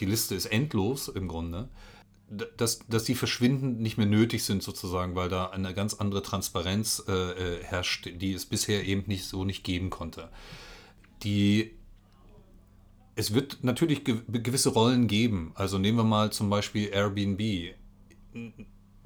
die 0.00 0.04
Liste 0.04 0.34
ist 0.34 0.46
endlos 0.46 1.06
im 1.06 1.28
Grunde. 1.28 1.68
Dass, 2.28 2.80
dass 2.86 3.04
die 3.04 3.14
verschwindend 3.14 3.80
nicht 3.80 3.98
mehr 3.98 4.06
nötig 4.06 4.44
sind 4.44 4.62
sozusagen, 4.62 5.14
weil 5.16 5.28
da 5.28 5.46
eine 5.46 5.74
ganz 5.74 5.94
andere 5.94 6.22
Transparenz 6.22 7.02
äh, 7.08 7.12
äh 7.12 7.64
herrscht, 7.64 8.08
die 8.12 8.32
es 8.32 8.46
bisher 8.46 8.84
eben 8.84 9.04
nicht 9.06 9.24
so 9.24 9.44
nicht 9.44 9.64
geben 9.64 9.90
konnte. 9.90 10.28
Die 11.22 11.72
es 13.16 13.34
wird 13.34 13.58
natürlich 13.62 14.04
gewisse 14.04 14.70
Rollen 14.70 15.08
geben. 15.08 15.52
Also 15.54 15.78
nehmen 15.78 15.98
wir 15.98 16.04
mal 16.04 16.32
zum 16.32 16.50
Beispiel 16.50 16.88
Airbnb 16.92 17.74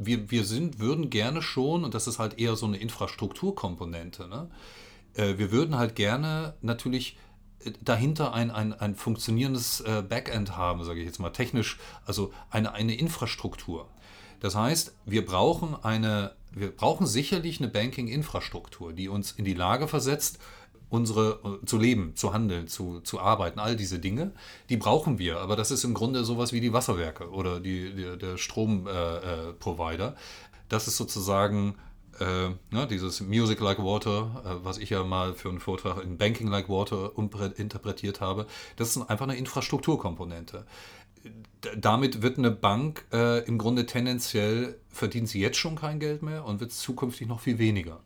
wir, 0.07 0.31
wir 0.31 0.45
sind, 0.45 0.79
würden 0.79 1.11
gerne 1.11 1.43
schon, 1.43 1.85
und 1.85 1.95
das 1.95 2.07
ist 2.07 2.19
halt 2.19 2.39
eher 2.39 2.57
so 2.57 2.67
eine 2.67 2.79
Infrastrukturkomponente, 2.79 4.29
ne? 4.29 4.51
Äh, 5.15 5.39
wir 5.39 5.51
würden 5.51 5.77
halt 5.77 5.95
gerne 5.97 6.55
natürlich 6.63 7.17
äh, 7.65 7.73
dahinter 7.83 8.35
ein, 8.35 8.51
ein, 8.51 8.73
ein 8.73 8.95
funktionierendes 8.95 9.81
äh, 9.81 10.03
Backend 10.03 10.57
haben, 10.57 10.85
sage 10.85 11.01
ich 11.01 11.07
jetzt 11.07 11.21
mal 11.21 11.31
technisch, 11.31 11.79
also 12.05 12.33
eine, 12.51 12.73
eine 12.73 12.95
Infrastruktur. 12.95 13.89
Das 14.41 14.55
heißt, 14.55 14.95
wir 15.07 15.25
brauchen 15.25 15.75
eine, 15.83 16.33
wir 16.51 16.71
brauchen 16.71 17.07
sicherlich 17.07 17.61
eine 17.61 17.71
Banking-Infrastruktur, 17.71 18.93
die 18.93 19.09
uns 19.09 19.33
in 19.33 19.45
die 19.45 19.55
Lage 19.55 19.89
versetzt, 19.89 20.39
unsere 20.89 21.41
äh, 21.63 21.67
zu 21.67 21.79
leben, 21.79 22.15
zu 22.15 22.33
handeln, 22.33 22.69
zu, 22.69 23.01
zu 23.01 23.21
arbeiten, 23.21 23.59
all 23.59 23.77
diese 23.77 23.99
Dinge, 23.99 24.33
die 24.69 24.77
brauchen 24.77 25.19
wir. 25.19 25.39
Aber 25.39 25.57
das 25.57 25.71
ist 25.71 25.85
im 25.85 25.95
Grunde 25.95 26.25
sowas 26.25 26.53
wie 26.53 26.61
die 26.61 26.73
Wasserwerke 26.73 27.31
oder 27.31 27.61
die, 27.61 27.95
die 27.95 28.19
der 28.19 28.37
Stromprovider. 28.37 30.09
Äh, 30.09 30.15
das 30.69 30.89
ist 30.89 30.97
sozusagen 30.97 31.75
äh, 32.21 32.51
ne, 32.71 32.87
dieses 32.89 33.21
Music 33.21 33.61
like 33.61 33.79
Water, 33.79 34.43
äh, 34.45 34.65
was 34.65 34.79
ich 34.79 34.91
ja 34.91 35.05
mal 35.05 35.35
für 35.35 35.49
einen 35.49 35.61
Vortrag 35.61 36.03
in 36.03 36.17
Banking 36.17 36.49
like 36.49 36.69
Water 36.69 37.13
interpretiert 37.57 38.21
habe. 38.21 38.47
Das 38.77 38.97
ist 38.97 39.03
einfach 39.03 39.27
eine 39.27 39.37
Infrastrukturkomponente. 39.37 40.67
damit 41.77 42.21
wird 42.21 42.39
eine 42.39 42.51
Bank 42.51 43.07
äh, 43.13 43.45
im 43.47 43.57
Grunde 43.57 43.87
tendenziell, 43.87 44.79
verdient 44.91 45.29
sie 45.29 45.41
jetzt 45.41 45.57
schon 45.57 45.77
kein 45.77 45.99
Geld 45.99 46.23
mehr 46.23 46.45
und 46.45 46.61
wird 46.61 46.73
zukünftig 46.73 47.27
noch 47.27 47.41
viel 47.41 47.59
weniger. 47.59 48.01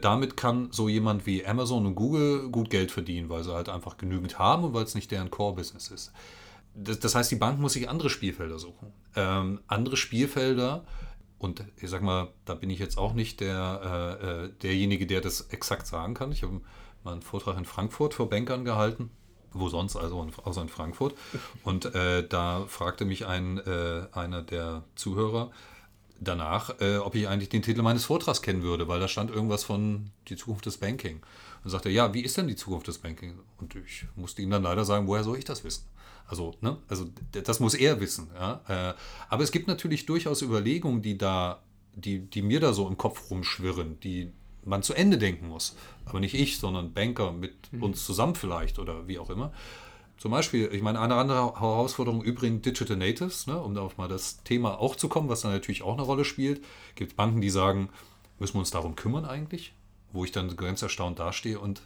Damit 0.00 0.36
kann 0.36 0.68
so 0.72 0.88
jemand 0.88 1.26
wie 1.26 1.44
Amazon 1.46 1.86
und 1.86 1.94
Google 1.94 2.48
gut 2.50 2.70
Geld 2.70 2.90
verdienen, 2.90 3.28
weil 3.28 3.44
sie 3.44 3.52
halt 3.52 3.68
einfach 3.68 3.96
genügend 3.96 4.38
haben 4.38 4.64
und 4.64 4.74
weil 4.74 4.84
es 4.84 4.94
nicht 4.94 5.10
deren 5.10 5.30
Core-Business 5.30 5.88
ist. 5.88 6.12
Das, 6.74 6.98
das, 6.98 7.14
heißt, 7.14 7.30
die 7.30 7.36
Bank 7.36 7.60
muss 7.60 7.74
sich 7.74 7.88
andere 7.88 8.08
Spielfelder 8.08 8.58
suchen. 8.58 8.92
Ähm, 9.14 9.60
andere 9.66 9.96
Spielfelder, 9.96 10.84
und 11.38 11.64
ich 11.76 11.90
sag 11.90 12.02
mal, 12.02 12.28
da 12.44 12.54
bin 12.54 12.70
ich 12.70 12.78
jetzt 12.78 12.96
auch 12.96 13.12
nicht 13.12 13.40
der, 13.40 14.18
äh, 14.22 14.26
äh 14.44 14.48
derjenige, 14.62 15.06
der 15.06 15.20
das 15.20 15.42
exakt 15.50 15.86
sagen 15.86 16.14
kann. 16.14 16.32
Ich 16.32 16.42
habe 16.42 16.60
mal 17.04 17.12
einen 17.12 17.22
Vortrag 17.22 17.58
in 17.58 17.66
Frankfurt 17.66 18.14
vor 18.14 18.30
Bankern 18.30 18.64
gehalten 18.64 19.10
wo 19.54 19.68
sonst, 19.68 19.96
also 19.96 20.22
in, 20.22 20.32
außer 20.44 20.62
in 20.62 20.68
Frankfurt. 20.68 21.14
Und 21.62 21.94
äh, 21.94 22.26
da 22.26 22.64
fragte 22.66 23.04
mich 23.04 23.26
ein, 23.26 23.58
äh, 23.58 24.06
einer 24.12 24.42
der 24.42 24.84
Zuhörer, 24.94 25.50
danach, 26.24 26.80
äh, 26.80 26.96
ob 26.96 27.14
ich 27.14 27.28
eigentlich 27.28 27.48
den 27.48 27.62
Titel 27.62 27.82
meines 27.82 28.04
Vortrags 28.04 28.42
kennen 28.42 28.62
würde, 28.62 28.88
weil 28.88 29.00
da 29.00 29.08
stand 29.08 29.30
irgendwas 29.30 29.64
von 29.64 30.10
die 30.28 30.36
Zukunft 30.36 30.66
des 30.66 30.78
Banking. 30.78 31.20
Und 31.64 31.70
sagte, 31.70 31.90
ja, 31.90 32.12
wie 32.12 32.22
ist 32.22 32.36
denn 32.36 32.48
die 32.48 32.56
Zukunft 32.56 32.88
des 32.88 32.98
Banking? 32.98 33.38
Und 33.58 33.74
ich 33.76 34.04
musste 34.16 34.42
ihm 34.42 34.50
dann 34.50 34.64
leider 34.64 34.84
sagen, 34.84 35.06
woher 35.06 35.22
soll 35.22 35.38
ich 35.38 35.44
das 35.44 35.62
wissen? 35.62 35.84
Also, 36.26 36.54
ne, 36.60 36.78
also 36.88 37.06
das 37.30 37.60
muss 37.60 37.74
er 37.74 38.00
wissen. 38.00 38.28
Ja? 38.34 38.62
Äh, 38.68 38.94
aber 39.28 39.44
es 39.44 39.52
gibt 39.52 39.68
natürlich 39.68 40.06
durchaus 40.06 40.42
Überlegungen, 40.42 41.02
die 41.02 41.18
da, 41.18 41.62
die, 41.94 42.20
die 42.20 42.42
mir 42.42 42.58
da 42.58 42.72
so 42.72 42.88
im 42.88 42.96
Kopf 42.96 43.30
rumschwirren, 43.30 44.00
die 44.00 44.32
man 44.64 44.82
zu 44.82 44.94
Ende 44.94 45.18
denken 45.18 45.48
muss. 45.48 45.76
Aber 46.04 46.20
nicht 46.20 46.34
ich, 46.34 46.58
sondern 46.58 46.92
Banker 46.92 47.32
mit 47.32 47.72
mhm. 47.72 47.82
uns 47.82 48.04
zusammen 48.04 48.34
vielleicht 48.34 48.78
oder 48.78 49.06
wie 49.08 49.18
auch 49.18 49.30
immer. 49.30 49.52
Zum 50.22 50.30
Beispiel, 50.30 50.70
ich 50.72 50.82
meine, 50.82 51.00
eine 51.00 51.16
andere 51.16 51.58
Herausforderung 51.58 52.22
übrigens 52.22 52.62
Digital 52.62 52.96
Natives, 52.96 53.48
ne, 53.48 53.60
um 53.60 53.76
auf 53.76 53.98
mal 53.98 54.06
das 54.06 54.44
Thema 54.44 54.78
auch 54.78 54.94
zu 54.94 55.08
kommen, 55.08 55.28
was 55.28 55.40
da 55.40 55.50
natürlich 55.50 55.82
auch 55.82 55.94
eine 55.94 56.02
Rolle 56.02 56.24
spielt. 56.24 56.64
Gibt 56.94 57.16
Banken, 57.16 57.40
die 57.40 57.50
sagen, 57.50 57.88
müssen 58.38 58.54
wir 58.54 58.60
uns 58.60 58.70
darum 58.70 58.94
kümmern 58.94 59.24
eigentlich? 59.24 59.74
Wo 60.12 60.24
ich 60.24 60.30
dann 60.30 60.56
ganz 60.56 60.80
erstaunt 60.80 61.18
dastehe 61.18 61.58
und 61.58 61.82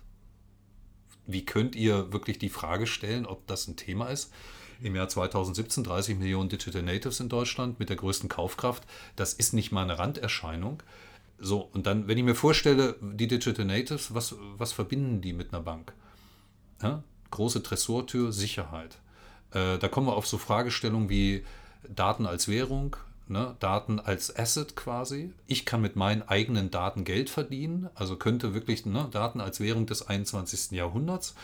wie 1.26 1.46
könnt 1.46 1.76
ihr 1.76 2.12
wirklich 2.12 2.38
die 2.38 2.50
Frage 2.50 2.86
stellen, 2.86 3.24
ob 3.24 3.46
das 3.46 3.68
ein 3.68 3.76
Thema 3.76 4.08
ist? 4.08 4.34
Im 4.82 4.94
Jahr 4.94 5.08
2017 5.08 5.82
30 5.82 6.18
Millionen 6.18 6.50
Digital 6.50 6.82
Natives 6.82 7.20
in 7.20 7.30
Deutschland 7.30 7.80
mit 7.80 7.88
der 7.88 7.96
größten 7.96 8.28
Kaufkraft. 8.28 8.82
Das 9.16 9.32
ist 9.32 9.54
nicht 9.54 9.72
mal 9.72 9.84
eine 9.84 9.98
Randerscheinung. 9.98 10.82
So, 11.38 11.60
und 11.72 11.86
dann, 11.86 12.06
wenn 12.06 12.18
ich 12.18 12.24
mir 12.24 12.34
vorstelle, 12.34 12.96
die 13.00 13.28
Digital 13.28 13.64
Natives, 13.64 14.12
was, 14.12 14.34
was 14.58 14.72
verbinden 14.72 15.22
die 15.22 15.32
mit 15.32 15.54
einer 15.54 15.62
Bank? 15.62 15.94
Ja? 16.82 17.02
Große 17.30 17.62
Tresortür 17.62 18.32
Sicherheit. 18.32 18.98
Äh, 19.52 19.78
da 19.78 19.88
kommen 19.88 20.06
wir 20.06 20.16
auf 20.16 20.26
so 20.26 20.38
Fragestellungen 20.38 21.08
wie 21.08 21.44
Daten 21.88 22.26
als 22.26 22.48
Währung, 22.48 22.96
ne? 23.28 23.56
Daten 23.60 24.00
als 24.00 24.34
Asset 24.36 24.76
quasi. 24.76 25.32
Ich 25.46 25.64
kann 25.64 25.80
mit 25.80 25.96
meinen 25.96 26.22
eigenen 26.22 26.70
Daten 26.70 27.04
Geld 27.04 27.30
verdienen, 27.30 27.88
also 27.94 28.16
könnte 28.16 28.54
wirklich 28.54 28.86
ne, 28.86 29.08
Daten 29.10 29.40
als 29.40 29.60
Währung 29.60 29.86
des 29.86 30.06
21. 30.06 30.72
Jahrhunderts. 30.72 31.34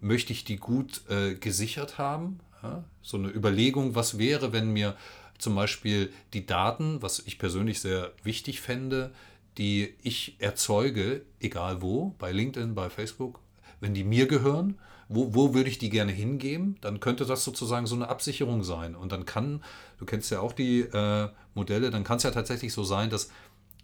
Möchte 0.00 0.32
ich 0.32 0.44
die 0.44 0.56
gut 0.56 1.02
äh, 1.10 1.34
gesichert 1.34 1.98
haben? 1.98 2.40
Ja? 2.62 2.84
So 3.02 3.16
eine 3.16 3.28
Überlegung, 3.28 3.94
was 3.94 4.18
wäre, 4.18 4.52
wenn 4.52 4.72
mir 4.72 4.96
zum 5.38 5.54
Beispiel 5.54 6.12
die 6.32 6.46
Daten, 6.46 7.02
was 7.02 7.20
ich 7.20 7.38
persönlich 7.38 7.80
sehr 7.80 8.12
wichtig 8.22 8.60
fände, 8.60 9.10
die 9.58 9.94
ich 10.02 10.36
erzeuge, 10.38 11.22
egal 11.40 11.82
wo, 11.82 12.14
bei 12.18 12.32
LinkedIn, 12.32 12.74
bei 12.74 12.88
Facebook, 12.88 13.40
wenn 13.80 13.94
die 13.94 14.04
mir 14.04 14.26
gehören, 14.26 14.78
wo, 15.12 15.34
wo 15.34 15.54
würde 15.54 15.68
ich 15.68 15.78
die 15.78 15.90
gerne 15.90 16.12
hingeben, 16.12 16.76
dann 16.80 17.00
könnte 17.00 17.26
das 17.26 17.42
sozusagen 17.42 17.86
so 17.86 17.96
eine 17.96 18.08
Absicherung 18.08 18.62
sein. 18.62 18.94
Und 18.94 19.10
dann 19.10 19.26
kann, 19.26 19.62
du 19.98 20.06
kennst 20.06 20.30
ja 20.30 20.38
auch 20.38 20.52
die 20.52 20.82
äh, 20.82 21.28
Modelle, 21.54 21.90
dann 21.90 22.04
kann 22.04 22.18
es 22.18 22.22
ja 22.22 22.30
tatsächlich 22.30 22.72
so 22.72 22.84
sein, 22.84 23.10
dass 23.10 23.28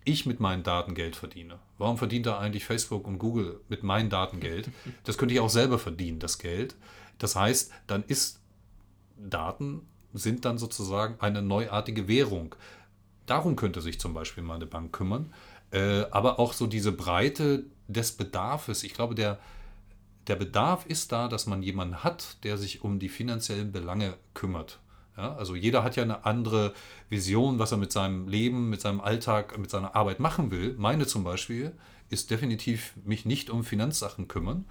ich 0.05 0.25
mit 0.25 0.39
meinen 0.39 0.63
Daten 0.63 0.95
Geld 0.95 1.17
verdiene. 1.17 1.59
Warum 1.79 1.99
verdient 1.99 2.27
da 2.27 2.39
eigentlich 2.39 2.65
Facebook 2.65 3.09
und 3.09 3.19
Google 3.19 3.59
mit 3.69 3.83
meinen 3.83 4.09
Daten 4.09 4.39
Geld? 4.39 4.71
Das 5.05 5.19
könnte 5.19 5.35
ich 5.35 5.41
auch 5.41 5.51
selber 5.51 5.81
verdienen, 5.81 6.21
das 6.21 6.39
Geld. 6.39 6.77
Das 7.19 7.35
heißt, 7.35 7.73
dann 7.89 8.05
ist 8.05 8.41
Daten 9.19 9.83
sind 10.13 10.45
dann 10.45 10.59
sozusagen 10.59 11.17
eine 11.19 11.43
neuartige 11.43 12.07
Währung. 12.07 12.55
Darum 13.27 13.57
könnte 13.57 13.81
sich 13.81 13.99
zum 13.99 14.15
Beispiel 14.15 14.45
mal 14.45 14.55
eine 14.55 14.67
Bank 14.67 14.93
kümmern. 14.93 15.35
Äh, 15.73 16.05
aber 16.13 16.39
auch 16.39 16.53
so 16.53 16.69
diese 16.69 16.93
Breite 16.93 17.65
des 17.89 18.13
Bedarfes. 18.13 18.85
Ich 18.85 18.95
glaube, 18.95 19.17
der, 19.17 19.41
der 20.27 20.37
Bedarf 20.37 20.87
ist 20.87 21.13
da, 21.13 21.29
dass 21.29 21.47
man 21.47 21.63
jemanden 21.63 22.03
hat, 22.03 22.43
der 22.45 22.59
sich 22.59 22.83
um 22.83 22.99
die 22.99 23.09
finanziellen 23.09 23.73
Belange 23.73 24.15
kümmert. 24.35 24.81
Ja, 25.17 25.35
also 25.35 25.55
jeder 25.55 25.83
hat 25.83 25.97
ja 25.97 26.03
eine 26.03 26.27
andere 26.27 26.75
Vision, 27.09 27.59
was 27.59 27.73
er 27.73 27.79
mit 27.79 27.91
seinem 27.91 28.29
Leben, 28.29 28.69
mit 28.69 28.83
seinem 28.83 29.01
Alltag, 29.01 29.57
mit 29.59 29.71
seiner 29.71 29.97
Arbeit 29.97 30.21
machen 30.21 30.51
will. 30.51 30.75
Meine 30.77 31.07
zum 31.07 31.25
Beispiel 31.25 31.73
ist 32.11 32.31
definitiv 32.31 32.95
mich 33.05 33.25
nicht 33.25 33.49
um 33.49 33.65
Finanzsachen 33.65 34.29
kümmern. 34.29 34.67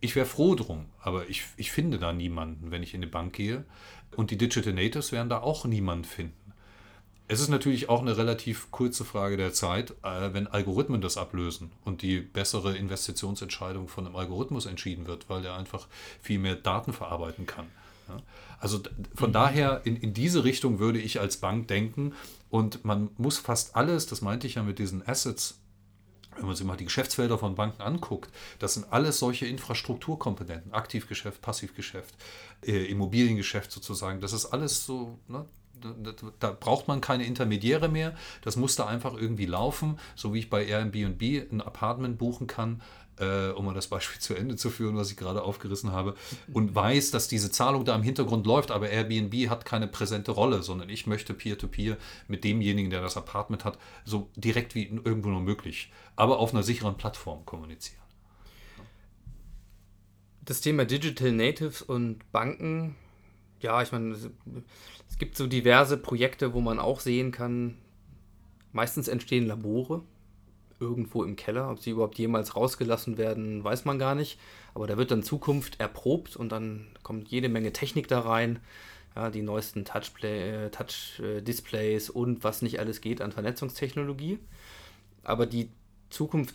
Ich 0.00 0.16
wäre 0.16 0.26
froh 0.26 0.54
drum, 0.54 0.86
aber 1.00 1.28
ich, 1.28 1.44
ich 1.56 1.70
finde 1.70 1.98
da 1.98 2.12
niemanden, 2.12 2.70
wenn 2.70 2.82
ich 2.82 2.94
in 2.94 3.02
die 3.02 3.06
Bank 3.06 3.34
gehe. 3.34 3.64
Und 4.16 4.30
die 4.30 4.38
Digital 4.38 4.72
Natives 4.72 5.12
werden 5.12 5.28
da 5.28 5.40
auch 5.40 5.64
niemanden 5.64 6.04
finden. 6.04 6.34
Es 7.32 7.40
ist 7.40 7.48
natürlich 7.48 7.88
auch 7.88 8.02
eine 8.02 8.18
relativ 8.18 8.70
kurze 8.70 9.06
Frage 9.06 9.38
der 9.38 9.54
Zeit, 9.54 9.92
äh, 10.02 10.34
wenn 10.34 10.48
Algorithmen 10.48 11.00
das 11.00 11.16
ablösen 11.16 11.72
und 11.82 12.02
die 12.02 12.20
bessere 12.20 12.76
Investitionsentscheidung 12.76 13.88
von 13.88 14.04
einem 14.04 14.16
Algorithmus 14.16 14.66
entschieden 14.66 15.06
wird, 15.06 15.30
weil 15.30 15.42
er 15.46 15.56
einfach 15.56 15.88
viel 16.20 16.38
mehr 16.38 16.56
Daten 16.56 16.92
verarbeiten 16.92 17.46
kann. 17.46 17.68
Also 18.60 18.80
von 19.14 19.30
mhm. 19.30 19.32
daher 19.32 19.80
in, 19.84 19.96
in 19.96 20.12
diese 20.12 20.44
Richtung 20.44 20.78
würde 20.78 20.98
ich 20.98 21.20
als 21.20 21.38
Bank 21.38 21.68
denken 21.68 22.12
und 22.50 22.84
man 22.84 23.08
muss 23.16 23.38
fast 23.38 23.76
alles, 23.76 24.04
das 24.04 24.20
meinte 24.20 24.46
ich 24.46 24.56
ja 24.56 24.62
mit 24.62 24.78
diesen 24.78 25.08
Assets, 25.08 25.58
wenn 26.36 26.44
man 26.44 26.54
sich 26.54 26.66
mal 26.66 26.76
die 26.76 26.84
Geschäftsfelder 26.84 27.38
von 27.38 27.54
Banken 27.54 27.80
anguckt, 27.80 28.30
das 28.58 28.74
sind 28.74 28.92
alles 28.92 29.18
solche 29.18 29.46
Infrastrukturkomponenten, 29.46 30.74
Aktivgeschäft, 30.74 31.40
Passivgeschäft, 31.40 32.14
äh, 32.66 32.84
Immobiliengeschäft 32.90 33.72
sozusagen, 33.72 34.20
das 34.20 34.34
ist 34.34 34.44
alles 34.44 34.84
so, 34.84 35.18
ne, 35.28 35.46
da 36.40 36.50
braucht 36.52 36.88
man 36.88 37.00
keine 37.00 37.24
Intermediäre 37.24 37.88
mehr. 37.88 38.14
Das 38.42 38.56
muss 38.56 38.76
da 38.76 38.86
einfach 38.86 39.14
irgendwie 39.14 39.46
laufen, 39.46 39.98
so 40.14 40.34
wie 40.34 40.40
ich 40.40 40.50
bei 40.50 40.64
Airbnb 40.64 41.22
ein 41.50 41.60
Apartment 41.60 42.18
buchen 42.18 42.46
kann, 42.46 42.82
äh, 43.18 43.50
um 43.50 43.64
mal 43.64 43.74
das 43.74 43.86
Beispiel 43.86 44.20
zu 44.20 44.34
Ende 44.34 44.56
zu 44.56 44.70
führen, 44.70 44.96
was 44.96 45.10
ich 45.10 45.16
gerade 45.16 45.42
aufgerissen 45.42 45.92
habe, 45.92 46.14
und 46.52 46.74
weiß, 46.74 47.10
dass 47.10 47.28
diese 47.28 47.50
Zahlung 47.50 47.84
da 47.84 47.94
im 47.94 48.02
Hintergrund 48.02 48.46
läuft, 48.46 48.70
aber 48.70 48.90
Airbnb 48.90 49.48
hat 49.48 49.64
keine 49.64 49.86
präsente 49.86 50.32
Rolle, 50.32 50.62
sondern 50.62 50.88
ich 50.88 51.06
möchte 51.06 51.34
Peer-to-Peer 51.34 51.94
-Peer 51.94 51.98
mit 52.28 52.44
demjenigen, 52.44 52.90
der 52.90 53.02
das 53.02 53.16
Apartment 53.16 53.64
hat, 53.64 53.78
so 54.04 54.30
direkt 54.36 54.74
wie 54.74 54.86
irgendwo 54.86 55.28
nur 55.28 55.40
möglich, 55.40 55.92
aber 56.16 56.38
auf 56.38 56.52
einer 56.52 56.62
sicheren 56.62 56.96
Plattform 56.96 57.44
kommunizieren. 57.44 58.02
Das 60.44 60.60
Thema 60.60 60.84
Digital 60.84 61.30
Natives 61.30 61.82
und 61.82 62.30
Banken, 62.32 62.96
ja, 63.60 63.80
ich 63.80 63.92
meine, 63.92 64.16
es 65.12 65.18
gibt 65.18 65.36
so 65.36 65.46
diverse 65.46 65.98
Projekte, 65.98 66.54
wo 66.54 66.62
man 66.62 66.78
auch 66.78 66.98
sehen 66.98 67.32
kann, 67.32 67.76
meistens 68.72 69.08
entstehen 69.08 69.46
Labore 69.46 70.00
irgendwo 70.80 71.22
im 71.22 71.36
Keller. 71.36 71.70
Ob 71.70 71.80
sie 71.80 71.90
überhaupt 71.90 72.18
jemals 72.18 72.56
rausgelassen 72.56 73.18
werden, 73.18 73.62
weiß 73.62 73.84
man 73.84 73.98
gar 73.98 74.14
nicht. 74.14 74.40
Aber 74.72 74.86
da 74.86 74.96
wird 74.96 75.10
dann 75.10 75.22
Zukunft 75.22 75.78
erprobt 75.78 76.34
und 76.34 76.50
dann 76.50 76.86
kommt 77.02 77.28
jede 77.28 77.50
Menge 77.50 77.74
Technik 77.74 78.08
da 78.08 78.20
rein. 78.20 78.60
Ja, 79.14 79.28
die 79.28 79.42
neuesten 79.42 79.84
Touch-Displays 79.84 82.06
Touch 82.06 82.16
und 82.16 82.42
was 82.42 82.62
nicht 82.62 82.80
alles 82.80 83.02
geht 83.02 83.20
an 83.20 83.32
Vernetzungstechnologie. 83.32 84.38
Aber 85.24 85.44
die 85.44 85.68
Zukunft, 86.08 86.54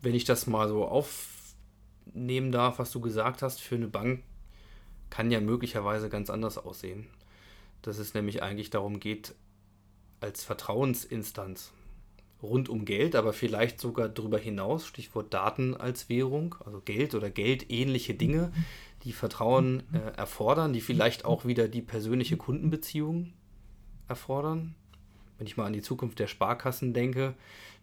wenn 0.00 0.14
ich 0.14 0.24
das 0.24 0.46
mal 0.46 0.68
so 0.68 0.86
aufnehmen 0.86 2.50
darf, 2.50 2.78
was 2.78 2.92
du 2.92 3.00
gesagt 3.00 3.42
hast, 3.42 3.60
für 3.60 3.74
eine 3.74 3.88
Bank, 3.88 4.22
kann 5.10 5.30
ja 5.30 5.42
möglicherweise 5.42 6.08
ganz 6.08 6.30
anders 6.30 6.56
aussehen 6.56 7.06
dass 7.82 7.98
es 7.98 8.14
nämlich 8.14 8.42
eigentlich 8.42 8.70
darum 8.70 9.00
geht, 9.00 9.34
als 10.20 10.44
Vertrauensinstanz 10.44 11.72
rund 12.42 12.68
um 12.68 12.84
Geld, 12.84 13.14
aber 13.16 13.32
vielleicht 13.32 13.80
sogar 13.80 14.08
darüber 14.08 14.38
hinaus, 14.38 14.86
Stichwort 14.86 15.32
Daten 15.32 15.76
als 15.76 16.08
Währung, 16.08 16.54
also 16.64 16.80
Geld 16.80 17.14
oder 17.14 17.30
geldähnliche 17.30 18.14
Dinge, 18.14 18.52
die 19.04 19.12
Vertrauen 19.12 19.82
äh, 19.92 20.16
erfordern, 20.16 20.72
die 20.72 20.80
vielleicht 20.80 21.24
auch 21.24 21.44
wieder 21.44 21.68
die 21.68 21.82
persönliche 21.82 22.36
Kundenbeziehung 22.36 23.32
erfordern. 24.08 24.74
Wenn 25.38 25.46
ich 25.46 25.56
mal 25.56 25.66
an 25.66 25.72
die 25.72 25.82
Zukunft 25.82 26.18
der 26.18 26.26
Sparkassen 26.26 26.92
denke, 26.92 27.34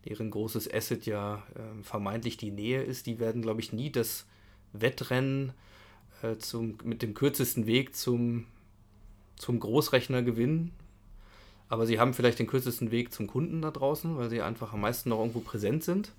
deren 0.05 0.31
großes 0.31 0.71
Asset 0.71 1.05
ja 1.05 1.43
äh, 1.55 1.83
vermeintlich 1.83 2.37
die 2.37 2.51
Nähe 2.51 2.83
ist, 2.83 3.07
die 3.07 3.19
werden, 3.19 3.41
glaube 3.41 3.61
ich, 3.61 3.73
nie 3.73 3.91
das 3.91 4.25
Wettrennen 4.73 5.53
äh, 6.21 6.37
zum, 6.37 6.77
mit 6.83 7.01
dem 7.01 7.13
kürzesten 7.13 7.65
Weg 7.65 7.95
zum 7.95 8.45
zum 9.37 9.59
Großrechner 9.59 10.21
gewinnen, 10.23 10.73
aber 11.69 11.85
sie 11.85 11.99
haben 11.99 12.13
vielleicht 12.13 12.39
den 12.39 12.47
kürzesten 12.47 12.91
Weg 12.91 13.13
zum 13.13 13.27
Kunden 13.27 13.61
da 13.61 13.71
draußen, 13.71 14.17
weil 14.17 14.29
sie 14.29 14.41
einfach 14.41 14.73
am 14.73 14.81
meisten 14.81 15.09
noch 15.09 15.19
irgendwo 15.19 15.39
präsent 15.39 15.83
sind. 15.83 16.11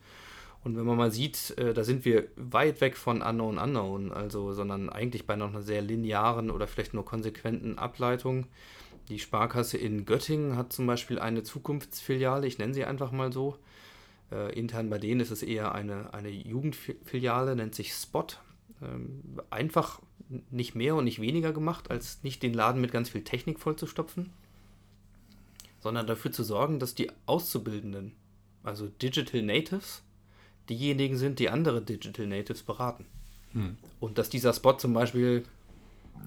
Und 0.64 0.77
wenn 0.77 0.85
man 0.85 0.97
mal 0.97 1.12
sieht, 1.12 1.57
äh, 1.57 1.73
da 1.73 1.85
sind 1.85 2.05
wir 2.05 2.29
weit 2.37 2.81
weg 2.81 2.97
von 2.97 3.23
Unknown 3.23 3.59
Unknown, 3.59 4.12
also, 4.12 4.53
sondern 4.53 4.91
eigentlich 4.91 5.27
bei 5.27 5.37
noch 5.37 5.49
einer 5.49 5.62
sehr 5.62 5.83
linearen 5.83 6.51
oder 6.51 6.66
vielleicht 6.66 6.95
nur 6.95 7.05
konsequenten 7.05 7.79
Ableitung. 7.79 8.47
Die 9.09 9.19
Sparkasse 9.19 9.79
in 9.79 10.05
Göttingen 10.05 10.57
hat 10.57 10.73
zum 10.73 10.87
Beispiel 10.87 11.19
eine 11.19 11.43
Zukunftsfiliale, 11.43 12.47
ich 12.47 12.59
nenne 12.59 12.75
sie 12.75 12.85
einfach 12.85 13.12
mal 13.12 13.33
so. 13.33 13.57
Äh, 14.31 14.53
intern 14.59 14.91
bei 14.91 14.99
denen 14.99 15.21
ist 15.21 15.31
es 15.31 15.43
eher 15.43 15.75
eine, 15.75 16.12
eine 16.12 16.29
Jugendfiliale, 16.29 17.57
nennt 17.57 17.75
sich 17.75 17.93
Spot. 17.93 18.27
Ähm, 18.83 19.23
einfach 19.49 20.01
nicht 20.51 20.74
mehr 20.74 20.95
und 20.95 21.05
nicht 21.05 21.20
weniger 21.20 21.53
gemacht, 21.53 21.91
als 21.91 22.22
nicht 22.22 22.43
den 22.43 22.55
Laden 22.55 22.81
mit 22.81 22.93
ganz 22.93 23.09
viel 23.11 23.24
Technik 23.24 23.59
vollzustopfen, 23.59 24.31
sondern 25.81 26.07
dafür 26.07 26.33
zu 26.33 26.45
sorgen, 26.45 26.79
dass 26.79 26.95
die 26.95 27.11
Auszubildenden, 27.26 28.12
also 28.62 28.89
Digital 28.89 29.43
Natives, 29.43 30.03
diejenigen 30.68 31.16
sind, 31.16 31.39
die 31.39 31.49
andere 31.49 31.81
Digital 31.81 32.26
Natives 32.26 32.62
beraten. 32.62 33.07
Hm. 33.53 33.76
Und 34.01 34.18
dass 34.18 34.29
dieser 34.29 34.53
Spot 34.53 34.74
zum 34.74 34.93
Beispiel 34.93 35.45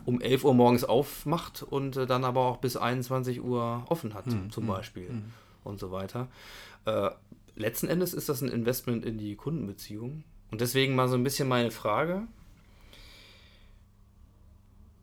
um 0.06 0.22
11 0.22 0.45
Uhr 0.45 0.54
morgens 0.54 0.84
aufmacht 0.84 1.64
und 1.64 1.97
äh, 1.97 2.08
dann 2.08 2.24
aber 2.24 2.41
auch 2.41 2.58
bis 2.58 2.78
21 2.78 3.43
Uhr 3.43 3.86
offen 3.89 4.14
hat, 4.14 4.26
hm. 4.26 4.49
zum 4.52 4.64
hm. 4.64 4.70
Beispiel 4.70 5.10
hm. 5.10 5.24
und 5.64 5.80
so 5.80 5.91
weiter. 5.91 6.28
Äh, 6.86 7.12
letzten 7.56 7.88
Endes 7.88 8.14
ist 8.14 8.30
das 8.30 8.41
ein 8.41 8.49
Investment 8.49 9.06
in 9.06 9.18
die 9.18 9.36
Kundenbeziehung. 9.36 10.24
Und 10.49 10.62
deswegen 10.62 10.95
mal 10.95 11.08
so 11.08 11.16
ein 11.16 11.24
bisschen 11.24 11.47
meine 11.47 11.72
Frage, 11.72 12.28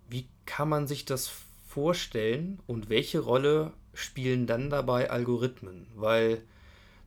wie 0.09 0.29
kann 0.47 0.69
man 0.69 0.87
sich 0.87 1.05
das 1.05 1.31
vorstellen 1.67 2.61
und 2.67 2.89
welche 2.89 3.21
Rolle 3.21 3.73
spielen 3.95 4.47
dann 4.47 4.71
dabei 4.71 5.11
Algorithmen? 5.11 5.87
Weil 5.95 6.43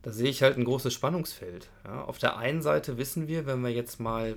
da 0.02 0.12
sehe 0.12 0.30
ich 0.30 0.42
halt 0.42 0.56
ein 0.56 0.64
großes 0.64 0.92
Spannungsfeld. 0.94 1.68
Ja, 1.84 2.04
auf 2.04 2.18
der 2.18 2.36
einen 2.36 2.62
Seite 2.62 2.98
wissen 2.98 3.28
wir, 3.28 3.46
wenn 3.46 3.60
wir 3.60 3.70
jetzt 3.70 4.00
mal, 4.00 4.36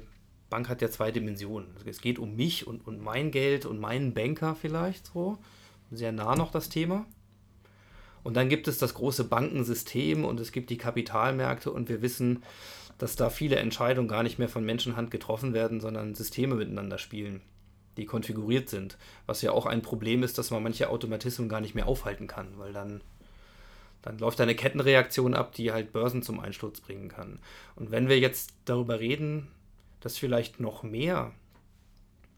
Bank 0.50 0.68
hat 0.70 0.82
ja 0.82 0.90
zwei 0.90 1.12
Dimensionen. 1.12 1.70
Es 1.86 2.02
geht 2.02 2.20
um 2.20 2.36
mich 2.36 2.68
und, 2.68 2.86
und 2.86 3.02
mein 3.02 3.32
Geld 3.32 3.66
und 3.66 3.80
meinen 3.80 4.14
Banker 4.14 4.56
vielleicht 4.56 5.08
so. 5.08 5.38
Sehr 5.92 6.12
nah 6.12 6.36
noch 6.36 6.52
das 6.52 6.70
Thema. 6.70 7.06
Und 8.24 8.36
dann 8.36 8.50
gibt 8.50 8.68
es 8.68 8.80
das 8.80 8.96
große 8.96 9.26
Bankensystem 9.26 10.26
und 10.26 10.40
es 10.40 10.52
gibt 10.52 10.72
die 10.72 10.78
Kapitalmärkte 10.78 11.72
und 11.72 11.90
wir 11.90 12.02
wissen, 12.02 12.44
dass 12.98 13.16
da 13.16 13.30
viele 13.30 13.58
Entscheidungen 13.58 14.08
gar 14.08 14.24
nicht 14.24 14.40
mehr 14.40 14.50
von 14.50 14.66
Menschenhand 14.66 15.12
getroffen 15.12 15.54
werden, 15.54 15.80
sondern 15.80 16.16
Systeme 16.16 16.56
miteinander 16.56 16.98
spielen 16.98 17.42
die 17.98 18.06
konfiguriert 18.06 18.70
sind. 18.70 18.98
Was 19.26 19.42
ja 19.42 19.52
auch 19.52 19.66
ein 19.66 19.82
Problem 19.82 20.24
ist, 20.24 20.38
dass 20.38 20.52
man 20.52 20.64
manche 20.64 20.90
Automatismen 20.90 21.50
gar 21.50 21.62
nicht 21.62 21.76
mehr 21.76 21.88
aufhalten 21.88 22.28
kann, 22.28 22.58
weil 22.58 22.74
dann, 22.74 23.02
dann 24.02 24.18
läuft 24.18 24.42
eine 24.42 24.56
Kettenreaktion 24.56 25.34
ab, 25.34 25.54
die 25.54 25.72
halt 25.72 25.94
Börsen 25.94 26.22
zum 26.22 26.40
Einsturz 26.40 26.82
bringen 26.82 27.10
kann. 27.10 27.40
Und 27.76 27.92
wenn 27.92 28.10
wir 28.10 28.20
jetzt 28.20 28.54
darüber 28.66 29.00
reden, 29.00 29.48
dass 30.02 30.18
vielleicht 30.18 30.60
noch 30.60 30.84
mehr 30.84 31.32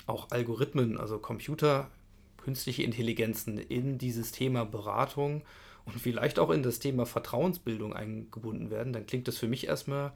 auch 0.05 0.32
Algorithmen, 0.32 0.97
also 0.97 1.20
Computer, 1.20 1.89
künstliche 2.38 2.84
Intelligenzen 2.84 3.58
in 3.58 3.97
dieses 3.97 4.32
Thema 4.32 4.66
Beratung 4.66 5.41
und 5.86 5.99
vielleicht 5.99 6.39
auch 6.39 6.49
in 6.49 6.64
das 6.64 6.80
Thema 6.80 7.05
Vertrauensbildung 7.05 7.93
eingebunden 7.93 8.70
werden, 8.70 8.93
dann 8.93 9.05
klingt 9.05 9.28
das 9.28 9.38
für 9.38 9.49
mich 9.49 9.68
erstmal 9.68 10.14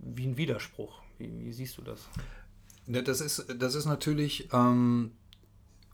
wie 0.00 0.26
ein 0.26 0.36
Widerspruch. 0.36 1.02
Wie, 1.18 1.30
wie 1.44 1.52
siehst 1.52 1.78
du 1.78 1.82
das? 1.82 2.08
Ja, 2.88 3.02
das, 3.02 3.20
ist, 3.20 3.46
das 3.58 3.74
ist 3.74 3.86
natürlich, 3.86 4.48
ähm, 4.52 5.12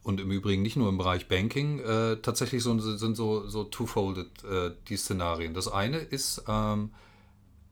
und 0.02 0.20
im 0.20 0.30
Übrigen 0.30 0.62
nicht 0.62 0.76
nur 0.76 0.88
im 0.88 0.98
Bereich 0.98 1.28
Banking, 1.28 1.80
äh, 1.80 2.16
tatsächlich 2.16 2.62
so, 2.62 2.78
sind 2.78 3.16
so, 3.16 3.48
so 3.48 3.64
two-folded 3.64 4.44
äh, 4.44 4.70
die 4.88 4.96
Szenarien. 4.96 5.54
Das 5.54 5.66
eine 5.66 5.98
ist 5.98 6.44
ähm, 6.46 6.90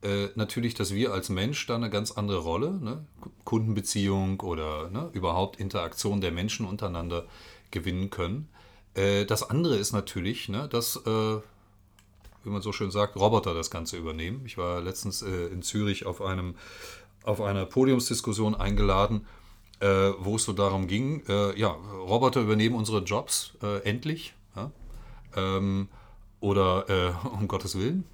äh, 0.02 0.28
natürlich, 0.34 0.74
dass 0.74 0.92
wir 0.92 1.12
als 1.12 1.28
Mensch 1.28 1.66
da 1.66 1.76
eine 1.76 1.90
ganz 1.90 2.12
andere 2.12 2.38
Rolle, 2.38 2.72
ne? 2.72 3.04
Kundenbeziehung 3.44 4.40
oder 4.40 4.90
ne? 4.90 5.10
überhaupt 5.12 5.60
Interaktion 5.60 6.20
der 6.20 6.32
Menschen 6.32 6.66
untereinander 6.66 7.26
gewinnen 7.70 8.10
können. 8.10 8.48
Äh, 8.94 9.24
das 9.24 9.48
andere 9.48 9.76
ist 9.76 9.92
natürlich, 9.92 10.48
ne, 10.48 10.68
dass 10.68 10.96
äh, 10.96 11.40
wie 12.44 12.50
man 12.50 12.62
so 12.62 12.72
schön 12.72 12.90
sagt, 12.90 13.16
Roboter 13.16 13.54
das 13.54 13.70
Ganze 13.70 13.96
übernehmen. 13.96 14.42
Ich 14.44 14.58
war 14.58 14.80
letztens 14.80 15.22
äh, 15.22 15.46
in 15.46 15.62
Zürich 15.62 16.06
auf 16.06 16.20
einem 16.20 16.56
auf 17.24 17.40
einer 17.40 17.66
Podiumsdiskussion 17.66 18.54
eingeladen, 18.54 19.26
äh, 19.80 19.86
wo 20.18 20.36
es 20.36 20.44
so 20.44 20.52
darum 20.52 20.86
ging, 20.86 21.22
äh, 21.28 21.58
ja, 21.58 21.68
Roboter 21.68 22.40
übernehmen 22.40 22.74
unsere 22.76 23.02
Jobs 23.02 23.52
äh, 23.62 23.78
endlich. 23.82 24.34
Ja? 24.56 24.70
Ähm, 25.36 25.88
oder 26.40 26.88
äh, 26.88 27.28
um 27.28 27.48
Gottes 27.48 27.78
Willen. 27.78 28.04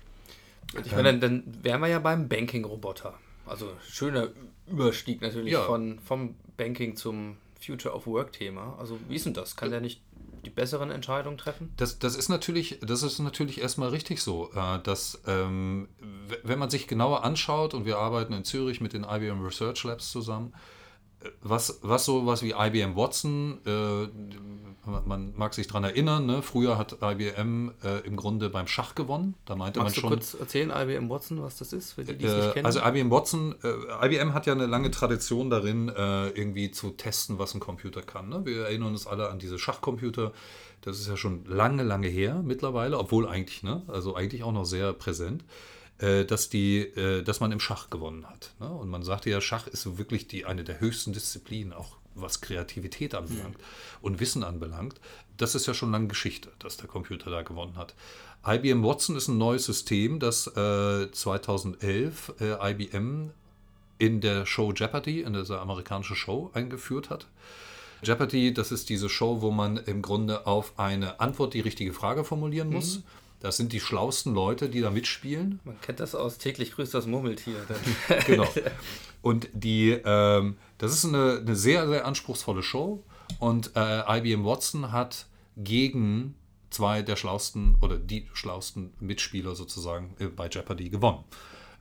Ich 0.84 0.92
meine, 0.92 1.18
dann, 1.18 1.20
dann 1.20 1.64
wären 1.64 1.80
wir 1.80 1.88
ja 1.88 1.98
beim 1.98 2.28
Banking-Roboter. 2.28 3.14
Also 3.46 3.72
schöner 3.88 4.28
Überstieg 4.66 5.22
natürlich 5.22 5.52
Ja. 5.54 5.62
von, 5.64 5.98
vom 6.00 6.34
Banking 6.58 6.96
zum 6.96 7.36
Future 7.60 7.94
of 7.94 8.06
Work-Thema. 8.06 8.76
Also 8.78 8.98
wie 9.08 9.16
ist 9.16 9.24
denn 9.24 9.32
das? 9.32 9.56
Kann 9.56 9.70
der 9.70 9.80
nicht 9.80 10.02
die 10.44 10.50
besseren 10.50 10.90
Entscheidungen 10.90 11.38
treffen? 11.38 11.72
Das, 11.76 11.98
das, 11.98 12.16
ist 12.16 12.28
natürlich, 12.28 12.78
das 12.80 13.02
ist 13.02 13.18
natürlich 13.18 13.60
erstmal 13.60 13.90
richtig 13.90 14.22
so, 14.22 14.50
äh, 14.54 14.78
dass 14.82 15.20
ähm, 15.26 15.88
wenn 16.42 16.58
man 16.58 16.70
sich 16.70 16.86
genauer 16.86 17.24
anschaut, 17.24 17.74
und 17.74 17.84
wir 17.84 17.98
arbeiten 17.98 18.32
in 18.32 18.44
Zürich 18.44 18.80
mit 18.80 18.92
den 18.92 19.04
IBM 19.04 19.44
Research 19.44 19.84
Labs 19.84 20.10
zusammen, 20.10 20.52
was, 21.42 21.78
was 21.82 22.04
so 22.04 22.26
was 22.26 22.42
wie 22.42 22.52
IBM 22.56 22.94
Watson, 22.96 23.58
äh, 23.66 24.08
man, 25.04 25.34
mag 25.36 25.52
sich 25.52 25.66
daran 25.66 25.84
erinnern, 25.84 26.24
ne? 26.26 26.40
früher 26.40 26.78
hat 26.78 26.98
IBM 27.02 27.72
äh, 27.84 27.98
im 28.06 28.16
Grunde 28.16 28.48
beim 28.48 28.66
Schach 28.66 28.94
gewonnen. 28.94 29.34
Da 29.44 29.54
meinte 29.56 29.80
Magst 29.80 29.96
du 29.96 30.00
man 30.02 30.10
schon. 30.10 30.18
kurz 30.18 30.34
erzählen, 30.34 30.70
IBM 30.70 31.10
Watson, 31.10 31.42
was 31.42 31.56
das 31.58 31.72
ist, 31.72 31.92
für 31.92 32.04
die, 32.04 32.16
die 32.16 32.24
es 32.24 32.34
nicht 32.34 32.46
Äh, 32.46 32.52
kennen? 32.52 32.66
also 32.66 32.80
IBM 32.80 33.10
Watson, 33.10 33.54
äh, 33.62 34.06
IBM 34.06 34.32
hat 34.32 34.46
ja 34.46 34.52
eine 34.54 34.66
lange 34.66 34.90
Tradition 34.90 35.50
darin, 35.50 35.88
äh, 35.90 36.28
irgendwie 36.28 36.70
zu 36.70 36.90
testen, 36.90 37.38
was 37.38 37.54
ein 37.54 37.60
Computer 37.60 38.00
kann. 38.00 38.28
Ne? 38.30 38.46
Wir 38.46 38.62
erinnern 38.64 38.88
uns 38.92 39.06
alle 39.06 39.28
an 39.28 39.38
diese 39.38 39.58
Schachcomputer. 39.58 40.32
Das 40.82 40.98
ist 41.00 41.08
ja 41.08 41.16
schon 41.16 41.44
lange, 41.44 41.82
lange 41.82 42.08
her 42.08 42.40
mittlerweile, 42.42 42.98
obwohl 42.98 43.28
eigentlich, 43.28 43.62
ne? 43.62 43.82
also 43.88 44.14
eigentlich 44.14 44.42
auch 44.44 44.52
noch 44.52 44.64
sehr 44.64 44.92
präsent, 44.94 45.44
dass, 46.24 46.48
die, 46.48 46.78
äh, 46.78 47.22
dass 47.22 47.40
man 47.40 47.52
im 47.52 47.60
Schach 47.60 47.90
gewonnen 47.90 48.26
hat. 48.28 48.54
Ne? 48.60 48.68
Und 48.68 48.88
man 48.88 49.02
sagte 49.02 49.30
ja, 49.30 49.40
Schach 49.40 49.66
ist 49.66 49.82
so 49.82 49.98
wirklich 49.98 50.28
die, 50.28 50.44
eine 50.44 50.64
der 50.64 50.80
höchsten 50.80 51.12
Disziplinen, 51.12 51.72
auch 51.72 51.96
was 52.14 52.40
Kreativität 52.40 53.14
anbelangt 53.14 53.56
und 54.02 54.20
Wissen 54.20 54.42
anbelangt. 54.44 55.00
Das 55.36 55.54
ist 55.54 55.66
ja 55.66 55.74
schon 55.74 55.92
lange 55.92 56.08
Geschichte, 56.08 56.50
dass 56.58 56.76
der 56.76 56.88
Computer 56.88 57.30
da 57.30 57.42
gewonnen 57.42 57.76
hat. 57.76 57.94
IBM 58.46 58.82
Watson 58.82 59.16
ist 59.16 59.28
ein 59.28 59.38
neues 59.38 59.64
System, 59.64 60.18
das 60.18 60.46
äh, 60.56 61.10
2011 61.10 62.34
äh, 62.40 62.70
IBM 62.72 63.30
in 63.98 64.20
der 64.20 64.46
Show 64.46 64.72
Jeopardy, 64.72 65.22
in 65.22 65.32
dieser 65.32 65.60
amerikanischen 65.60 66.16
Show, 66.16 66.50
eingeführt 66.54 67.10
hat. 67.10 67.26
Jeopardy, 68.02 68.54
das 68.54 68.70
ist 68.70 68.88
diese 68.88 69.08
Show, 69.08 69.42
wo 69.42 69.50
man 69.50 69.76
im 69.76 70.02
Grunde 70.02 70.46
auf 70.46 70.78
eine 70.78 71.18
Antwort 71.18 71.54
die 71.54 71.60
richtige 71.60 71.92
Frage 71.92 72.22
formulieren 72.22 72.70
muss. 72.70 73.02
Das 73.40 73.56
sind 73.56 73.72
die 73.72 73.80
schlausten 73.80 74.34
Leute, 74.34 74.68
die 74.68 74.80
da 74.80 74.90
mitspielen. 74.90 75.60
Man 75.64 75.80
kennt 75.80 76.00
das 76.00 76.14
aus 76.14 76.38
täglich 76.38 76.72
grüßt 76.72 76.92
das 76.92 77.06
Murmeltier. 77.06 77.56
Genau. 78.26 78.48
Und 79.22 79.48
die, 79.52 79.90
ähm, 80.04 80.56
das 80.78 80.92
ist 80.92 81.04
eine, 81.04 81.38
eine 81.38 81.56
sehr, 81.56 81.88
sehr 81.88 82.06
anspruchsvolle 82.06 82.62
Show. 82.62 83.04
Und 83.38 83.72
äh, 83.76 84.18
IBM 84.18 84.44
Watson 84.44 84.92
hat 84.92 85.26
gegen 85.56 86.34
zwei 86.70 87.02
der 87.02 87.16
schlausten 87.16 87.76
oder 87.80 87.98
die 87.98 88.28
schlausten 88.32 88.92
Mitspieler 89.00 89.54
sozusagen 89.54 90.14
äh, 90.18 90.26
bei 90.26 90.48
Jeopardy 90.48 90.88
gewonnen. 90.90 91.24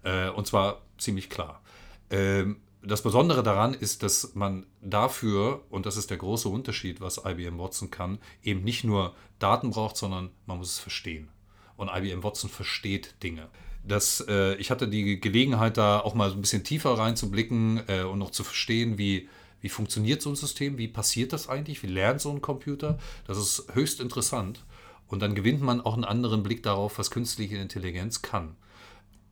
Äh, 0.04 0.30
und 0.30 0.48
zwar 0.48 0.82
ziemlich 0.98 1.30
klar. 1.30 1.62
Ähm, 2.10 2.58
das 2.84 3.02
Besondere 3.02 3.44
daran 3.44 3.74
ist, 3.74 4.04
dass 4.04 4.36
man 4.36 4.66
dafür, 4.82 5.64
und 5.70 5.86
das 5.86 5.98
ist 5.98 6.10
der 6.10 6.18
große 6.18 6.48
Unterschied, 6.48 7.02
was 7.02 7.22
IBM 7.26 7.58
Watson 7.58 7.92
kann, 7.92 8.20
eben 8.44 8.64
nicht 8.64 8.84
nur 8.84 9.16
Daten 9.40 9.72
braucht, 9.72 9.98
sondern 9.98 10.30
man 10.46 10.60
muss 10.60 10.72
es 10.72 10.80
verstehen. 10.80 11.30
Und 11.78 11.90
IBM 11.90 12.24
Watson 12.24 12.50
versteht 12.50 13.16
Dinge. 13.24 13.48
Das, 13.84 14.24
äh, 14.28 14.56
ich 14.56 14.70
hatte 14.70 14.88
die 14.88 15.20
Gelegenheit, 15.20 15.78
da 15.78 16.00
auch 16.00 16.14
mal 16.14 16.30
so 16.30 16.36
ein 16.36 16.42
bisschen 16.42 16.64
tiefer 16.64 16.98
reinzublicken 16.98 17.84
äh, 17.88 18.02
und 18.02 18.20
noch 18.20 18.32
zu 18.32 18.44
verstehen, 18.44 18.98
wie, 18.98 19.30
wie 19.62 19.70
funktioniert 19.70 20.22
so 20.22 20.30
ein 20.30 20.36
System, 20.36 20.78
wie 20.78 20.90
passiert 20.90 21.32
das 21.32 21.48
eigentlich, 21.48 21.82
wie 21.84 21.88
lernt 21.88 22.20
so 22.20 22.32
ein 22.32 22.42
Computer. 22.42 23.00
Das 23.26 23.38
ist 23.38 23.68
höchst 23.74 24.02
interessant. 24.02 24.66
Und 25.08 25.22
dann 25.22 25.36
gewinnt 25.36 25.62
man 25.62 25.80
auch 25.80 25.94
einen 25.94 26.04
anderen 26.04 26.44
Blick 26.44 26.64
darauf, 26.64 26.98
was 27.00 27.12
künstliche 27.12 27.58
Intelligenz 27.58 28.22
kann 28.22 28.58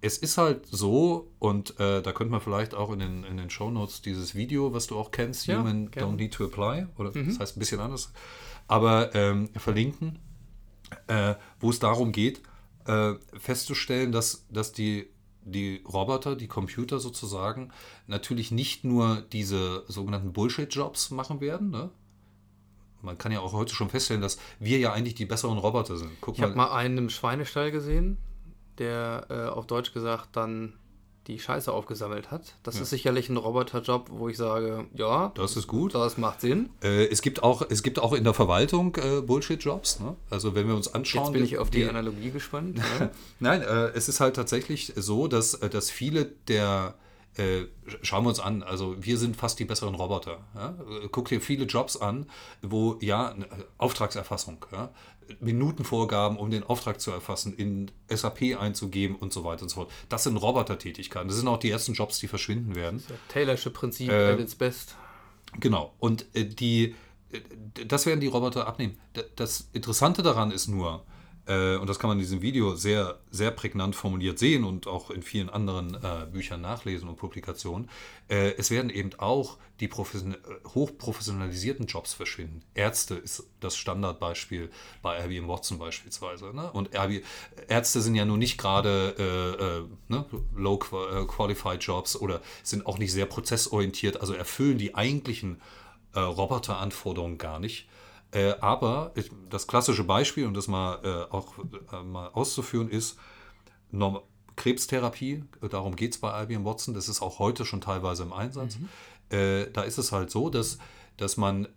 es 0.05 0.17
ist 0.17 0.37
halt 0.37 0.67
so, 0.69 1.31
und 1.39 1.79
äh, 1.79 2.01
da 2.01 2.11
könnte 2.11 2.31
man 2.31 2.41
vielleicht 2.41 2.75
auch 2.75 2.91
in 2.91 2.99
den, 2.99 3.23
in 3.23 3.37
den 3.37 3.49
Shownotes 3.49 4.01
dieses 4.01 4.35
Video, 4.35 4.73
was 4.73 4.87
du 4.87 4.97
auch 4.97 5.11
kennst, 5.11 5.47
Ja, 5.47 5.59
Human 5.59 5.89
gerne. 5.89 6.11
Don't 6.11 6.15
Need 6.15 6.33
to 6.33 6.45
Apply, 6.45 6.87
oder 6.97 7.11
das 7.11 7.39
heißt 7.39 7.57
ein 7.57 7.59
bisschen 7.59 7.79
anders, 7.79 8.11
aber 8.67 9.13
ähm, 9.15 9.49
verlinken, 9.55 10.19
äh, 11.07 11.35
wo 11.59 11.69
es 11.69 11.79
darum 11.79 12.11
geht, 12.11 12.41
äh, 12.85 13.13
festzustellen, 13.37 14.11
dass, 14.11 14.45
dass 14.49 14.71
die, 14.71 15.07
die 15.43 15.83
Roboter, 15.87 16.35
die 16.35 16.47
Computer 16.47 16.99
sozusagen, 16.99 17.71
natürlich 18.07 18.51
nicht 18.51 18.83
nur 18.83 19.23
diese 19.31 19.83
sogenannten 19.87 20.33
Bullshit-Jobs 20.33 21.11
machen 21.11 21.41
werden, 21.41 21.69
ne? 21.69 21.91
Man 23.01 23.19
kann 23.19 23.31
ja 23.31 23.39
auch 23.39 23.53
heute 23.53 23.75
schon 23.75 23.89
feststellen, 23.89 24.23
dass 24.23 24.39
wir 24.59 24.79
ja 24.79 24.91
eigentlich 24.91 25.13
die 25.13 25.27
besseren 25.27 25.59
Roboter 25.59 25.95
sind. 25.95 26.09
Guck 26.21 26.37
Ich 26.37 26.41
habe 26.41 26.55
mal 26.55 26.71
einen 26.71 26.97
im 26.97 27.09
Schweinestall 27.11 27.69
gesehen, 27.69 28.17
der 28.79 29.27
äh, 29.29 29.49
auf 29.49 29.67
Deutsch 29.67 29.93
gesagt 29.93 30.35
dann 30.35 30.73
die 31.27 31.39
Scheiße 31.39 31.71
aufgesammelt 31.73 32.29
hat. 32.31 32.55
Das 32.63 32.79
ist 32.79 32.89
sicherlich 32.91 33.29
ein 33.29 33.37
Roboterjob, 33.37 34.09
wo 34.11 34.29
ich 34.29 34.37
sage, 34.37 34.85
ja, 34.93 35.31
Das 35.35 35.57
ist 35.57 35.67
gut. 35.67 35.95
das 35.95 36.17
macht 36.17 36.41
Sinn. 36.41 36.69
Äh, 36.83 37.05
es, 37.07 37.21
gibt 37.21 37.41
auch, 37.41 37.63
es 37.69 37.81
gibt 37.81 37.97
auch 37.99 38.13
in 38.13 38.23
der 38.23 38.33
Verwaltung 38.33 38.95
äh, 38.97 39.21
Bullshit-Jobs. 39.21 39.99
Ne? 40.01 40.15
Also 40.29 40.53
wenn 40.55 40.67
wir 40.67 40.75
uns 40.75 40.93
anschauen... 40.93 41.25
Jetzt 41.25 41.33
bin 41.33 41.43
ich 41.43 41.57
auf 41.57 41.69
die 41.71 41.79
die- 41.79 41.89
Analogie 41.89 42.31
gespannt. 42.31 42.79
Ja. 42.99 43.09
Nein, 43.39 43.61
äh, 43.61 43.87
es 43.95 44.07
ist 44.07 44.19
halt 44.19 44.35
tatsächlich 44.35 44.93
so, 44.95 45.27
dass, 45.27 45.55
äh, 45.55 45.69
dass 45.69 45.89
viele 45.91 46.25
der... 46.47 46.95
Äh, 47.37 47.65
schauen 48.01 48.23
wir 48.23 48.29
uns 48.29 48.39
an, 48.39 48.63
also 48.63 48.95
wir 48.97 49.17
sind 49.17 49.35
fast 49.35 49.59
die 49.59 49.65
besseren 49.65 49.93
Roboter. 49.95 50.37
Ja? 50.55 50.69
Äh, 51.03 51.09
Guck 51.11 51.27
dir 51.27 51.41
viele 51.41 51.65
Jobs 51.65 51.97
an, 51.97 52.27
wo 52.61 52.97
ja, 53.01 53.35
Auftragserfassung, 53.77 54.65
ja? 54.71 54.89
Minutenvorgaben, 55.39 56.37
um 56.37 56.49
den 56.51 56.63
Auftrag 56.63 56.99
zu 57.01 57.11
erfassen, 57.11 57.53
in 57.55 57.91
SAP 58.09 58.57
einzugeben 58.59 59.15
und 59.15 59.33
so 59.33 59.43
weiter 59.43 59.63
und 59.63 59.69
so 59.69 59.75
fort. 59.75 59.91
Das 60.09 60.23
sind 60.23 60.37
Robotertätigkeiten. 60.37 61.27
Das 61.27 61.37
sind 61.37 61.47
auch 61.47 61.57
die 61.59 61.69
ersten 61.71 61.93
Jobs, 61.93 62.19
die 62.19 62.27
verschwinden 62.27 62.75
werden. 62.75 63.03
Das 63.07 63.17
Taylorsche 63.29 63.69
Prinzip 63.71 64.09
Äh, 64.11 64.31
at 64.33 64.39
its 64.39 64.55
best. 64.55 64.95
Genau. 65.59 65.93
Und 65.99 66.25
äh, 66.35 66.45
die, 66.45 66.95
äh, 67.31 67.39
das 67.87 68.05
werden 68.05 68.19
die 68.19 68.27
Roboter 68.27 68.67
abnehmen. 68.67 68.97
D- 69.15 69.23
Das 69.35 69.69
Interessante 69.73 70.21
daran 70.23 70.51
ist 70.51 70.67
nur, 70.67 71.03
äh, 71.47 71.75
und 71.75 71.87
das 71.87 71.99
kann 71.99 72.07
man 72.09 72.17
in 72.17 72.23
diesem 72.23 72.41
Video 72.41 72.75
sehr, 72.75 73.19
sehr 73.29 73.51
prägnant 73.51 73.95
formuliert 73.95 74.39
sehen 74.39 74.63
und 74.63 74.87
auch 74.87 75.11
in 75.11 75.21
vielen 75.21 75.49
anderen 75.49 75.95
äh, 75.95 76.25
Büchern 76.31 76.61
nachlesen 76.61 77.07
und 77.07 77.17
Publikationen, 77.17 77.89
äh, 78.29 78.53
es 78.57 78.71
werden 78.71 78.89
eben 78.89 79.11
auch 79.17 79.57
die 79.79 79.87
profession 79.87 80.37
hochprofessionalisierten 80.73 81.85
Jobs 81.85 82.13
verschwinden. 82.13 82.61
Ärzte 82.73 83.15
ist 83.15 83.43
das 83.59 83.75
Standardbeispiel 83.75 84.71
bei 85.01 85.23
IBM 85.25 85.47
Watson 85.47 85.77
beispielsweise. 85.77 86.53
Ne? 86.53 86.71
Und 86.71 86.91
IB 86.95 87.23
Ärzte 87.67 88.01
sind 88.01 88.15
ja 88.15 88.25
nun 88.25 88.39
nicht 88.39 88.57
gerade 88.57 89.15
äh, 89.19 89.63
äh, 89.63 89.83
ne, 90.07 90.25
low 90.55 90.75
äh, 90.75 91.25
qualified 91.25 91.83
Jobs 91.83 92.15
oder 92.15 92.41
sind 92.63 92.85
auch 92.85 92.97
nicht 92.97 93.11
sehr 93.11 93.25
prozessorientiert, 93.25 94.21
also 94.21 94.33
erfüllen 94.33 94.77
die 94.77 94.95
eigentlichen 94.95 95.61
Roboteranforderungen 96.15 97.37
gar 97.37 97.59
nicht. 97.59 97.89
Äh, 98.35 98.55
aber 98.59 99.13
ich, 99.15 99.31
das 99.49 99.65
klassische 99.65 100.03
Beispiel, 100.03 100.45
und 100.45 100.55
das 100.55 100.67
mal 100.67 100.99
äh, 101.03 101.33
auch 101.33 101.53
äh, 101.93 102.03
mal 102.03 102.27
auszuführen, 102.33 102.89
ist 102.89 103.17
Norm 103.91 104.19
Krebstherapie. 104.57 105.45
Darum 105.69 105.95
geht 105.95 106.15
es 106.15 106.19
bei 106.19 106.43
IBM 106.43 106.65
Watson. 106.65 106.93
Das 106.93 107.07
ist 107.07 107.21
auch 107.21 107.39
heute 107.39 107.65
schon 107.65 107.79
teilweise 107.79 108.23
im 108.23 108.33
Einsatz. 108.33 108.77
Äh, 109.29 109.71
da 109.71 109.83
ist 109.83 109.97
es 109.97 110.11
halt 110.11 110.31
so, 110.31 110.49
dass, 110.49 110.79
dass 111.15 111.37
man, 111.37 111.69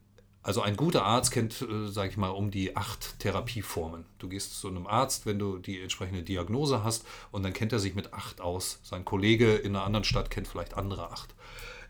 also 0.43 0.61
ein 0.61 0.77
guter 0.77 1.05
Arzt 1.05 1.31
kennt, 1.31 1.63
äh, 1.63 1.89
sage 1.89 2.11
ich 2.11 2.17
mal, 2.17 2.31
um 2.31 2.51
die 2.51 2.77
acht 2.77 3.21
Therapieformen. 3.21 4.05
Du 4.19 4.29
gehst 4.29 4.61
zu 4.61 4.67
einem 4.67 4.89
Arzt, 4.89 5.27
wenn 5.27 5.39
du 5.39 5.59
die 5.59 5.81
entsprechende 5.81 6.25
Diagnose 6.25 6.83
hast, 6.83 7.07
und 7.31 7.45
dann 7.45 7.53
kennt 7.53 7.73
er 7.73 7.79
sich 7.79 7.95
mit 7.95 8.13
acht 8.13 8.41
aus. 8.41 8.81
Sein 8.83 9.05
Kollege 9.05 9.55
in 9.55 9.77
einer 9.77 9.85
anderen 9.85 10.05
Stadt 10.05 10.31
kennt 10.31 10.49
vielleicht 10.49 10.75
andere 10.75 11.13
acht. 11.13 11.37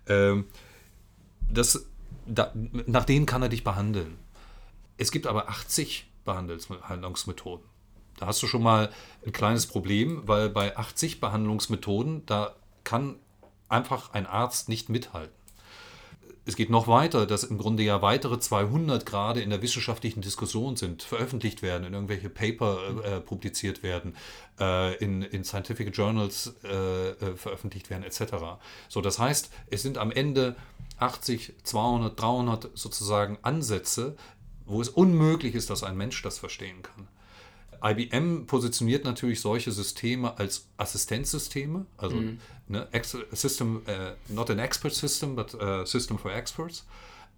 Ähm, 0.06 0.44
das, 1.50 1.86
da, 2.26 2.52
nach 2.86 3.04
denen 3.04 3.24
kann 3.24 3.40
er 3.40 3.48
dich 3.48 3.64
behandeln. 3.64 4.18
Es 4.98 5.10
gibt 5.10 5.26
aber 5.26 5.48
80 5.48 6.10
Behandlungsmethoden. 6.24 7.64
Da 8.18 8.26
hast 8.26 8.42
du 8.42 8.46
schon 8.46 8.62
mal 8.62 8.90
ein 9.24 9.32
kleines 9.32 9.66
Problem, 9.66 10.22
weil 10.26 10.50
bei 10.50 10.76
80 10.76 11.20
Behandlungsmethoden, 11.20 12.26
da 12.26 12.54
kann 12.84 13.16
einfach 13.68 14.12
ein 14.12 14.26
Arzt 14.26 14.68
nicht 14.68 14.88
mithalten. 14.88 15.38
Es 16.44 16.56
geht 16.56 16.70
noch 16.70 16.88
weiter, 16.88 17.26
dass 17.26 17.44
im 17.44 17.58
Grunde 17.58 17.82
ja 17.82 18.00
weitere 18.00 18.38
200 18.40 19.04
gerade 19.04 19.42
in 19.42 19.50
der 19.50 19.60
wissenschaftlichen 19.60 20.22
Diskussion 20.22 20.76
sind, 20.76 21.02
veröffentlicht 21.02 21.60
werden, 21.60 21.84
in 21.84 21.92
irgendwelche 21.92 22.30
Paper 22.30 23.04
äh, 23.04 23.20
publiziert 23.20 23.82
werden, 23.82 24.16
äh, 24.58 24.96
in, 24.96 25.20
in 25.20 25.44
Scientific 25.44 25.94
Journals 25.94 26.54
äh, 26.64 27.10
äh, 27.10 27.36
veröffentlicht 27.36 27.90
werden, 27.90 28.02
etc. 28.02 28.32
So, 28.88 29.02
das 29.02 29.18
heißt, 29.18 29.50
es 29.70 29.82
sind 29.82 29.98
am 29.98 30.10
Ende 30.10 30.56
80, 30.98 31.52
200, 31.64 32.18
300 32.18 32.70
sozusagen 32.74 33.36
Ansätze, 33.42 34.16
wo 34.68 34.80
es 34.80 34.88
unmöglich 34.88 35.54
ist, 35.54 35.70
dass 35.70 35.82
ein 35.82 35.96
Mensch 35.96 36.22
das 36.22 36.38
verstehen 36.38 36.82
kann. 36.82 37.08
IBM 37.82 38.46
positioniert 38.46 39.04
natürlich 39.04 39.40
solche 39.40 39.72
Systeme 39.72 40.36
als 40.38 40.68
Assistenzsysteme, 40.76 41.86
also 41.96 42.16
ne, 42.66 42.88
ex 42.92 43.16
System, 43.32 43.82
äh, 43.86 44.12
not 44.28 44.50
an 44.50 44.58
expert 44.58 44.94
system, 44.94 45.36
but 45.36 45.60
a 45.60 45.86
system 45.86 46.18
for 46.18 46.32
experts. 46.32 46.86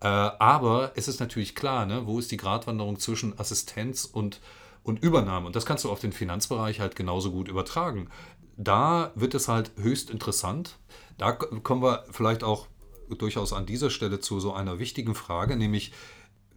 Äh, 0.00 0.06
aber 0.06 0.92
es 0.94 1.08
ist 1.08 1.20
natürlich 1.20 1.54
klar, 1.54 1.84
ne, 1.86 2.06
wo 2.06 2.18
ist 2.18 2.30
die 2.30 2.38
Gratwanderung 2.38 2.98
zwischen 2.98 3.38
Assistenz 3.38 4.06
und, 4.06 4.40
und 4.82 5.02
Übernahme? 5.02 5.46
Und 5.46 5.56
das 5.56 5.66
kannst 5.66 5.84
du 5.84 5.90
auf 5.90 6.00
den 6.00 6.12
Finanzbereich 6.12 6.80
halt 6.80 6.96
genauso 6.96 7.30
gut 7.32 7.48
übertragen. 7.48 8.08
Da 8.56 9.12
wird 9.14 9.34
es 9.34 9.46
halt 9.46 9.72
höchst 9.76 10.10
interessant. 10.10 10.78
Da 11.18 11.32
kommen 11.32 11.82
wir 11.82 12.04
vielleicht 12.10 12.44
auch 12.44 12.66
durchaus 13.10 13.52
an 13.52 13.66
dieser 13.66 13.90
Stelle 13.90 14.20
zu 14.20 14.40
so 14.40 14.54
einer 14.54 14.78
wichtigen 14.78 15.14
Frage, 15.14 15.56
nämlich 15.56 15.92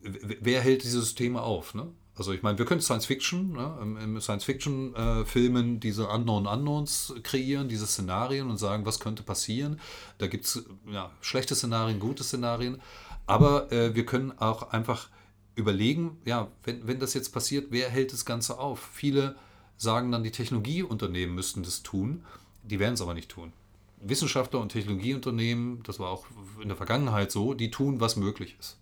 wer 0.03 0.61
hält 0.61 0.83
diese 0.83 0.99
Systeme 1.01 1.41
auf? 1.41 1.73
Ne? 1.73 1.87
Also 2.15 2.31
ich 2.31 2.43
meine, 2.43 2.59
wir 2.59 2.65
können 2.65 2.81
Science 2.81 3.07
Fiction, 3.07 3.53
ne, 3.53 3.97
im 4.03 4.21
Science 4.21 4.43
Fiction 4.43 4.95
äh, 4.95 5.25
Filmen 5.25 5.79
diese 5.79 6.07
Unknown 6.07 6.45
Unknowns 6.45 7.13
kreieren, 7.23 7.69
diese 7.69 7.87
Szenarien 7.87 8.49
und 8.49 8.57
sagen, 8.57 8.85
was 8.85 8.99
könnte 8.99 9.23
passieren. 9.23 9.79
Da 10.19 10.27
gibt 10.27 10.45
es 10.45 10.63
ja, 10.91 11.11
schlechte 11.21 11.55
Szenarien, 11.55 11.99
gute 11.99 12.23
Szenarien. 12.23 12.79
Aber 13.25 13.71
äh, 13.71 13.95
wir 13.95 14.05
können 14.05 14.37
auch 14.37 14.71
einfach 14.71 15.09
überlegen, 15.55 16.17
ja, 16.25 16.49
wenn, 16.63 16.85
wenn 16.87 16.99
das 16.99 17.15
jetzt 17.15 17.29
passiert, 17.29 17.67
wer 17.71 17.89
hält 17.89 18.13
das 18.13 18.25
Ganze 18.25 18.59
auf? 18.59 18.89
Viele 18.93 19.35
sagen 19.77 20.11
dann, 20.11 20.23
die 20.23 20.31
Technologieunternehmen 20.31 21.33
müssten 21.33 21.63
das 21.63 21.81
tun, 21.81 22.23
die 22.63 22.79
werden 22.79 22.93
es 22.93 23.01
aber 23.01 23.13
nicht 23.13 23.29
tun. 23.29 23.53
Wissenschaftler 24.01 24.59
und 24.59 24.69
Technologieunternehmen, 24.69 25.81
das 25.83 25.99
war 25.99 26.09
auch 26.09 26.25
in 26.61 26.67
der 26.67 26.77
Vergangenheit 26.77 27.31
so, 27.31 27.53
die 27.53 27.71
tun, 27.71 27.99
was 27.99 28.17
möglich 28.17 28.55
ist. 28.59 28.77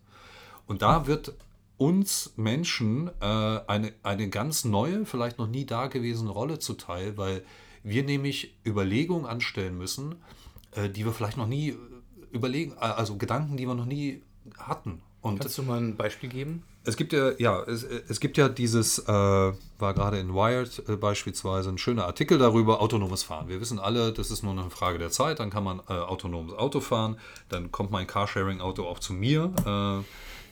Und 0.72 0.82
da 0.82 1.06
wird 1.06 1.34
uns 1.76 2.32
Menschen 2.38 3.10
äh, 3.20 3.26
eine, 3.26 3.92
eine 4.04 4.30
ganz 4.30 4.64
neue, 4.64 5.06
vielleicht 5.06 5.38
noch 5.38 5.48
nie 5.48 5.66
dagewesene 5.66 6.30
Rolle 6.30 6.60
zuteil, 6.60 7.18
weil 7.18 7.44
wir 7.84 8.04
nämlich 8.04 8.56
Überlegungen 8.66 9.26
anstellen 9.26 9.78
müssen, 9.78 10.16
äh, 10.72 10.88
die 10.88 11.04
wir 11.04 11.12
vielleicht 11.12 11.36
noch 11.36 11.48
nie 11.48 11.72
äh, 11.72 11.76
überlegen, 12.32 12.72
äh, 12.80 12.86
also 12.86 13.18
Gedanken, 13.18 13.58
die 13.58 13.68
wir 13.68 13.76
noch 13.76 13.86
nie 13.86 14.22
hatten. 14.58 15.02
Und 15.20 15.42
Kannst 15.42 15.58
du 15.58 15.64
mal 15.64 15.78
ein 15.78 15.98
Beispiel 15.98 16.30
geben? 16.30 16.64
es 16.84 16.98
gibt 16.98 17.14
ja, 17.14 17.32
ja, 17.38 17.62
es, 17.64 17.84
es 17.84 18.20
gibt 18.20 18.38
ja 18.38 18.50
dieses, 18.50 18.98
äh, 19.00 19.08
war 19.08 19.94
gerade 19.94 20.20
in 20.20 20.34
Wired 20.34 20.82
äh, 20.90 20.96
beispielsweise 20.96 21.70
ein 21.70 21.78
schöner 21.78 22.06
Artikel 22.06 22.40
darüber, 22.40 22.82
autonomes 22.82 23.22
Fahren. 23.24 23.48
Wir 23.50 23.62
wissen 23.62 23.78
alle, 23.78 24.12
das 24.12 24.32
ist 24.32 24.42
nur 24.42 24.54
eine 24.54 24.70
Frage 24.72 24.98
der 24.98 25.12
Zeit, 25.12 25.40
dann 25.40 25.52
kann 25.52 25.64
man 25.64 25.80
äh, 25.90 25.94
autonomes 25.94 26.54
Auto 26.54 26.80
fahren, 26.80 27.18
dann 27.50 27.72
kommt 27.72 27.92
mein 27.92 28.08
Carsharing-Auto 28.08 28.84
auch 28.84 29.00
zu 29.00 29.14
mir, 29.14 29.54
äh, 29.66 30.04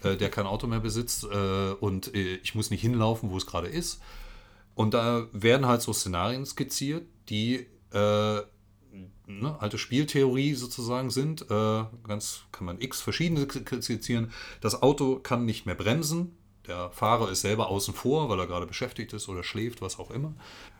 äh, 0.02 0.16
der 0.16 0.30
kein 0.30 0.46
Auto 0.46 0.66
mehr 0.66 0.80
besitzt 0.80 1.24
äh, 1.24 1.72
und 1.80 2.14
äh, 2.14 2.36
ich 2.42 2.54
muss 2.54 2.70
nicht 2.70 2.80
hinlaufen, 2.80 3.30
wo 3.30 3.36
es 3.36 3.46
gerade 3.46 3.68
ist. 3.68 4.00
Und 4.74 4.94
da 4.94 5.26
werden 5.32 5.66
halt 5.66 5.82
so 5.82 5.92
Szenarien 5.92 6.46
skizziert, 6.46 7.06
die 7.28 7.66
äh, 7.92 8.40
ne, 9.26 9.56
alte 9.58 9.78
Spieltheorie 9.78 10.54
sozusagen 10.54 11.10
sind. 11.10 11.46
Ganz 11.48 12.42
kann 12.52 12.66
man 12.66 12.80
x 12.80 13.00
verschiedene 13.00 13.46
skizzieren. 13.82 14.32
Das 14.60 14.80
Auto 14.80 15.18
kann 15.18 15.44
nicht 15.44 15.66
mehr 15.66 15.74
bremsen. 15.74 16.36
Der 16.66 16.90
Fahrer 16.90 17.30
ist 17.30 17.42
selber 17.42 17.68
außen 17.68 17.92
vor, 17.92 18.28
weil 18.28 18.38
er 18.38 18.46
gerade 18.46 18.66
beschäftigt 18.66 19.12
ist 19.12 19.28
oder 19.28 19.42
schläft, 19.42 19.82
was 19.82 19.98
auch 19.98 20.10
immer. 20.10 20.34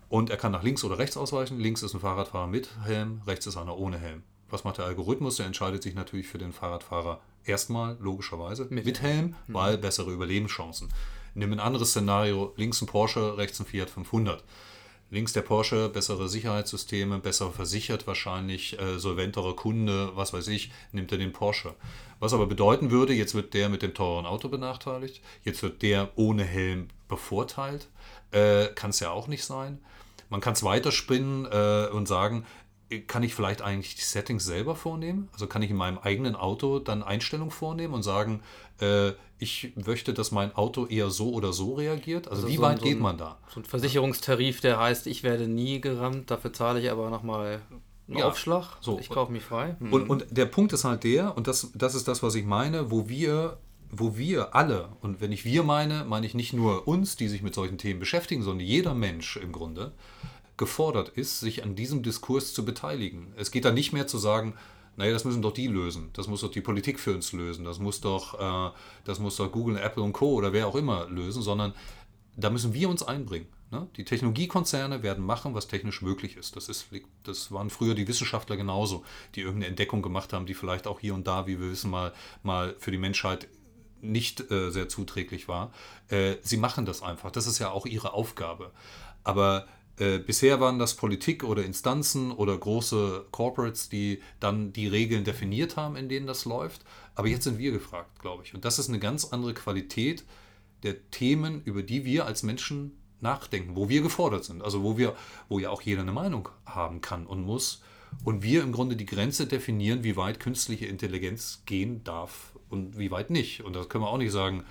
Und 0.09 0.31
er 0.31 0.37
kann 0.37 0.53
nach 0.53 0.63
links 0.63 0.83
oder 0.85 0.99
rechts 0.99 1.17
ausweichen. 1.17 1.59
Links 1.59 1.83
ist 1.83 1.93
ein 1.95 2.01
Fahrradfahrer 2.01 2.47
mit 2.47 2.71
Helm, 2.85 3.23
rechts 3.27 3.47
ist 3.47 3.57
einer 3.57 3.77
ohne 3.77 3.99
Helm. 3.99 4.23
Was 4.49 4.65
macht 4.65 4.79
der 4.79 4.87
Algorithmus? 4.87 5.37
Der 5.37 5.47
entscheidet 5.47 5.83
sich 5.83 5.95
natürlich 5.95 6.27
für 6.27 6.39
den 6.39 6.53
Fahrradfahrer 6.53 7.21
erstmal, 7.45 7.97
logischerweise, 8.01 8.67
mit, 8.71 8.85
Mit 8.85 9.03
Helm, 9.03 9.35
weil 9.49 9.79
bessere 9.79 10.13
Überlebenschancen. 10.13 10.89
Nimm 11.35 11.53
ein 11.53 11.61
anderes 11.61 11.91
Szenario, 11.91 12.53
links 12.57 12.81
ein 12.83 12.87
Porsche, 12.87 13.37
rechts 13.37 13.61
ein 13.61 13.67
Fiat 13.67 13.91
500. 13.91 14.43
Links 15.13 15.33
der 15.33 15.43
Porsche, 15.43 15.89
bessere 15.89 16.29
Sicherheitssysteme, 16.29 17.19
besser 17.19 17.51
versichert 17.51 18.07
wahrscheinlich, 18.07 18.79
äh, 18.79 18.99
solventere 18.99 19.55
Kunde, 19.57 20.13
was 20.15 20.33
weiß 20.33 20.47
ich, 20.49 20.71
nimmt 20.93 21.11
er 21.11 21.19
den 21.19 21.33
Porsche. 21.33 21.75
Was 22.21 22.33
aber 22.33 22.47
bedeuten 22.47 22.93
würde, 22.93 23.13
jetzt 23.13 23.35
wird 23.35 23.53
der 23.55 23.69
mit 23.69 23.83
dem 23.83 23.93
teuren 23.93 24.25
Auto 24.25 24.49
benachteiligt, 24.49 25.21
jetzt 25.43 25.65
wird 25.65 25.83
der 25.83 26.11
ohne 26.15 26.45
Helm 26.45 26.89
bevorteilt. 27.09 27.89
Äh, 28.31 28.67
kann 28.77 28.91
es 28.91 29.01
ja 29.01 29.11
auch 29.11 29.27
nicht 29.27 29.45
sein. 29.45 29.81
Man 30.29 30.41
kann 30.41 30.53
es 30.53 30.63
weiterspinnen 30.63 31.45
äh, 31.47 31.89
und 31.93 32.07
sagen, 32.07 32.47
kann 33.07 33.23
ich 33.23 33.35
vielleicht 33.35 33.63
eigentlich 33.63 33.95
die 33.95 34.03
Settings 34.03 34.45
selber 34.45 34.75
vornehmen? 34.75 35.29
Also 35.33 35.47
kann 35.47 35.63
ich 35.63 35.71
in 35.71 35.77
meinem 35.77 35.99
eigenen 35.99 36.35
Auto 36.37 36.79
dann 36.81 37.03
Einstellungen 37.03 37.51
vornehmen 37.53 37.95
und 37.95 38.03
sagen, 38.03 38.41
äh, 38.81 39.13
ich 39.39 39.73
möchte, 39.77 40.13
dass 40.13 40.33
mein 40.33 40.55
Auto 40.55 40.87
eher 40.87 41.11
so 41.11 41.33
oder 41.33 41.53
so 41.53 41.75
reagiert? 41.75 42.29
Also, 42.29 42.47
wie 42.49 42.57
so 42.57 42.63
ein- 42.63 42.73
weit 42.73 42.79
so 42.81 42.85
geht 42.85 42.97
ein- 42.97 43.03
man 43.03 43.17
da? 43.17 43.39
So 43.55 43.61
ein 43.61 43.65
Versicherungstarif, 43.65 44.61
der 44.61 44.79
heißt, 44.79 45.07
ich 45.07 45.23
werde 45.23 45.47
nie 45.49 45.81
gerammt, 45.81 46.31
dafür 46.31 46.53
zahle 46.53 46.81
ich 46.81 46.91
aber 46.91 47.11
nochmal 47.11 47.63
einen 48.09 48.19
Ja, 48.19 48.27
Aufschlag. 48.29 48.77
so. 48.81 48.99
Ich 48.99 49.09
kaufe 49.09 49.31
mich 49.33 49.45
frei. 49.45 49.77
Hm. 49.79 49.93
Und, 49.93 50.11
und 50.11 50.27
der 50.31 50.47
Punkt 50.47 50.73
ist 50.73 50.85
halt 50.85 51.05
der, 51.05 51.37
und 51.37 51.47
das, 51.47 51.71
das 51.75 51.95
ist 51.95 52.09
das, 52.09 52.23
was 52.23 52.35
ich 52.35 52.45
meine, 52.45 52.91
wo 52.91 53.09
wir, 53.09 53.59
wo 53.93 54.17
wir 54.17 54.55
alle, 54.55 54.89
und 55.01 55.21
wenn 55.21 55.33
ich 55.33 55.45
wir 55.45 55.63
meine, 55.63 56.05
meine 56.05 56.27
ich 56.27 56.35
nicht 56.35 56.53
nur 56.53 56.87
uns, 56.89 57.17
die 57.17 57.29
sich 57.29 57.43
mit 57.43 57.55
solchen 57.55 57.79
Themen 57.79 57.99
beschäftigen, 58.01 58.43
sondern 58.43 58.67
jeder 58.67 58.95
Mensch 58.95 59.37
im 59.37 59.53
Grunde, 59.53 59.93
gefordert 60.61 61.09
ist, 61.09 61.41
sich 61.41 61.65
an 61.65 61.75
diesem 61.75 62.03
Diskurs 62.03 62.53
zu 62.53 62.67
beteiligen. 62.67 63.33
Es 63.37 63.51
geht 63.51 63.65
da 63.65 63.73
nicht 63.73 63.93
mehr 63.93 64.07
zu 64.07 64.19
sagen, 64.19 64.55
naja, 64.97 65.13
das 65.13 65.25
müssen 65.25 65.41
doch 65.41 65.55
die 65.55 65.69
lösen, 65.69 66.11
das 66.13 66.29
muss 66.29 66.43
doch 66.43 66.51
die 66.51 66.61
Politik 66.61 67.01
für 67.01 67.15
uns 67.15 67.33
lösen, 67.33 67.65
das 67.65 67.79
muss 67.79 68.03
doch, 68.03 68.39
äh, 68.39 68.77
das 69.05 69.19
muss 69.21 69.37
doch 69.37 69.51
Google, 69.51 69.79
Apple 69.79 70.03
und 70.03 70.13
Co. 70.13 70.35
oder 70.35 70.53
wer 70.53 70.67
auch 70.67 70.75
immer 70.77 71.09
lösen, 71.09 71.41
sondern 71.41 71.73
da 72.37 72.51
müssen 72.51 72.75
wir 72.75 72.91
uns 72.91 73.03
einbringen. 73.03 73.47
Ne? 73.71 73.89
Die 73.97 74.05
Technologiekonzerne 74.05 75.03
werden 75.03 75.25
machen, 75.25 75.55
was 75.55 75.67
technisch 75.67 76.03
möglich 76.03 76.37
ist. 76.37 76.57
Das, 76.57 76.69
ist. 76.69 76.89
das 77.23 77.51
waren 77.51 77.71
früher 77.71 77.95
die 77.95 78.07
Wissenschaftler 78.07 78.59
genauso, 78.59 79.03
die 79.35 79.41
irgendeine 79.41 79.69
Entdeckung 79.69 80.03
gemacht 80.03 80.35
haben, 80.35 80.45
die 80.45 80.55
vielleicht 80.55 80.87
auch 80.87 81.01
hier 81.01 81.15
und 81.15 81.27
da, 81.27 81.47
wie 81.47 81.59
wir 81.59 81.71
wissen, 81.71 81.91
mal, 81.91 82.13
mal 82.43 82.75
für 82.79 82.91
die 82.91 82.99
Menschheit 82.99 83.49
nicht 84.03 84.51
äh, 84.51 84.71
sehr 84.71 84.91
zuträglich 84.91 85.49
war. 85.49 85.73
Äh, 86.09 86.37
sie 86.43 86.59
machen 86.59 86.85
das 86.85 87.03
einfach. 87.03 87.31
Das 87.31 87.47
ist 87.47 87.59
ja 87.59 87.71
auch 87.71 87.87
ihre 87.87 88.13
Aufgabe. 88.13 88.73
Aber 89.25 89.67
äh, 90.01 90.19
bisher 90.19 90.61
waren 90.61 90.79
das 90.79 90.95
Politik 90.95 91.45
oder 91.45 91.63
Instanzen 91.63 92.33
oder 92.33 92.57
große 92.57 93.27
Corporates, 93.31 93.91
die 93.91 94.21
dann 94.41 94.73
die 94.73 94.89
Regeln 94.89 95.25
definiert 95.25 95.77
haben, 95.77 95.95
in 95.95 96.09
denen 96.09 96.27
das 96.27 96.47
läuft. 96.47 96.83
Aber 97.15 97.29
jetzt 97.29 97.45
sind 97.45 97.59
wir 97.59 97.71
gefragt, 97.71 98.19
glaube 98.21 98.43
ich. 98.45 98.55
Und 98.55 98.65
das 98.65 98.79
ist 98.79 98.89
eine 98.89 98.99
ganz 98.99 99.27
andere 99.27 99.53
Qualität 99.53 100.25
der 100.83 101.11
Themen, 101.11 101.61
über 101.65 101.83
die 101.83 102.07
wir 102.07 102.25
als 102.25 102.43
Menschen 102.43 102.93
nachdenken, 103.21 103.77
wo 103.77 103.91
wir 103.91 104.01
gefordert 104.01 104.45
sind. 104.45 104.63
Also 104.63 104.83
wo 104.83 104.97
wir, 104.97 105.15
wo 105.51 105.59
ja 105.59 105.69
auch 105.69 105.83
jeder 105.83 106.01
eine 106.01 106.13
Meinung 106.13 106.49
haben 106.65 107.03
kann 107.03 107.27
und 107.27 107.43
muss. 107.43 107.83
Und 108.25 108.43
wir 108.43 108.63
im 108.63 108.73
Grunde 108.73 108.97
die 108.97 109.07
Grenze 109.07 109.47
definieren, 109.47 110.03
wie 110.03 110.17
weit 110.17 110.41
künstliche 110.41 110.87
Intelligenz 110.87 111.63
gehen 111.67 112.03
darf 112.05 112.55
und 112.71 112.99
wie 112.99 113.11
weit 113.11 113.29
nicht. 113.29 113.63
Und 113.63 113.77
das 113.77 113.91
können 113.91 114.05
wir 114.05 114.09
auch 114.09 114.19
nicht 114.19 114.33
sagen, 114.33 114.65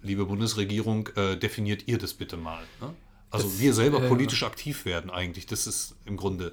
liebe 0.00 0.24
Bundesregierung, 0.24 1.08
äh, 1.16 1.36
definiert 1.36 1.86
ihr 1.86 1.98
das 1.98 2.14
bitte 2.14 2.38
mal. 2.38 2.62
Ne? 2.80 2.94
Also 3.30 3.46
Das, 3.46 3.60
wir 3.60 3.72
selber 3.74 4.02
äh, 4.02 4.08
politisch 4.08 4.42
aktiv 4.42 4.84
werden 4.84 5.10
eigentlich. 5.10 5.46
Das 5.46 5.66
ist 5.66 5.96
im 6.04 6.16
Grunde 6.16 6.52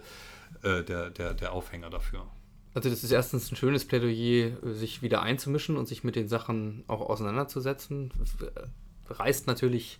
äh, 0.63 0.83
der, 0.83 1.09
der, 1.09 1.33
der 1.33 1.51
Aufhänger 1.51 1.89
dafür. 1.89 2.25
Also 2.73 2.89
das 2.91 3.03
ist 3.03 3.11
erstens 3.11 3.51
ein 3.51 3.55
schönes 3.55 3.85
Plädoyer, 3.85 4.51
sich 4.75 5.01
wieder 5.01 5.23
einzumischen 5.23 5.77
und 5.77 5.87
sich 5.87 6.03
mit 6.03 6.15
den 6.15 6.27
Sachen 6.27 6.83
auch 6.87 7.01
auseinanderzusetzen. 7.01 8.11
Reißt 9.09 9.47
natürlich, 9.47 9.99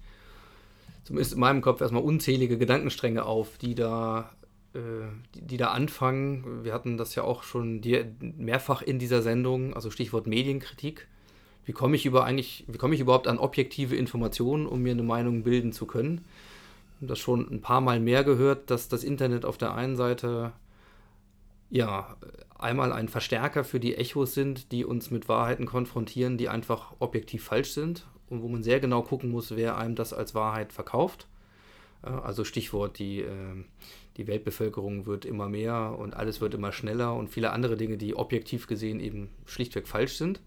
zumindest 1.03 1.33
in 1.33 1.39
meinem 1.39 1.61
Kopf, 1.61 1.81
erstmal 1.81 2.03
unzählige 2.03 2.59
Gedankenstränge 2.59 3.25
auf, 3.25 3.57
die 3.57 3.73
da, 3.73 4.31
äh, 4.75 4.79
die, 5.33 5.41
die 5.41 5.57
da 5.57 5.69
anfangen. 5.69 6.63
Wir 6.63 6.73
hatten 6.73 6.97
das 6.97 7.15
ja 7.15 7.23
auch 7.23 7.41
schon 7.41 7.81
die, 7.81 8.05
mehrfach 8.19 8.83
in 8.83 8.99
dieser 8.99 9.23
Sendung, 9.23 9.73
also 9.73 9.89
Stichwort 9.89 10.27
Medienkritik. 10.27 11.07
Wie 11.65 11.71
komme 11.71 11.95
ich 11.95 12.05
über 12.05 12.25
eigentlich, 12.25 12.63
wie 12.67 12.77
komme 12.77 12.93
ich 12.93 13.01
überhaupt 13.01 13.27
an 13.27 13.39
objektive 13.39 13.95
Informationen, 13.95 14.67
um 14.67 14.83
mir 14.83 14.91
eine 14.91 15.03
Meinung 15.03 15.41
bilden 15.41 15.73
zu 15.73 15.87
können? 15.87 16.25
Das 16.99 17.19
schon 17.19 17.47
ein 17.51 17.61
paar 17.61 17.81
Mal 17.81 17.99
mehr 17.99 18.23
gehört, 18.23 18.71
dass 18.71 18.89
das 18.89 19.03
Internet 19.03 19.45
auf 19.45 19.57
der 19.57 19.73
einen 19.75 19.95
Seite 19.95 20.53
ja, 21.69 22.15
einmal 22.57 22.91
ein 22.91 23.09
Verstärker 23.09 23.63
für 23.63 23.79
die 23.79 23.95
Echos 23.95 24.33
sind, 24.33 24.71
die 24.71 24.85
uns 24.85 25.11
mit 25.11 25.27
Wahrheiten 25.27 25.65
konfrontieren, 25.65 26.37
die 26.37 26.49
einfach 26.49 26.93
objektiv 26.99 27.43
falsch 27.43 27.71
sind 27.71 28.07
und 28.29 28.41
wo 28.41 28.47
man 28.47 28.63
sehr 28.63 28.79
genau 28.79 29.01
gucken 29.01 29.29
muss, 29.29 29.55
wer 29.55 29.77
einem 29.77 29.95
das 29.95 30.13
als 30.13 30.33
Wahrheit 30.33 30.73
verkauft. 30.73 31.27
Äh, 32.03 32.09
Also 32.09 32.43
Stichwort, 32.43 32.99
die, 32.99 33.19
äh, 33.21 33.63
die 34.17 34.27
Weltbevölkerung 34.27 35.05
wird 35.05 35.25
immer 35.25 35.49
mehr 35.49 35.95
und 35.99 36.15
alles 36.15 36.41
wird 36.41 36.53
immer 36.53 36.71
schneller 36.71 37.13
und 37.15 37.29
viele 37.29 37.51
andere 37.51 37.77
Dinge, 37.77 37.97
die 37.97 38.15
objektiv 38.15 38.67
gesehen 38.67 38.99
eben 38.99 39.29
schlichtweg 39.45 39.87
falsch 39.87 40.15
sind. 40.15 40.41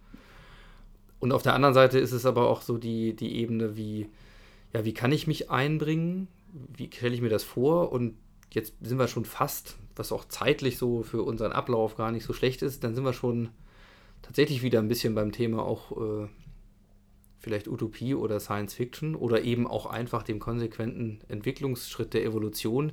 Und 1.21 1.33
auf 1.33 1.43
der 1.43 1.55
anderen 1.55 1.75
Seite 1.75 1.99
ist 1.99 2.13
es 2.13 2.25
aber 2.25 2.49
auch 2.49 2.63
so 2.63 2.79
die, 2.79 3.15
die 3.15 3.37
Ebene, 3.37 3.77
wie, 3.77 4.09
ja, 4.73 4.85
wie 4.85 4.95
kann 4.95 5.13
ich 5.13 5.27
mich 5.27 5.51
einbringen? 5.51 6.29
Wie 6.53 6.91
stelle 6.93 7.15
ich 7.15 7.21
mir 7.21 7.29
das 7.29 7.45
vor? 7.45 7.93
Und 7.93 8.17
jetzt 8.53 8.75
sind 8.81 8.99
wir 8.99 9.09
schon 9.09 9.25
fast, 9.25 9.77
was 9.97 10.13
auch 10.13 10.25
zeitlich 10.25 10.79
so 10.79 11.03
für 11.03 11.23
unseren 11.23 11.53
Ablauf 11.53 11.97
gar 11.97 12.11
nicht 12.11 12.25
so 12.25 12.33
schlecht 12.33 12.63
ist, 12.63 12.85
dann 12.85 12.95
sind 12.95 13.05
wir 13.05 13.13
schon 13.13 13.51
tatsächlich 14.23 14.63
wieder 14.63 14.79
ein 14.79 14.89
bisschen 14.89 15.15
beim 15.15 15.33
Thema 15.33 15.63
auch 15.63 15.93
äh, 15.93 16.29
vielleicht 17.39 17.69
Utopie 17.69 18.15
oder 18.15 18.39
Science 18.39 18.75
Fiction 18.75 19.15
oder 19.15 19.43
eben 19.43 19.67
auch 19.67 19.87
einfach 19.87 20.23
dem 20.23 20.39
konsequenten 20.39 21.21
Entwicklungsschritt 21.29 22.15
der 22.15 22.25
Evolution. 22.25 22.93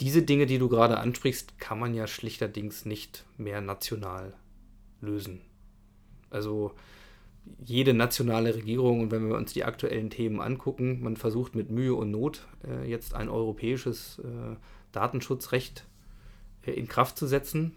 Diese 0.00 0.22
Dinge, 0.22 0.46
die 0.46 0.58
du 0.58 0.68
gerade 0.68 0.98
ansprichst, 0.98 1.58
kann 1.58 1.78
man 1.78 1.94
ja 1.94 2.06
schlichterdings 2.06 2.84
nicht 2.84 3.24
mehr 3.36 3.60
national 3.60 4.34
lösen. 5.00 5.40
Also 6.30 6.72
jede 7.64 7.94
nationale 7.94 8.54
Regierung 8.54 9.00
und 9.00 9.10
wenn 9.10 9.28
wir 9.28 9.36
uns 9.36 9.52
die 9.52 9.64
aktuellen 9.64 10.10
Themen 10.10 10.40
angucken, 10.40 11.00
man 11.02 11.16
versucht 11.16 11.54
mit 11.54 11.70
Mühe 11.70 11.94
und 11.94 12.10
Not 12.10 12.46
äh, 12.66 12.88
jetzt 12.88 13.14
ein 13.14 13.28
europäisches 13.28 14.20
äh, 14.20 14.56
Datenschutzrecht 14.92 15.84
äh, 16.66 16.72
in 16.72 16.88
Kraft 16.88 17.18
zu 17.18 17.26
setzen, 17.26 17.72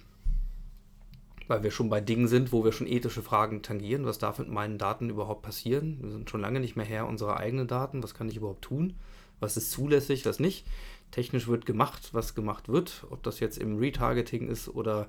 weil 1.48 1.64
wir 1.64 1.72
schon 1.72 1.90
bei 1.90 2.00
Dingen 2.02 2.28
sind, 2.28 2.52
wo 2.52 2.64
wir 2.64 2.72
schon 2.72 2.88
ethische 2.88 3.22
Fragen 3.22 3.62
tangieren. 3.62 4.06
Was 4.06 4.20
darf 4.20 4.40
mit 4.40 4.50
meinen 4.50 4.78
Daten 4.78 5.10
überhaupt 5.10 5.42
passieren? 5.42 5.98
Wir 6.02 6.12
sind 6.12 6.30
schon 6.30 6.42
lange 6.42 6.60
nicht 6.60 6.76
mehr 6.76 6.86
Herr 6.86 7.08
unserer 7.08 7.38
eigenen 7.38 7.68
Daten. 7.68 8.02
Was 8.04 8.14
kann 8.14 8.30
ich 8.30 8.38
überhaupt 8.38 8.64
tun? 8.64 8.94
Was 9.42 9.58
ist 9.58 9.72
zulässig, 9.72 10.26
was 10.26 10.40
nicht? 10.40 10.66
Technisch 11.10 11.48
wird 11.48 11.66
gemacht, 11.66 12.14
was 12.14 12.36
gemacht 12.36 12.70
wird. 12.70 13.06
Ob 13.10 13.22
das 13.24 13.42
jetzt 13.42 13.58
im 13.58 13.78
Retargeting 13.78 14.48
ist 14.48 14.70
oder 14.70 15.08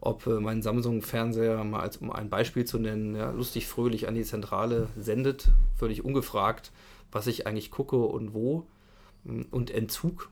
ob 0.00 0.26
äh, 0.26 0.40
mein 0.40 0.62
Samsung-Fernseher, 0.62 1.62
mal 1.64 1.80
als, 1.80 1.98
um 1.98 2.10
ein 2.10 2.30
Beispiel 2.30 2.64
zu 2.64 2.78
nennen, 2.78 3.14
ja, 3.14 3.30
lustig 3.30 3.66
fröhlich 3.66 4.08
an 4.08 4.14
die 4.14 4.24
Zentrale 4.24 4.88
sendet, 4.96 5.50
völlig 5.76 6.04
ungefragt, 6.04 6.72
was 7.12 7.26
ich 7.26 7.46
eigentlich 7.46 7.70
gucke 7.70 7.96
und 7.96 8.34
wo. 8.34 8.66
Und 9.50 9.70
Entzug 9.70 10.30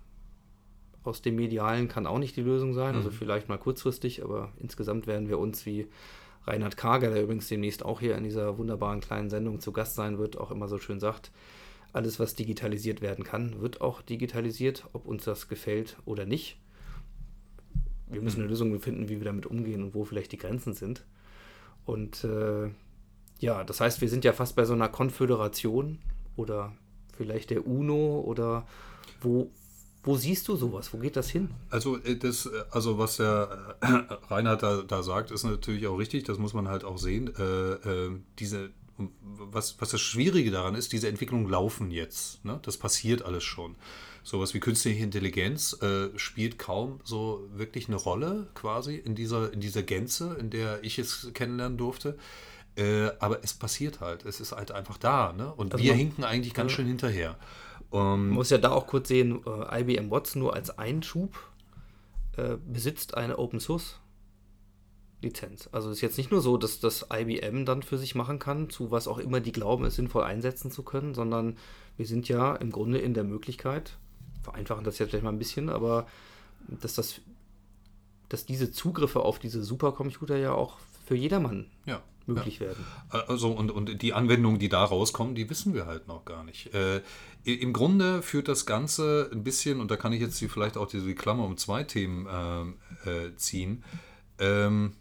aus 1.05 1.21
dem 1.23 1.37
Medialen 1.37 1.89
kann 1.89 2.07
auch 2.07 2.19
nicht 2.19 2.37
die 2.37 2.43
Lösung 2.43 2.73
sein. 2.73 2.95
Also 2.95 3.01
mhm. 3.01 3.07
Also 3.07 3.11
vielleicht 3.19 3.49
mal 3.49 3.59
kurzfristig, 3.59 4.25
aber 4.25 4.53
insgesamt 4.59 5.07
werden 5.07 5.29
wir 5.29 5.39
uns 5.39 5.67
wie 5.67 5.89
Reinhard 6.47 6.77
Kager, 6.77 7.11
der 7.11 7.23
übrigens 7.23 7.49
demnächst 7.49 7.85
auch 7.85 8.01
hier 8.01 8.17
in 8.17 8.25
dieser 8.25 8.57
wunderbaren 8.57 9.01
kleinen 9.01 9.29
Sendung 9.29 9.61
zu 9.61 9.73
Gast 9.73 9.95
sein 9.95 10.19
wird, 10.19 10.39
auch 10.39 10.51
immer 10.51 10.69
so 10.69 10.79
schön 10.79 11.01
sagt, 11.01 11.31
alles, 11.93 12.21
was 12.21 12.35
digitalisiert 12.35 13.01
werden 13.01 13.25
kann, 13.25 13.61
wird 13.61 13.81
auch 13.81 14.03
digitalisiert, 14.03 14.85
ob 14.93 15.07
uns 15.07 15.25
das 15.25 15.49
gefällt 15.49 15.97
oder 16.05 16.27
nicht. 16.27 16.59
Wir 18.11 18.23
müssen 18.23 18.39
eine 18.39 18.45
mhm. 18.45 18.51
Lösung 18.51 18.81
finden, 18.81 19.09
wie 19.09 19.19
wir 19.19 19.25
damit 19.25 19.47
umgehen 19.47 19.83
und 19.83 19.95
wo 19.95 20.05
vielleicht 20.05 20.33
die 20.33 20.39
Grenzen 20.39 20.75
sind. 20.75 21.05
Und 21.85 22.25
äh, 22.25 22.71
ja, 23.39 23.65
das 23.65 23.81
heißt, 23.81 24.01
wir 24.01 24.09
sind 24.09 24.25
ja 24.25 24.33
fast 24.33 24.57
bei 24.57 24.65
so 24.65 24.75
einer 24.75 24.89
Konföderation 24.89 25.99
oder 26.37 26.73
vielleicht 27.17 27.51
der 27.51 27.67
UNO 27.67 28.21
oder 28.21 28.67
wo, 29.21 29.51
wo 30.03 30.17
siehst 30.17 30.49
du 30.49 30.57
sowas? 30.57 30.93
Wo 30.93 30.99
geht 30.99 31.17
das 31.17 31.29
hin? 31.29 31.51
Also, 31.71 31.99
äh, 31.99 32.17
das, 32.17 32.47
äh, 32.47 32.65
also 32.71 32.99
was 32.99 33.17
der 33.17 33.77
äh, 33.81 33.87
Reinhard 34.33 34.63
da, 34.63 34.83
da 34.83 35.03
sagt, 35.03 35.31
ist 35.31 35.45
natürlich 35.45 35.87
auch 35.87 35.97
richtig. 35.99 36.25
Das 36.25 36.39
muss 36.39 36.55
man 36.55 36.69
halt 36.69 36.85
auch 36.85 36.99
sehen. 36.99 37.33
Äh, 37.37 37.73
äh, 37.73 38.11
diese, 38.39 38.71
was, 39.23 39.81
was 39.81 39.91
das 39.91 40.01
Schwierige 40.01 40.51
daran 40.51 40.75
ist, 40.75 40.93
diese 40.93 41.09
Entwicklungen 41.09 41.49
laufen 41.49 41.91
jetzt. 41.91 42.45
Ne? 42.45 42.59
Das 42.63 42.77
passiert 42.77 43.23
alles 43.23 43.45
schon. 43.45 43.77
Sowas 44.29 44.53
wie 44.53 44.61
künstliche 44.61 45.03
Intelligenz 45.03 45.81
äh, 45.83 46.11
spielt 46.17 46.59
kaum 46.59 47.01
so 47.03 47.49
wirklich 47.55 47.89
eine 47.89 47.97
Rolle 47.97 48.49
quasi 48.55 48.97
in 48.97 49.15
dieser, 49.15 49.53
in 49.53 49.61
dieser 49.61 49.83
Gänze, 49.83 50.37
in 50.39 50.51
der 50.51 50.85
ich 50.85 50.99
es 50.99 51.31
kennenlernen 51.35 51.79
durfte. 51.79 52.19
aber 53.19 53.43
es 53.43 53.55
passiert 53.55 54.01
halt. 54.01 54.25
Es 54.25 54.39
ist 54.39 54.53
halt 54.53 54.71
einfach 54.71 54.99
da. 54.99 55.33
Ne? 55.33 55.53
Und 55.53 55.73
also 55.73 55.83
wir 55.83 55.95
hinken 55.95 56.23
eigentlich 56.23 56.55
ganz 56.55 56.71
schön 56.71 56.87
hinterher. 56.87 57.37
Um, 57.91 58.01
Man 58.01 58.29
muss 58.31 58.51
ja 58.51 58.59
da 58.59 58.71
auch 58.71 58.87
kurz 58.87 59.09
sehen, 59.09 59.41
äh, 59.47 59.81
IBM 59.81 60.11
Watson 60.11 60.43
nur 60.43 60.55
als 60.55 60.79
Einschub 60.79 61.39
äh, 62.37 62.57
besitzt 62.67 63.17
eine 63.17 63.39
Open 63.39 63.61
Source 63.61 63.99
Lizenz. 65.23 65.69
Also 65.73 65.91
es 65.91 65.97
ist 65.97 66.03
jetzt 66.03 66.19
nicht 66.19 66.31
nur 66.31 66.41
so, 66.41 66.57
dass 66.57 66.81
das 66.81 67.07
IBM 67.13 67.65
dann 67.65 67.83
für 67.83 67.99
sich 67.99 68.15
machen 68.15 68.39
kann, 68.39 68.71
zu 68.71 68.91
was 68.91 69.09
auch 69.09 69.19
immer 69.19 69.41
die 69.41 69.53
glauben, 69.53 69.85
es 69.85 69.97
sinnvoll 69.97 70.23
einsetzen 70.23 70.71
zu 70.71 70.83
können, 70.83 71.15
sondern 71.15 71.57
wir 71.97 72.07
sind 72.07 72.29
ja 72.29 72.55
im 72.55 72.71
Grunde 72.71 72.99
in 72.99 73.15
der 73.15 73.25
Möglichkeit, 73.25 73.99
vereinfachen 74.51 74.85
das 74.85 74.99
jetzt 74.99 75.11
vielleicht 75.11 75.25
mal 75.25 75.33
ein 75.33 75.39
bisschen, 75.39 75.69
aber 75.69 76.07
dass 76.69 76.95
das 76.95 77.21
dass 78.29 78.45
diese 78.45 78.71
Zugriffe 78.71 79.21
auf 79.21 79.39
diese 79.39 79.63
Supercomputer 79.63 80.37
ja 80.37 80.53
auch 80.53 80.77
für 81.07 81.15
jedermann 81.15 81.67
ja 81.87 82.03
möglich 82.29 82.59
ja. 82.59 82.67
werden. 82.67 82.85
Also 83.09 83.51
und, 83.51 83.71
und 83.71 84.03
die 84.03 84.13
Anwendungen, 84.13 84.59
die 84.59 84.69
da 84.69 84.85
rauskommen, 84.85 85.35
die 85.35 85.49
wissen 85.51 85.75
wir 85.75 85.87
halt 85.87 86.07
noch 86.07 86.25
gar 86.25 86.45
nicht. 86.45 86.73
Äh, 86.75 87.01
Im 87.45 87.73
Grunde 87.73 88.23
führt 88.23 88.49
das 88.49 88.67
Ganze 88.67 89.31
ein 89.33 89.43
bisschen, 89.43 89.81
und 89.81 89.91
da 89.91 89.97
kann 89.97 90.13
ich 90.13 90.21
jetzt 90.21 90.39
vielleicht 90.39 90.77
auch 90.77 90.87
diese 90.87 91.15
Klammer 91.15 91.45
um 91.45 91.57
zwei 91.57 91.85
Themen 91.85 92.27
äh, 93.07 93.11
äh, 93.11 93.37
ziehen, 93.37 93.83
ähm, 94.39 94.93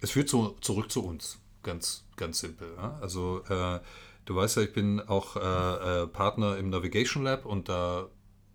es 0.00 0.12
führt 0.12 0.28
so, 0.28 0.56
zurück 0.60 0.90
zu 0.90 1.04
uns, 1.04 1.38
ganz, 1.62 2.04
ganz 2.16 2.40
simpel. 2.40 2.68
Ja? 2.76 2.98
Also 3.00 3.42
äh, 3.48 3.80
du 4.28 4.36
weißt 4.36 4.58
ja, 4.58 4.62
ich 4.62 4.72
bin 4.74 5.00
auch 5.00 5.36
äh, 5.36 6.02
äh, 6.02 6.06
Partner 6.06 6.58
im 6.58 6.68
Navigation 6.68 7.24
Lab 7.24 7.46
und 7.46 7.68
da 7.68 8.08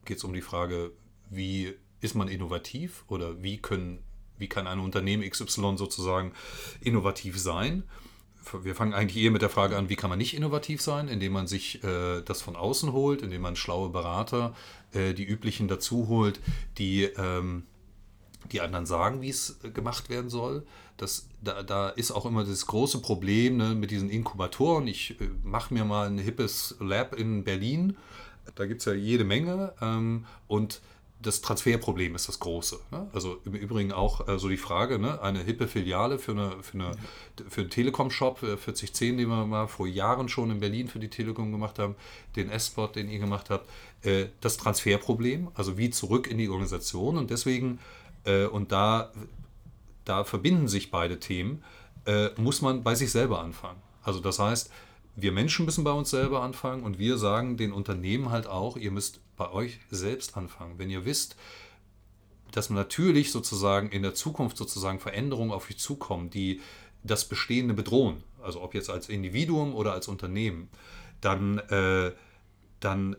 geht 0.06 0.18
es 0.18 0.24
um 0.24 0.34
die 0.34 0.42
Frage, 0.42 0.92
wie 1.30 1.74
ist 2.00 2.16
man 2.16 2.28
innovativ 2.28 3.04
oder 3.08 3.42
wie 3.42 3.58
können 3.58 4.00
wie 4.38 4.48
kann 4.48 4.68
ein 4.68 4.80
Unternehmen 4.80 5.28
XY 5.28 5.78
sozusagen 5.78 6.34
innovativ 6.82 7.40
sein? 7.40 7.84
Wir 8.62 8.76
fangen 8.76 8.94
eigentlich 8.94 9.24
eher 9.24 9.32
mit 9.32 9.42
der 9.42 9.50
Frage 9.50 9.78
an, 9.78 9.90
wie 9.90 9.96
kann 9.96 10.10
man 10.10 10.20
nicht 10.20 10.36
innovativ 10.36 10.82
sein, 10.82 11.08
indem 11.08 11.32
man 11.32 11.48
sich 11.48 11.84
äh, 11.84 12.22
das 12.22 12.42
von 12.42 12.56
außen 12.56 12.92
holt, 12.92 13.22
indem 13.22 13.42
man 13.42 13.56
schlaue 13.56 13.90
Berater, 13.90 14.54
äh, 14.92 15.14
die 15.14 15.24
üblichen 15.24 15.68
dazu 15.68 16.08
holt, 16.08 16.42
die, 16.78 17.04
ähm, 17.04 17.64
die 18.52 18.62
anderen 18.62 18.86
sagen, 18.86 19.22
wie 19.22 19.30
es 19.30 19.60
gemacht 19.74 20.10
werden 20.10 20.30
soll. 20.30 20.66
Das, 20.98 21.28
da, 21.42 21.64
da 21.64 21.90
ist 21.90 22.12
auch 22.12 22.26
immer 22.26 22.44
das 22.44 22.68
große 22.68 23.00
Problem 23.00 23.58
ne, 23.58 23.76
mit 23.76 23.92
diesen 23.92 24.10
Inkubatoren. 24.10 24.88
Ich 24.88 25.20
äh, 25.20 25.30
mache 25.44 25.74
mir 25.74 25.86
mal 25.86 26.08
ein 26.08 26.18
hippes 26.18 26.76
Lab 26.80 27.16
in 27.16 27.44
Berlin. 27.44 27.98
Da 28.56 28.66
gibt 28.66 28.82
es 28.82 28.86
ja 28.86 28.94
jede 28.94 29.24
Menge. 29.24 29.74
Ähm, 29.82 30.26
und 30.48 30.82
das 31.24 31.42
Transferproblem 31.42 32.16
ist 32.16 32.28
das 32.28 32.40
große. 32.40 32.80
Ne? 32.92 33.08
Also 33.14 33.40
im 33.46 33.54
Übrigen 33.54 33.92
auch 33.92 34.28
äh, 34.28 34.38
so 34.38 34.50
die 34.50 34.58
Frage, 34.58 35.00
ne? 35.00 35.22
eine 35.22 35.40
hippe 35.40 35.68
Filiale 35.68 36.20
für, 36.20 36.34
eine, 36.34 36.62
für, 36.62 36.74
eine, 36.76 36.92
für 37.50 37.62
einen 37.62 37.70
Telekom-Shop, 37.70 38.44
äh, 38.44 38.58
4010, 38.58 39.18
den 39.18 39.30
wir 39.30 39.46
mal 39.46 39.68
vor 39.68 39.88
Jahren 39.88 40.30
schon 40.30 40.52
in 40.52 40.60
Berlin 40.60 40.88
für 40.88 41.00
die 41.00 41.10
Telekom 41.10 41.52
gemacht 41.52 41.80
haben, 41.80 41.96
den 42.36 42.50
S-Spot, 42.50 42.88
den 42.88 43.10
ihr 43.10 43.20
gemacht 43.20 43.50
habt, 43.50 43.70
äh, 44.04 44.28
das 44.42 44.58
Transferproblem, 44.58 45.50
also 45.56 45.78
wie 45.78 45.90
zurück 45.90 46.28
in 46.28 46.38
die 46.38 46.50
Organisation 46.50 47.18
und 47.18 47.32
deswegen, 47.32 47.80
äh, 48.26 48.46
und 48.46 48.72
da, 48.72 49.12
da 50.06 50.24
verbinden 50.24 50.68
sich 50.68 50.92
beide 50.92 51.20
Themen, 51.20 51.64
äh, 52.06 52.30
muss 52.38 52.62
man 52.62 52.84
bei 52.84 52.96
sich 52.96 53.12
selber 53.12 53.40
anfangen. 53.40 53.82
Also 54.04 54.20
das 54.20 54.40
heißt, 54.40 54.70
wir 55.16 55.32
Menschen 55.32 55.66
müssen 55.66 55.84
bei 55.84 55.92
uns 55.92 56.10
selber 56.10 56.42
anfangen 56.42 56.84
und 56.84 56.98
wir 56.98 57.18
sagen 57.18 57.58
den 57.58 57.72
Unternehmen 57.72 58.32
halt 58.32 58.48
auch, 58.48 58.78
ihr 58.78 58.92
müsst 58.92 59.20
bei 59.38 59.52
euch 59.52 59.80
selbst 59.90 60.36
anfangen. 60.36 60.80
Wenn 60.80 60.90
ihr 60.90 61.06
wisst, 61.06 61.36
dass 62.52 62.70
natürlich 62.70 63.32
sozusagen 63.32 63.90
in 63.90 64.04
der 64.04 64.14
Zukunft 64.14 64.58
sozusagen 64.58 65.00
Veränderungen 65.00 65.52
auf 65.52 65.70
euch 65.70 65.78
zukommen, 65.78 66.30
die 66.30 66.62
das 67.04 67.26
Bestehende 67.26 67.74
bedrohen, 67.74 68.24
also 68.42 68.62
ob 68.62 68.74
jetzt 68.74 68.90
als 68.90 69.10
Individuum 69.10 69.76
oder 69.76 69.94
als 69.94 70.08
Unternehmen, 70.08 70.70
dann, 71.22 71.60
äh, 71.60 72.12
dann 72.80 73.16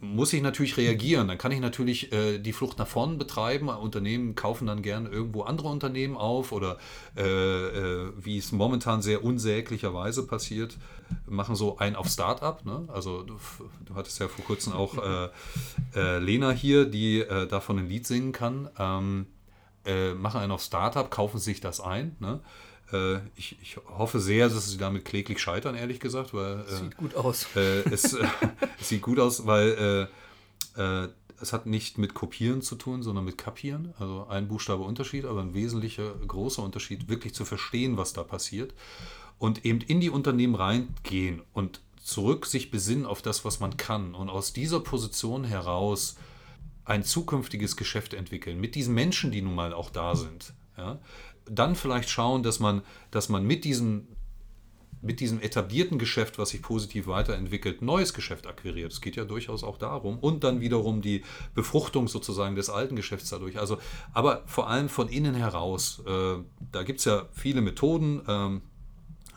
muss 0.00 0.32
ich 0.32 0.42
natürlich 0.42 0.76
reagieren. 0.76 1.28
Dann 1.28 1.38
kann 1.38 1.50
ich 1.50 1.60
natürlich 1.60 2.12
äh, 2.12 2.38
die 2.38 2.52
Flucht 2.52 2.78
nach 2.78 2.86
vorn 2.86 3.18
betreiben. 3.18 3.68
Unternehmen 3.68 4.34
kaufen 4.34 4.66
dann 4.66 4.82
gerne 4.82 5.08
irgendwo 5.08 5.42
andere 5.42 5.68
Unternehmen 5.68 6.16
auf 6.16 6.52
oder 6.52 6.78
äh, 7.16 7.22
äh, 7.22 8.12
wie 8.16 8.38
es 8.38 8.52
momentan 8.52 9.02
sehr 9.02 9.24
unsäglicherweise 9.24 10.26
passiert, 10.26 10.78
machen 11.26 11.56
so 11.56 11.78
ein 11.78 11.96
auf 11.96 12.08
Startup. 12.08 12.64
Ne? 12.64 12.88
Also 12.88 13.22
du, 13.22 13.38
du, 13.84 13.94
hattest 13.94 14.20
ja 14.20 14.28
vor 14.28 14.44
kurzem 14.44 14.72
auch 14.72 14.98
äh, 14.98 15.28
äh, 15.96 16.18
Lena 16.18 16.50
hier, 16.52 16.84
die 16.84 17.20
äh, 17.20 17.48
davon 17.48 17.78
ein 17.78 17.88
Lied 17.88 18.06
singen 18.06 18.32
kann. 18.32 18.68
Ähm, 18.78 19.26
machen 20.18 20.40
einen 20.42 20.52
auf 20.52 20.60
Startup, 20.60 21.10
kaufen 21.10 21.38
sich 21.38 21.62
das 21.62 21.80
ein. 21.80 22.14
Ne? 22.20 22.40
Äh, 22.92 23.18
ich, 23.36 23.56
ich, 23.60 23.76
hoffe 23.76 24.20
sehr, 24.20 24.48
dass 24.48 24.70
sie 24.70 24.78
damit 24.78 25.04
kläglich 25.04 25.38
scheitern, 25.40 25.74
ehrlich 25.74 26.00
gesagt. 26.00 26.32
Weil, 26.34 26.60
äh, 26.60 26.74
sieht 26.74 26.96
gut 26.96 27.14
aus. 27.14 27.46
Äh, 27.54 27.80
es, 27.90 28.16
es, 28.80 28.88
sieht 28.88 29.02
gut 29.02 29.18
aus, 29.18 29.46
weil 29.46 30.08
es 31.40 31.52
hat 31.52 31.66
nicht 31.66 31.98
mit 31.98 32.14
Kopieren 32.14 32.62
zu 32.62 32.76
tun, 32.76 33.02
sondern 33.02 33.24
mit 33.24 33.38
Kapieren. 33.38 33.94
Also 33.98 34.26
ein 34.28 34.48
Buchstabe 34.48 34.82
Unterschied, 34.82 35.24
aber 35.24 35.40
ein 35.40 35.54
wesentlicher 35.54 36.14
großer 36.14 36.62
Unterschied, 36.62 37.08
wirklich 37.08 37.34
zu 37.34 37.44
verstehen, 37.44 37.96
was 37.96 38.12
da 38.12 38.24
passiert. 38.24 38.74
Und 39.38 39.64
eben 39.64 39.80
in 39.80 40.00
die 40.00 40.10
Unternehmen 40.10 40.56
reingehen 40.56 41.42
und 41.52 41.80
zurück 42.02 42.46
sich 42.46 42.70
besinnen 42.70 43.06
auf 43.06 43.22
das, 43.22 43.44
was 43.44 43.60
man 43.60 43.76
kann. 43.76 44.14
Und 44.14 44.30
aus 44.30 44.52
dieser 44.52 44.80
Position 44.80 45.44
heraus 45.44 46.16
ein 46.84 47.04
zukünftiges 47.04 47.76
Geschäft 47.76 48.14
entwickeln. 48.14 48.60
Mit 48.60 48.74
diesen 48.74 48.94
Menschen, 48.94 49.30
die 49.30 49.42
nun 49.42 49.54
mal 49.54 49.72
auch 49.72 49.90
da 49.90 50.16
sind. 50.16 50.54
Ja? 50.76 50.98
Dann 51.50 51.76
vielleicht 51.76 52.10
schauen, 52.10 52.42
dass 52.42 52.60
man, 52.60 52.82
dass 53.10 53.28
man 53.28 53.44
mit 53.44 53.64
diesem, 53.64 54.08
mit 55.00 55.20
diesem 55.20 55.40
etablierten 55.40 55.98
Geschäft, 55.98 56.38
was 56.38 56.50
sich 56.50 56.62
positiv 56.62 57.06
weiterentwickelt, 57.06 57.82
neues 57.82 58.14
Geschäft 58.14 58.46
akquiriert. 58.46 58.92
Es 58.92 59.00
geht 59.00 59.16
ja 59.16 59.24
durchaus 59.24 59.62
auch 59.62 59.78
darum. 59.78 60.18
Und 60.18 60.44
dann 60.44 60.60
wiederum 60.60 61.02
die 61.02 61.24
Befruchtung 61.54 62.08
sozusagen 62.08 62.56
des 62.56 62.70
alten 62.70 62.96
Geschäfts 62.96 63.30
dadurch. 63.30 63.58
Also, 63.58 63.78
aber 64.12 64.42
vor 64.46 64.68
allem 64.68 64.88
von 64.88 65.08
innen 65.08 65.34
heraus. 65.34 66.02
Äh, 66.06 66.38
da 66.72 66.82
gibt 66.82 66.98
es 66.98 67.04
ja 67.04 67.26
viele 67.32 67.60
Methoden. 67.60 68.22
Ähm, 68.26 68.62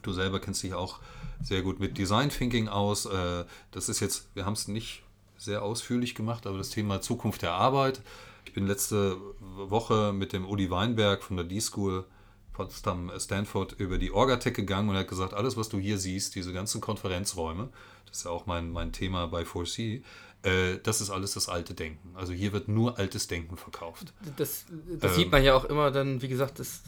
du 0.02 0.14
selber 0.14 0.40
kennst 0.40 0.64
dich 0.64 0.74
auch 0.74 1.00
sehr 1.44 1.62
gut 1.62 1.80
mit 1.80 1.98
Design 1.98 2.30
Thinking 2.30 2.68
aus. 2.68 3.06
Äh, 3.06 3.46
das 3.72 3.90
ist 3.90 4.00
jetzt, 4.00 4.30
wir 4.36 4.46
haben 4.46 4.54
es 4.54 4.68
nicht 4.68 5.04
sehr 5.38 5.64
ausführlich 5.64 6.16
gemacht, 6.16 6.46
aber 6.46 6.58
das 6.58 6.70
Thema 6.70 7.02
Zukunft 7.02 7.42
der 7.42 7.54
Arbeit. 7.54 8.02
Ich 8.46 8.54
bin 8.54 8.68
letzte 8.68 9.18
Woche 9.40 10.14
mit 10.14 10.34
dem 10.34 10.46
Uli 10.48 10.70
Weinberg 10.70 11.24
von 11.24 11.38
der 11.38 11.46
D-School 11.46 12.06
Potsdam 12.54 13.12
Stanford 13.18 13.74
über 13.80 13.98
die 13.98 14.12
Orgatech 14.12 14.54
gegangen 14.54 14.90
und 14.90 14.96
er 14.96 15.02
hat 15.02 15.08
gesagt, 15.08 15.34
alles, 15.34 15.56
was 15.56 15.70
du 15.70 15.80
hier 15.80 15.98
siehst, 15.98 16.36
diese 16.36 16.52
ganzen 16.52 16.82
Konferenzräume, 16.82 17.70
das 18.08 18.18
ist 18.20 18.26
ja 18.26 18.32
auch 18.32 18.46
mein, 18.46 18.72
mein 18.72 18.92
Thema 18.92 19.28
bei 19.28 19.44
4C, 19.44 20.02
äh, 20.44 20.78
das 20.84 21.00
ist 21.00 21.10
alles 21.12 21.34
das 21.34 21.48
alte 21.48 21.74
Denken. 21.74 22.14
Also 22.16 22.34
hier 22.34 22.52
wird 22.52 22.68
nur 22.68 23.00
altes 23.00 23.28
Denken 23.28 23.56
verkauft. 23.56 24.14
Das, 24.36 24.66
das 25.00 25.12
Ähm. 25.14 25.16
sieht 25.18 25.32
man 25.32 25.44
ja 25.44 25.56
auch 25.56 25.64
immer 25.66 25.92
dann, 25.92 26.22
wie 26.22 26.28
gesagt, 26.28 26.60
das 26.60 26.82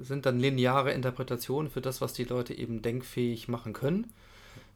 sind 0.00 0.26
dann 0.26 0.40
lineare 0.40 0.92
Interpretationen 0.92 1.70
für 1.70 1.80
das, 1.80 2.00
was 2.00 2.12
die 2.12 2.24
Leute 2.24 2.52
eben 2.54 2.82
denkfähig 2.82 3.46
machen 3.46 3.72
können. 3.72 4.12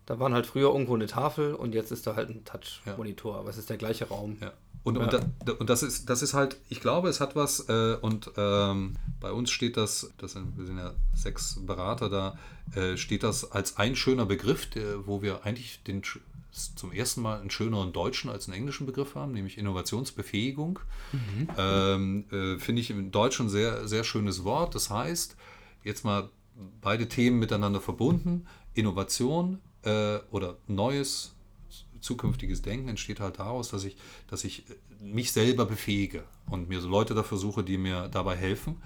Da 0.07 0.21
waren 0.21 0.35
halt 0.35 0.47
früher 0.47 0.71
irgendwo 0.71 0.95
eine 0.95 1.07
Tafel 1.07 1.55
und 1.55 1.75
jetzt 1.75 1.91
ist 1.91 2.07
da 2.07 2.15
halt 2.15 2.29
ein 2.29 2.45
Touch-Monitor, 2.45 3.37
aber 3.37 3.51
es 3.51 3.57
ist 3.57 3.71
der 3.71 3.79
gleiche 3.79 4.07
Raum. 4.09 4.37
Ja. 4.41 4.53
Und, 4.85 4.97
Ja. 4.97 5.03
und, 5.05 5.13
da, 5.47 5.53
und 5.55 5.71
das, 5.71 5.83
ist, 5.83 6.11
das 6.11 6.23
ist 6.23 6.35
halt, 6.35 6.59
ich 6.69 6.81
glaube, 6.81 7.09
es 7.09 7.19
hat 7.21 7.35
was, 7.35 7.69
äh, 7.69 7.97
und 8.01 8.31
ähm, 8.37 8.97
bei 9.19 9.33
uns 9.33 9.51
steht 9.51 9.77
das, 9.79 10.13
das 10.19 10.33
sind, 10.33 10.57
wir 10.59 10.67
sind 10.67 10.79
ja 10.79 10.93
sechs 11.15 11.59
Berater 11.67 12.11
da, 12.11 12.39
äh, 12.79 12.97
steht 12.99 13.23
das 13.23 13.51
als 13.51 13.79
ein 13.79 13.97
schöner 13.97 14.27
Begriff, 14.27 14.67
der, 14.71 15.07
wo 15.07 15.23
wir 15.23 15.45
eigentlich 15.45 15.83
den, 15.85 16.03
zum 16.53 16.93
ersten 16.93 17.23
Mal 17.23 17.41
einen 17.41 17.51
schöneren 17.51 17.93
deutschen 17.93 18.31
als 18.31 18.47
einen 18.47 18.57
englischen 18.59 18.87
Begriff 18.87 19.15
haben, 19.15 19.33
nämlich 19.33 19.59
Innovationsbefähigung. 19.59 20.79
Ähm, 21.59 22.25
äh, 22.31 22.59
Finde 22.59 22.81
ich 22.83 22.91
im 22.91 23.11
Deutschen 23.11 23.47
ein 23.47 23.51
sehr, 23.51 23.89
sehr 23.89 24.05
schönes 24.05 24.45
Wort. 24.45 24.75
Das 24.75 24.91
heißt, 24.91 25.35
jetzt 25.83 26.05
mal 26.05 26.29
beide 26.81 27.09
Themen 27.09 27.39
miteinander 27.39 27.81
verbunden. 27.81 28.47
Innovation 28.75 29.59
äh, 29.83 30.19
oder 30.31 30.57
neues 30.69 31.34
zukünftiges 32.05 32.63
Denken 32.63 32.89
entsteht 32.89 33.21
halt 33.21 33.39
daraus, 33.39 33.71
dass 33.71 33.85
ich, 33.85 33.97
dass 34.29 34.45
ich 34.45 34.65
mich 35.01 35.33
selber 35.33 35.67
befähige 35.67 36.25
und 36.49 36.69
mir 36.69 36.81
so 36.81 36.89
Leute 36.89 37.15
dafür 37.15 37.39
suche, 37.39 37.65
die 37.65 37.79
mir 37.79 38.09
dabei 38.09 38.37
helfen. 38.37 38.83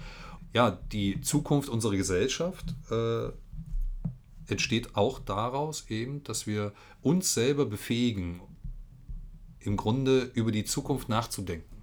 Ja, 0.54 0.70
die 0.70 1.20
Zukunft 1.20 1.68
unserer 1.68 1.96
Gesellschaft 1.96 2.74
äh, 2.90 3.28
entsteht 4.46 4.96
auch 4.96 5.18
daraus 5.18 5.90
eben, 5.90 6.22
dass 6.24 6.46
wir 6.46 6.72
uns 7.02 7.34
selber 7.34 7.66
befähigen, 7.66 8.40
im 9.60 9.76
Grunde 9.76 10.30
über 10.34 10.52
die 10.52 10.64
Zukunft 10.64 11.08
nachzudenken. 11.08 11.82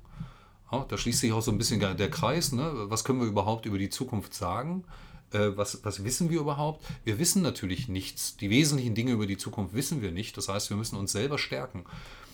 Ja, 0.71 0.85
da 0.87 0.97
schließt 0.97 1.19
sich 1.19 1.31
auch 1.31 1.41
so 1.41 1.51
ein 1.51 1.57
bisschen 1.57 1.79
der 1.79 2.09
Kreis. 2.09 2.51
Ne? 2.51 2.71
Was 2.89 3.03
können 3.03 3.19
wir 3.19 3.27
überhaupt 3.27 3.65
über 3.65 3.77
die 3.77 3.89
Zukunft 3.89 4.33
sagen? 4.33 4.83
Äh, 5.31 5.55
was, 5.55 5.83
was 5.83 6.03
wissen 6.03 6.29
wir 6.29 6.39
überhaupt? 6.39 6.83
Wir 7.03 7.19
wissen 7.19 7.41
natürlich 7.41 7.87
nichts. 7.87 8.37
Die 8.37 8.49
wesentlichen 8.49 8.95
Dinge 8.95 9.11
über 9.11 9.27
die 9.27 9.37
Zukunft 9.37 9.73
wissen 9.73 10.01
wir 10.01 10.11
nicht. 10.11 10.37
Das 10.37 10.49
heißt, 10.49 10.69
wir 10.69 10.77
müssen 10.77 10.97
uns 10.97 11.11
selber 11.11 11.37
stärken. 11.37 11.85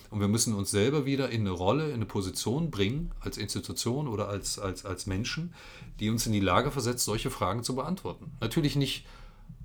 Und 0.09 0.19
wir 0.19 0.27
müssen 0.27 0.53
uns 0.53 0.71
selber 0.71 1.05
wieder 1.05 1.29
in 1.29 1.41
eine 1.41 1.51
Rolle, 1.51 1.87
in 1.87 1.95
eine 1.95 2.05
Position 2.05 2.69
bringen, 2.69 3.11
als 3.21 3.37
Institution 3.37 4.09
oder 4.09 4.27
als, 4.27 4.59
als, 4.59 4.85
als 4.85 5.05
Menschen, 5.05 5.53
die 6.01 6.09
uns 6.09 6.25
in 6.25 6.33
die 6.33 6.41
Lage 6.41 6.69
versetzt, 6.69 7.05
solche 7.05 7.31
Fragen 7.31 7.63
zu 7.63 7.75
beantworten. 7.75 8.31
Natürlich 8.41 8.75
nicht 8.75 9.05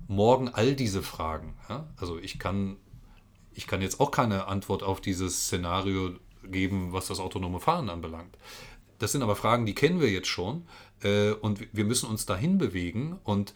morgen 0.07 0.47
all 0.47 0.73
diese 0.73 1.03
Fragen. 1.03 1.55
Ja? 1.67 1.87
Also 1.97 2.17
ich 2.17 2.39
kann, 2.39 2.77
ich 3.53 3.67
kann 3.67 3.81
jetzt 3.81 3.99
auch 3.99 4.09
keine 4.09 4.47
Antwort 4.47 4.83
auf 4.83 5.01
dieses 5.01 5.47
Szenario 5.47 6.11
geben, 6.43 6.93
was 6.93 7.07
das 7.07 7.19
autonome 7.19 7.59
Fahren 7.59 7.89
anbelangt. 7.89 8.37
Das 8.99 9.11
sind 9.11 9.21
aber 9.21 9.35
Fragen, 9.35 9.65
die 9.65 9.75
kennen 9.75 9.99
wir 9.99 10.09
jetzt 10.09 10.27
schon 10.27 10.65
äh, 11.03 11.31
und 11.31 11.67
wir 11.73 11.85
müssen 11.85 12.09
uns 12.09 12.25
dahin 12.25 12.57
bewegen 12.57 13.19
und 13.23 13.53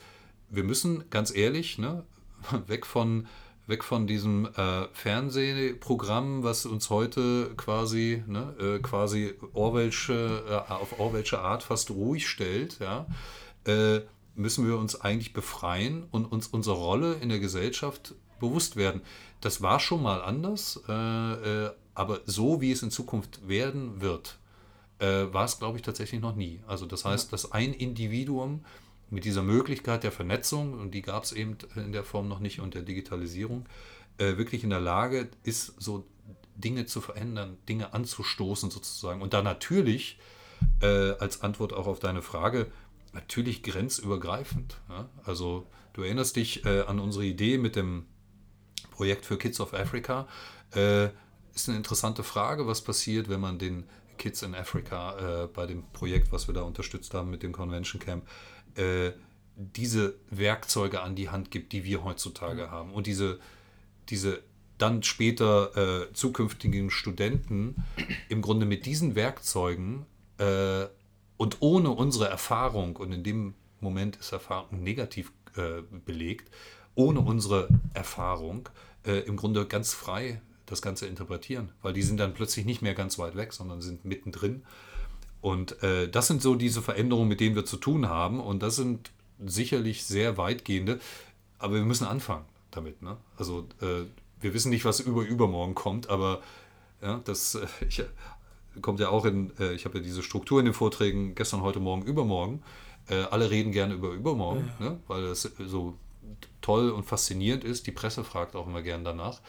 wir 0.50 0.64
müssen 0.64 1.10
ganz 1.10 1.36
ehrlich 1.36 1.78
ne, 1.78 2.04
weg 2.68 2.86
von 2.86 3.28
weg 3.68 3.84
von 3.84 4.06
diesem 4.06 4.48
äh, 4.56 4.88
Fernsehprogramm, 4.92 6.44
was 6.44 6.66
uns 6.66 6.90
heute 6.90 7.52
quasi 7.58 8.24
ne, 8.28 8.54
äh, 8.60 8.80
quasi 8.80 9.34
Orwellsche, 9.54 10.44
äh, 10.48 10.72
auf 10.72 11.00
Orwellsche 11.00 11.40
Art 11.40 11.64
fast 11.64 11.90
ruhig 11.90 12.28
stellt, 12.28 12.80
ja, 12.80 13.06
äh, 13.66 14.02
müssen 14.36 14.68
wir 14.68 14.78
uns 14.78 15.00
eigentlich 15.00 15.34
befreien 15.34 16.06
und 16.12 16.26
uns 16.26 16.48
unserer 16.48 16.76
Rolle 16.76 17.14
in 17.16 17.30
der 17.30 17.40
Gesellschaft 17.40 18.14
bewusst 18.40 18.76
werden. 18.76 19.02
Das 19.40 19.62
war 19.62 19.80
schon 19.80 20.04
mal 20.04 20.22
anders, 20.22 20.82
äh, 20.88 20.94
äh, 21.66 21.72
aber 21.94 22.22
so 22.26 22.62
wie 22.62 22.72
es 22.72 22.84
in 22.84 22.92
Zukunft 22.92 23.48
werden 23.48 24.02
wird, 24.02 24.38
äh, 25.02 25.34
war 25.34 25.46
es, 25.46 25.60
glaube 25.60 25.78
ich, 25.78 25.84
tatsächlich 25.84 26.22
noch 26.22 26.36
nie. 26.36 26.62
Also 26.68 26.86
das 26.86 27.04
heißt, 27.04 27.34
dass 27.34 27.52
ein 27.52 27.74
Individuum 27.74 28.64
mit 29.10 29.26
dieser 29.26 29.44
Möglichkeit 29.44 30.04
der 30.04 30.12
Vernetzung, 30.12 30.74
und 30.74 30.92
die 30.94 31.02
gab 31.02 31.24
es 31.24 31.34
eben 31.34 31.58
in 31.76 31.92
der 31.92 32.04
Form 32.04 32.28
noch 32.28 32.40
nicht 32.40 32.62
und 32.62 32.76
der 32.76 32.84
Digitalisierung, 32.84 33.66
äh, 34.18 34.38
wirklich 34.38 34.64
in 34.64 34.70
der 34.70 34.80
Lage 34.80 35.30
ist, 35.44 35.74
so 35.82 36.06
Dinge 36.56 36.86
zu 36.86 37.02
verändern, 37.02 37.58
Dinge 37.68 37.94
anzustoßen 37.94 38.70
sozusagen. 38.70 39.22
Und 39.22 39.34
da 39.34 39.42
natürlich 39.42 40.20
äh, 40.82 41.12
als 41.12 41.42
Antwort 41.42 41.74
auch 41.74 41.88
auf 41.88 42.00
deine 42.00 42.22
Frage, 42.22 42.72
natürlich 43.14 43.64
grenzübergreifend. 43.64 44.78
Ja? 44.88 45.10
Also 45.26 45.68
du 45.94 46.04
erinnerst 46.04 46.36
dich 46.36 46.64
äh, 46.66 46.82
an 46.82 47.00
unsere 47.00 47.26
Idee 47.26 47.58
mit 47.58 47.76
dem 47.76 48.06
Projekt 48.92 49.26
für 49.26 49.38
Kids 49.38 49.60
of 49.60 49.74
Africa. 49.74 50.28
Äh, 50.74 51.10
ist 51.54 51.68
eine 51.68 51.78
interessante 51.78 52.24
Frage, 52.24 52.68
was 52.68 52.82
passiert, 52.82 53.28
wenn 53.28 53.42
man 53.42 53.60
den 53.60 53.84
Kids 54.22 54.44
in 54.44 54.54
Africa 54.54 55.44
äh, 55.44 55.48
bei 55.48 55.66
dem 55.66 55.84
Projekt, 55.94 56.32
was 56.32 56.48
wir 56.48 56.54
da 56.54 56.62
unterstützt 56.62 57.16
haben 57.16 57.32
mit 57.32 57.42
dem 57.42 57.52
Convention 57.52 58.00
Camp, 58.00 58.28
äh, 58.76 59.12
diese 59.56 60.14
Werkzeuge 60.30 61.02
an 61.02 61.16
die 61.16 61.30
Hand 61.30 61.50
gibt, 61.50 61.74
die 61.74 61.84
wir 61.84 62.04
heutzutage 62.04 62.70
haben. 62.70 62.94
Und 62.94 63.08
diese, 63.08 63.40
diese 64.10 64.44
dann 64.78 65.02
später 65.02 65.76
äh, 66.06 66.14
zukünftigen 66.14 66.92
Studenten 66.92 67.84
im 68.30 68.44
Grunde 68.44 68.68
mit 68.68 68.86
diesen 68.86 69.16
Werkzeugen 69.16 70.06
äh, 70.38 70.86
und 71.38 71.58
ohne 71.62 71.90
unsere 71.90 72.28
Erfahrung, 72.28 72.98
und 72.98 73.12
in 73.12 73.24
dem 73.24 73.56
Moment 73.80 74.18
ist 74.18 74.32
Erfahrung 74.32 74.84
negativ 74.84 75.32
äh, 75.56 75.82
belegt, 76.06 76.54
ohne 76.94 77.22
unsere 77.22 77.70
Erfahrung 77.96 78.70
äh, 79.04 79.22
im 79.22 79.36
Grunde 79.36 79.66
ganz 79.66 79.96
frei 79.96 80.42
das 80.72 80.82
Ganze 80.82 81.06
interpretieren, 81.06 81.72
weil 81.82 81.94
die 81.94 82.02
sind 82.02 82.20
dann 82.20 82.34
plötzlich 82.34 82.66
nicht 82.66 82.82
mehr 82.82 82.94
ganz 82.94 83.20
weit 83.20 83.36
weg, 83.36 83.54
sondern 83.54 83.82
sind 83.82 84.06
mittendrin. 84.06 84.64
Und 85.42 85.82
äh, 85.84 86.08
das 86.08 86.28
sind 86.28 86.42
so 86.42 86.56
diese 86.56 86.82
Veränderungen, 86.82 87.28
mit 87.28 87.40
denen 87.40 87.56
wir 87.56 87.66
zu 87.66 87.78
tun 87.78 88.08
haben. 88.08 88.40
Und 88.40 88.62
das 88.64 88.76
sind 88.76 89.12
sicherlich 89.44 90.06
sehr 90.06 90.38
weitgehende, 90.38 91.00
aber 91.60 91.76
wir 91.76 91.84
müssen 91.84 92.06
anfangen 92.06 92.46
damit. 92.70 93.02
Ne? 93.02 93.18
Also 93.38 93.68
äh, 93.82 94.06
wir 94.40 94.54
wissen 94.54 94.70
nicht, 94.70 94.86
was 94.86 95.00
über 95.00 95.24
übermorgen 95.24 95.76
kommt, 95.76 96.10
aber 96.10 96.42
ja, 97.02 97.22
das 97.26 97.56
äh, 97.56 97.68
ich, 97.88 98.04
kommt 98.82 99.00
ja 99.00 99.10
auch 99.10 99.26
in, 99.26 99.52
äh, 99.60 99.74
ich 99.74 99.86
habe 99.86 99.98
ja 99.98 100.04
diese 100.04 100.24
Struktur 100.24 100.60
in 100.60 100.66
den 100.66 100.74
Vorträgen 100.74 101.36
gestern, 101.36 101.62
heute 101.62 101.80
Morgen, 101.80 102.04
übermorgen. 102.04 102.64
Äh, 103.10 103.24
alle 103.32 103.50
reden 103.50 103.72
gerne 103.72 103.96
über 103.96 104.12
übermorgen, 104.12 104.72
ne? 104.80 105.00
weil 105.08 105.24
das 105.24 105.42
so 105.42 105.98
toll 106.62 106.92
und 106.92 107.04
faszinierend 107.04 107.64
ist. 107.64 107.88
Die 107.88 107.92
Presse 107.92 108.24
fragt 108.24 108.56
auch 108.56 108.68
immer 108.68 108.84
gern 108.84 109.04
danach. 109.04 109.42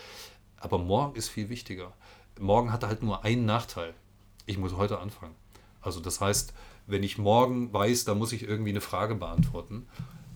Aber 0.62 0.78
morgen 0.78 1.16
ist 1.16 1.28
viel 1.28 1.48
wichtiger. 1.48 1.92
Morgen 2.38 2.72
hat 2.72 2.84
halt 2.84 3.02
nur 3.02 3.24
einen 3.24 3.44
Nachteil. 3.44 3.94
Ich 4.46 4.58
muss 4.58 4.76
heute 4.76 5.00
anfangen. 5.00 5.34
Also 5.80 6.00
das 6.00 6.20
heißt, 6.20 6.54
wenn 6.86 7.02
ich 7.02 7.18
morgen 7.18 7.72
weiß, 7.72 8.04
da 8.04 8.14
muss 8.14 8.32
ich 8.32 8.44
irgendwie 8.44 8.70
eine 8.70 8.80
Frage 8.80 9.16
beantworten, 9.16 9.86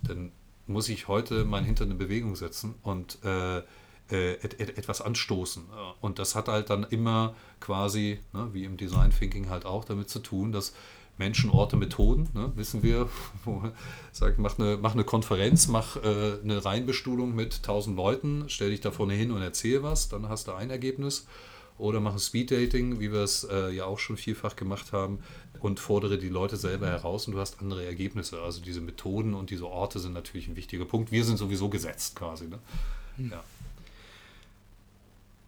dann 0.03 0.33
muss 0.67 0.89
ich 0.89 1.09
heute 1.09 1.45
mein 1.45 1.65
Hintern 1.65 1.93
in 1.93 1.99
Bewegung 1.99 2.35
setzen 2.35 2.75
und 2.83 3.25
äh, 3.25 3.59
äh, 3.59 4.35
et, 4.35 4.61
et, 4.61 4.79
etwas 4.79 5.01
anstoßen. 5.01 5.65
Und 6.01 6.19
das 6.19 6.35
hat 6.35 6.49
halt 6.49 6.71
dann 6.71 6.85
immer 6.85 7.35
quasi, 7.61 8.19
ne, 8.33 8.49
wie 8.53 8.65
im 8.65 8.77
Design 8.77 9.11
Thinking 9.11 9.49
halt 9.49 9.65
auch, 9.65 9.85
damit 9.85 10.11
zu 10.11 10.19
tun, 10.19 10.53
dass 10.53 10.75
Menschen, 11.19 11.51
Orte, 11.51 11.77
Methoden, 11.77 12.29
ne, 12.35 12.53
wissen 12.57 12.83
wir, 12.83 13.09
wo 13.45 13.63
sagt, 14.13 14.39
mach 14.39 14.59
eine, 14.59 14.77
mach 14.77 14.95
eine 14.95 15.05
Konferenz, 15.05 15.69
mach 15.69 15.97
äh, 15.97 16.39
eine 16.43 16.65
Reinbestuhlung 16.65 17.35
mit 17.35 17.57
1000 17.57 17.97
Leuten, 17.97 18.45
stell 18.49 18.71
dich 18.71 18.81
da 18.81 18.91
vorne 18.91 19.15
hin 19.15 19.31
und 19.31 19.43
erzähl 19.43 19.83
was, 19.83 20.09
dann 20.09 20.29
hast 20.29 20.49
du 20.49 20.53
ein 20.53 20.71
Ergebnis. 20.71 21.27
Oder 21.79 22.01
mach 22.01 22.15
ein 22.15 22.19
Speeddating, 22.19 23.01
wie 23.01 23.13
wir 23.13 23.21
es 23.21 23.45
äh, 23.45 23.69
ja 23.69 23.85
auch 23.85 23.99
schon 23.99 24.17
vielfach 24.17 24.57
gemacht 24.57 24.95
haben, 24.95 25.19
und 25.61 25.81
fordere 25.81 26.19
die 26.19 26.29
Leute 26.29 26.57
selber 26.57 26.87
heraus 26.87 27.27
und 27.27 27.35
du 27.35 27.41
hast 27.41 27.61
andere 27.61 27.85
Ergebnisse. 27.85 28.41
Also 28.41 28.61
diese 28.61 28.81
Methoden 28.81 29.35
und 29.35 29.51
diese 29.51 29.67
Orte 29.67 29.99
sind 29.99 30.13
natürlich 30.13 30.49
ein 30.49 30.57
wichtiger 30.57 30.85
Punkt. 30.85 31.13
Wir 31.13 31.25
sind 31.25 31.37
sowieso 31.37 31.69
gesetzt 31.69 32.17
quasi. 32.17 32.47
Ne? 32.47 32.59
Ja. 33.31 33.43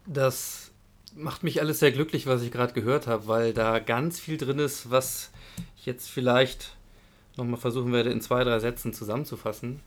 Das 0.07 0.71
macht 1.15 1.43
mich 1.43 1.61
alles 1.61 1.79
sehr 1.81 1.93
glücklich, 1.93 2.27
was 2.27 2.43
ich 2.43 2.51
gerade 2.51 2.73
gehört 2.73 3.07
habe, 3.07 3.27
weil 3.27 3.53
da 3.53 3.79
ganz 3.79 4.21
viel 4.21 4.37
drin 4.37 4.59
ist, 4.59 4.91
was 4.91 5.31
ich 5.79 5.87
jetzt 5.87 6.09
vielleicht 6.09 6.77
nochmal 7.37 7.61
versuchen 7.61 7.93
werde, 7.93 8.11
in 8.11 8.21
zwei, 8.21 8.45
drei 8.45 8.59
Sätzen 8.59 8.93
zusammenzufassen. 8.93 9.81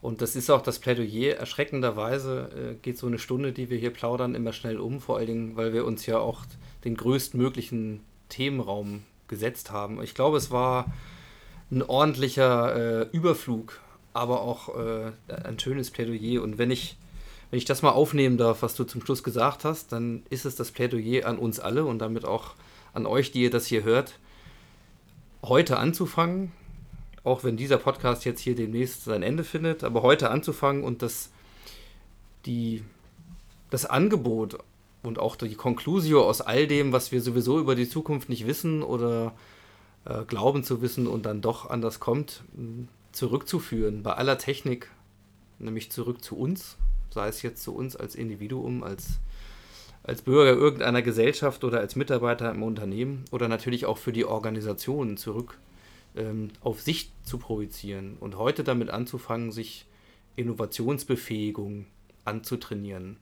Und 0.00 0.22
das 0.22 0.36
ist 0.36 0.50
auch 0.50 0.62
das 0.62 0.78
Plädoyer. 0.78 1.36
Erschreckenderweise 1.36 2.50
äh, 2.54 2.74
geht 2.82 2.98
so 2.98 3.06
eine 3.06 3.18
Stunde, 3.18 3.52
die 3.52 3.68
wir 3.70 3.78
hier 3.78 3.90
plaudern, 3.90 4.34
immer 4.34 4.52
schnell 4.52 4.78
um, 4.78 5.00
vor 5.00 5.16
allen 5.16 5.26
Dingen, 5.26 5.56
weil 5.56 5.72
wir 5.72 5.84
uns 5.84 6.06
ja 6.06 6.18
auch 6.18 6.42
den 6.84 6.96
größtmöglichen 6.96 8.00
Themenraum 8.28 9.02
gesetzt 9.26 9.72
haben. 9.72 10.02
Ich 10.02 10.14
glaube, 10.14 10.36
es 10.36 10.50
war 10.50 10.92
ein 11.70 11.82
ordentlicher 11.82 13.02
äh, 13.02 13.08
Überflug, 13.10 13.80
aber 14.12 14.42
auch 14.42 14.76
äh, 14.78 15.12
ein 15.44 15.58
schönes 15.58 15.90
Plädoyer. 15.90 16.42
Und 16.42 16.58
wenn 16.58 16.70
ich 16.70 16.96
wenn 17.50 17.56
ich 17.56 17.64
das 17.64 17.80
mal 17.80 17.92
aufnehmen 17.92 18.36
darf, 18.36 18.60
was 18.60 18.74
du 18.74 18.84
zum 18.84 19.00
Schluss 19.00 19.22
gesagt 19.22 19.64
hast, 19.64 19.92
dann 19.92 20.22
ist 20.28 20.44
es 20.44 20.54
das 20.54 20.70
Plädoyer 20.70 21.26
an 21.26 21.38
uns 21.38 21.58
alle 21.58 21.86
und 21.86 21.98
damit 21.98 22.26
auch 22.26 22.54
an 22.92 23.06
euch, 23.06 23.32
die 23.32 23.42
ihr 23.42 23.50
das 23.50 23.64
hier 23.64 23.84
hört, 23.84 24.18
heute 25.42 25.78
anzufangen, 25.78 26.52
auch 27.24 27.44
wenn 27.44 27.56
dieser 27.56 27.78
Podcast 27.78 28.24
jetzt 28.24 28.40
hier 28.40 28.54
demnächst 28.54 29.04
sein 29.04 29.22
Ende 29.22 29.44
findet, 29.44 29.84
aber 29.84 30.02
heute 30.02 30.30
anzufangen 30.30 30.84
und 30.84 31.02
das, 31.02 31.30
die, 32.46 32.82
das 33.70 33.86
Angebot 33.86 34.58
und 35.02 35.18
auch 35.18 35.36
die 35.36 35.54
Conclusio 35.54 36.24
aus 36.24 36.40
all 36.40 36.66
dem, 36.66 36.92
was 36.92 37.12
wir 37.12 37.20
sowieso 37.20 37.58
über 37.58 37.74
die 37.74 37.88
Zukunft 37.88 38.28
nicht 38.28 38.46
wissen 38.46 38.82
oder 38.82 39.34
äh, 40.04 40.24
glauben 40.24 40.64
zu 40.64 40.82
wissen 40.82 41.06
und 41.06 41.26
dann 41.26 41.40
doch 41.40 41.70
anders 41.70 42.00
kommt, 42.00 42.42
zurückzuführen 43.12 44.02
bei 44.02 44.14
aller 44.14 44.38
Technik, 44.38 44.90
nämlich 45.58 45.90
zurück 45.90 46.22
zu 46.22 46.36
uns, 46.36 46.76
sei 47.10 47.28
es 47.28 47.42
jetzt 47.42 47.62
zu 47.62 47.74
uns 47.74 47.96
als 47.96 48.14
Individuum, 48.14 48.82
als, 48.82 49.18
als 50.02 50.22
Bürger 50.22 50.52
irgendeiner 50.52 51.02
Gesellschaft 51.02 51.64
oder 51.64 51.80
als 51.80 51.96
Mitarbeiter 51.96 52.50
im 52.50 52.62
Unternehmen 52.62 53.24
oder 53.30 53.48
natürlich 53.48 53.86
auch 53.86 53.98
für 53.98 54.12
die 54.12 54.24
Organisationen 54.24 55.16
zurück 55.16 55.58
ähm, 56.16 56.50
auf 56.60 56.80
sich 56.80 57.12
zu 57.22 57.38
projizieren 57.38 58.16
und 58.20 58.36
heute 58.36 58.64
damit 58.64 58.90
anzufangen, 58.90 59.52
sich 59.52 59.86
Innovationsbefähigung 60.36 61.86
anzutrainieren, 62.24 63.16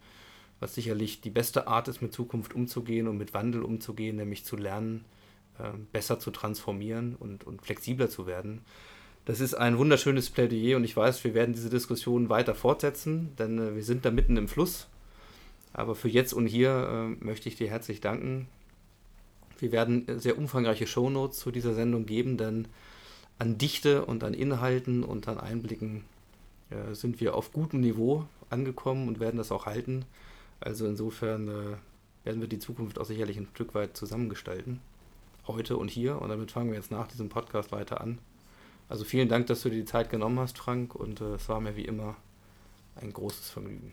was 0.60 0.74
sicherlich 0.74 1.20
die 1.20 1.30
beste 1.30 1.66
Art 1.66 1.88
ist, 1.88 2.02
mit 2.02 2.12
Zukunft 2.12 2.54
umzugehen 2.54 3.08
und 3.08 3.18
mit 3.18 3.34
Wandel 3.34 3.62
umzugehen, 3.62 4.16
nämlich 4.16 4.44
zu 4.44 4.56
lernen, 4.56 5.04
äh, 5.58 5.70
besser 5.92 6.18
zu 6.18 6.30
transformieren 6.30 7.16
und, 7.18 7.44
und 7.44 7.62
flexibler 7.62 8.08
zu 8.08 8.26
werden. 8.26 8.62
Das 9.24 9.40
ist 9.40 9.54
ein 9.54 9.76
wunderschönes 9.76 10.30
Plädoyer 10.30 10.76
und 10.76 10.84
ich 10.84 10.96
weiß, 10.96 11.24
wir 11.24 11.34
werden 11.34 11.52
diese 11.52 11.70
Diskussion 11.70 12.28
weiter 12.28 12.54
fortsetzen, 12.54 13.34
denn 13.38 13.58
äh, 13.58 13.74
wir 13.74 13.82
sind 13.82 14.04
da 14.04 14.10
mitten 14.10 14.36
im 14.36 14.48
Fluss. 14.48 14.88
Aber 15.76 15.94
für 15.94 16.08
jetzt 16.08 16.32
und 16.32 16.46
hier 16.46 16.70
äh, 17.20 17.22
möchte 17.22 17.50
ich 17.50 17.56
dir 17.56 17.68
herzlich 17.68 18.00
danken. 18.00 18.48
Wir 19.58 19.72
werden 19.72 20.08
äh, 20.08 20.18
sehr 20.18 20.38
umfangreiche 20.38 20.86
Shownotes 20.86 21.38
zu 21.38 21.50
dieser 21.50 21.74
Sendung 21.74 22.06
geben, 22.06 22.38
denn 22.38 22.66
an 23.38 23.58
Dichte 23.58 24.06
und 24.06 24.24
an 24.24 24.32
Inhalten 24.32 25.04
und 25.04 25.28
an 25.28 25.38
Einblicken 25.38 26.04
äh, 26.70 26.94
sind 26.94 27.20
wir 27.20 27.34
auf 27.34 27.52
gutem 27.52 27.82
Niveau 27.82 28.24
angekommen 28.48 29.06
und 29.06 29.20
werden 29.20 29.36
das 29.36 29.52
auch 29.52 29.66
halten. 29.66 30.06
Also 30.60 30.86
insofern 30.86 31.48
äh, 31.48 32.24
werden 32.24 32.40
wir 32.40 32.48
die 32.48 32.58
Zukunft 32.58 32.98
auch 32.98 33.04
sicherlich 33.04 33.36
ein 33.36 33.48
Stück 33.52 33.74
weit 33.74 33.98
zusammengestalten. 33.98 34.80
Heute 35.46 35.76
und 35.76 35.90
hier. 35.90 36.22
Und 36.22 36.30
damit 36.30 36.52
fangen 36.52 36.70
wir 36.70 36.78
jetzt 36.78 36.90
nach 36.90 37.06
diesem 37.06 37.28
Podcast 37.28 37.70
weiter 37.70 38.00
an. 38.00 38.16
Also 38.88 39.04
vielen 39.04 39.28
Dank, 39.28 39.46
dass 39.48 39.60
du 39.60 39.68
dir 39.68 39.80
die 39.80 39.84
Zeit 39.84 40.08
genommen 40.08 40.38
hast, 40.38 40.56
Frank. 40.56 40.94
Und 40.94 41.20
äh, 41.20 41.34
es 41.34 41.50
war 41.50 41.60
mir 41.60 41.76
wie 41.76 41.84
immer 41.84 42.16
ein 42.94 43.12
großes 43.12 43.50
Vergnügen. 43.50 43.92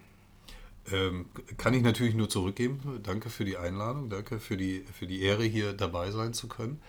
Ähm, 0.92 1.28
kann 1.58 1.74
ich 1.74 1.82
natürlich 1.82 2.14
nur 2.14 2.30
zurückgeben. 2.30 3.00
Danke 3.04 3.30
für 3.30 3.46
die 3.46 3.58
Einladung, 3.58 4.10
danke 4.10 4.40
für 4.40 4.58
die, 4.58 4.86
für 4.98 5.08
die 5.08 5.22
Ehre, 5.22 5.44
hier 5.44 5.74
dabei 5.74 6.12
sein 6.12 6.34
zu 6.34 6.48
können. 6.48 6.82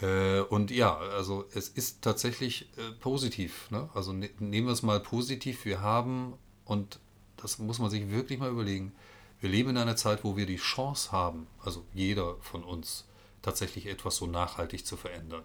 Äh, 0.00 0.40
und 0.40 0.70
ja, 0.70 0.96
also 0.96 1.44
es 1.54 1.68
ist 1.68 2.02
tatsächlich 2.02 2.68
äh, 2.76 2.92
positiv. 3.00 3.70
Ne? 3.70 3.88
Also 3.94 4.12
ne, 4.12 4.30
nehmen 4.38 4.66
wir 4.66 4.72
es 4.72 4.82
mal 4.82 5.00
positiv. 5.00 5.64
Wir 5.64 5.80
haben, 5.80 6.34
und 6.64 7.00
das 7.36 7.58
muss 7.58 7.78
man 7.78 7.90
sich 7.90 8.10
wirklich 8.10 8.38
mal 8.38 8.50
überlegen, 8.50 8.92
wir 9.40 9.50
leben 9.50 9.70
in 9.70 9.76
einer 9.76 9.96
Zeit, 9.96 10.24
wo 10.24 10.36
wir 10.36 10.46
die 10.46 10.56
Chance 10.56 11.12
haben, 11.12 11.46
also 11.62 11.84
jeder 11.92 12.36
von 12.40 12.64
uns, 12.64 13.04
tatsächlich 13.42 13.86
etwas 13.86 14.16
so 14.16 14.26
nachhaltig 14.26 14.86
zu 14.86 14.96
verändern. 14.96 15.42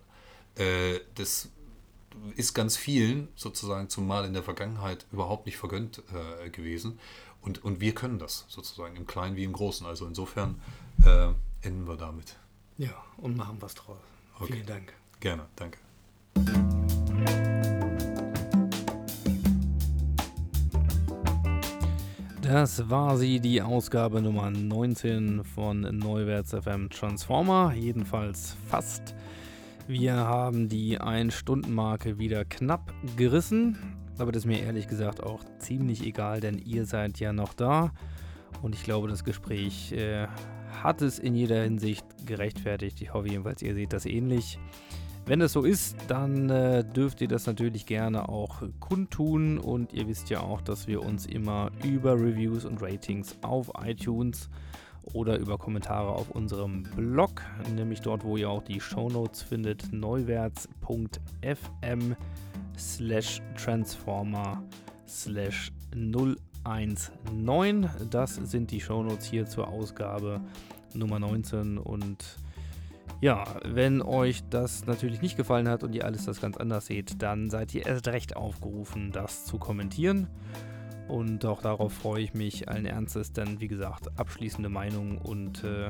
Äh, 0.55 1.01
das 1.15 1.49
ist 2.35 2.53
ganz 2.53 2.77
vielen 2.77 3.27
sozusagen 3.35 3.89
zumal 3.89 4.25
in 4.25 4.33
der 4.33 4.43
Vergangenheit 4.43 5.05
überhaupt 5.11 5.45
nicht 5.45 5.57
vergönnt 5.57 6.01
äh, 6.13 6.49
gewesen. 6.49 6.99
Und, 7.41 7.63
und 7.63 7.79
wir 7.79 7.93
können 7.93 8.19
das 8.19 8.45
sozusagen 8.49 8.95
im 8.95 9.07
Kleinen 9.07 9.35
wie 9.35 9.43
im 9.43 9.53
Großen. 9.53 9.85
Also 9.87 10.05
insofern 10.05 10.59
äh, 11.05 11.29
enden 11.61 11.87
wir 11.87 11.97
damit. 11.97 12.35
Ja, 12.77 12.93
und 13.17 13.37
machen 13.37 13.57
was 13.59 13.75
draus. 13.75 13.97
Okay. 14.39 14.53
Vielen 14.53 14.65
Dank. 14.65 14.93
Gerne, 15.19 15.45
danke. 15.55 15.79
Das 22.41 22.89
war 22.89 23.17
sie, 23.17 23.39
die 23.39 23.61
Ausgabe 23.61 24.21
Nummer 24.23 24.49
19 24.49 25.43
von 25.43 25.81
Neuwärts 25.81 26.51
FM 26.51 26.89
Transformer. 26.89 27.73
Jedenfalls 27.73 28.57
fast. 28.69 29.13
Wir 29.87 30.15
haben 30.15 30.67
die 30.69 30.99
Ein-Stunden-Marke 30.99 32.17
wieder 32.17 32.45
knapp 32.45 32.93
gerissen, 33.17 33.77
aber 34.20 34.32
das 34.32 34.43
ist 34.43 34.47
mir 34.47 34.61
ehrlich 34.61 34.88
gesagt 34.88 35.24
auch 35.24 35.43
ziemlich 35.59 36.05
egal, 36.05 36.39
denn 36.39 36.57
ihr 36.57 36.86
seid 36.86 37.20
ja 37.20 37.34
noch 37.34 37.53
da 37.53 37.91
und 38.61 38.76
ich 38.76 38.84
glaube, 38.84 39.07
das 39.07 39.24
Gespräch 39.24 39.93
äh, 39.93 40.28
hat 40.84 41.01
es 41.01 41.20
in 41.20 41.36
jeder 41.36 41.63
Hinsicht 41.63 42.05
gerechtfertigt. 42.26 43.01
Ich 43.01 43.13
hoffe 43.13 43.30
jedenfalls, 43.30 43.61
ihr 43.61 43.74
seht 43.74 43.93
das 43.93 44.05
ähnlich. 44.05 44.59
Wenn 45.26 45.41
es 45.41 45.53
so 45.53 45.63
ist, 45.63 45.95
dann 46.07 46.49
äh, 46.49 46.84
dürft 46.84 47.22
ihr 47.22 47.28
das 47.28 47.45
natürlich 47.45 47.86
gerne 47.86 48.30
auch 48.30 48.63
kundtun 48.80 49.59
und 49.59 49.93
ihr 49.93 50.07
wisst 50.07 50.30
ja 50.30 50.41
auch, 50.41 50.61
dass 50.61 50.88
wir 50.88 51.03
uns 51.03 51.26
immer 51.26 51.72
über 51.84 52.13
Reviews 52.13 52.65
und 52.65 52.82
Ratings 52.82 53.38
auf 53.41 53.72
iTunes 53.86 54.49
oder 55.13 55.38
über 55.38 55.57
Kommentare 55.57 56.09
auf 56.09 56.30
unserem 56.32 56.84
Blog, 56.84 57.41
nämlich 57.76 58.01
dort, 58.01 58.24
wo 58.24 58.38
ihr 58.38 58.49
auch 58.49 58.63
die 58.63 58.80
Shownotes 58.80 59.43
findet, 59.43 59.93
neuwärts.fm 59.93 62.15
slash 62.80 63.41
transformer 63.55 64.63
slash 65.07 65.71
019. 65.93 67.89
Das 68.09 68.36
sind 68.36 68.71
die 68.71 68.82
Shownotes 68.82 69.25
hier 69.25 69.45
zur 69.45 69.67
Ausgabe 69.67 70.41
Nummer 70.93 71.19
19 71.19 71.77
und 71.77 72.38
ja, 73.21 73.43
wenn 73.65 74.01
euch 74.01 74.43
das 74.49 74.86
natürlich 74.86 75.21
nicht 75.21 75.36
gefallen 75.36 75.67
hat 75.67 75.84
und 75.84 75.93
ihr 75.93 76.05
alles 76.05 76.25
das 76.25 76.39
ganz 76.39 76.55
anders 76.55 76.86
seht, 76.86 77.21
dann 77.21 77.49
seid 77.49 77.75
ihr 77.75 77.86
erst 77.86 78.07
recht 78.07 78.38
aufgerufen, 78.38 79.11
das 79.11 79.45
zu 79.45 79.57
kommentieren. 79.57 80.27
Und 81.09 81.43
auch 81.45 81.61
darauf 81.61 81.91
freue 81.91 82.21
ich 82.21 82.34
mich 82.34 82.69
allen 82.69 82.86
Ernstes, 82.86 83.34
denn 83.34 83.59
wie 83.59 83.67
gesagt, 83.67 84.07
abschließende 84.17 84.69
Meinungen 84.69 85.17
und 85.17 85.63
äh, 85.63 85.89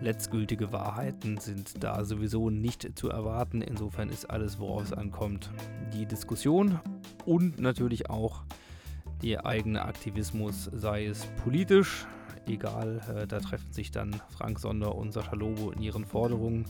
letztgültige 0.00 0.72
Wahrheiten 0.72 1.38
sind 1.38 1.82
da 1.82 2.04
sowieso 2.04 2.50
nicht 2.50 2.98
zu 2.98 3.08
erwarten. 3.08 3.62
Insofern 3.62 4.08
ist 4.08 4.30
alles, 4.30 4.58
worauf 4.58 4.84
es 4.84 4.92
ankommt, 4.92 5.50
die 5.92 6.06
Diskussion 6.06 6.80
und 7.24 7.60
natürlich 7.60 8.10
auch 8.10 8.42
der 9.22 9.46
eigene 9.46 9.82
Aktivismus, 9.82 10.70
sei 10.72 11.06
es 11.06 11.26
politisch, 11.42 12.06
egal, 12.46 13.00
äh, 13.14 13.26
da 13.26 13.40
treffen 13.40 13.72
sich 13.72 13.90
dann 13.90 14.20
Frank 14.28 14.60
Sonder 14.60 14.94
und 14.94 15.12
Sascha 15.12 15.34
Lobo 15.34 15.70
in 15.72 15.82
ihren 15.82 16.04
Forderungen, 16.04 16.64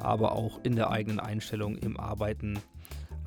aber 0.00 0.32
auch 0.32 0.60
in 0.64 0.76
der 0.76 0.90
eigenen 0.90 1.20
Einstellung 1.20 1.76
im 1.76 1.98
Arbeiten 1.98 2.58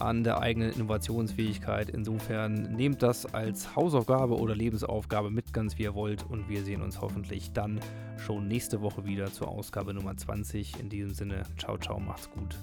an 0.04 0.24
der 0.24 0.42
eigenen 0.42 0.72
Innovationsfähigkeit. 0.74 1.90
Insofern 1.90 2.74
nehmt 2.76 3.02
das 3.02 3.26
als 3.34 3.76
Hausaufgabe 3.76 4.38
oder 4.38 4.56
Lebensaufgabe 4.56 5.30
mit, 5.30 5.54
ganz 5.54 5.78
wie 5.78 5.84
ihr 5.84 5.96
wollt. 5.96 6.24
Und 6.30 6.50
wir 6.50 6.64
sehen 6.64 6.82
uns 6.82 7.02
hoffentlich 7.02 7.54
dann 7.54 7.80
schon 8.18 8.48
nächste 8.48 8.82
Woche 8.82 9.06
wieder 9.06 9.32
zur 9.32 9.48
Ausgabe 9.48 9.94
Nummer 9.94 10.16
20. 10.16 10.80
In 10.80 10.90
diesem 10.90 11.14
Sinne, 11.14 11.44
ciao, 11.58 11.78
ciao, 11.78 12.00
macht's 12.00 12.30
gut. 12.32 12.58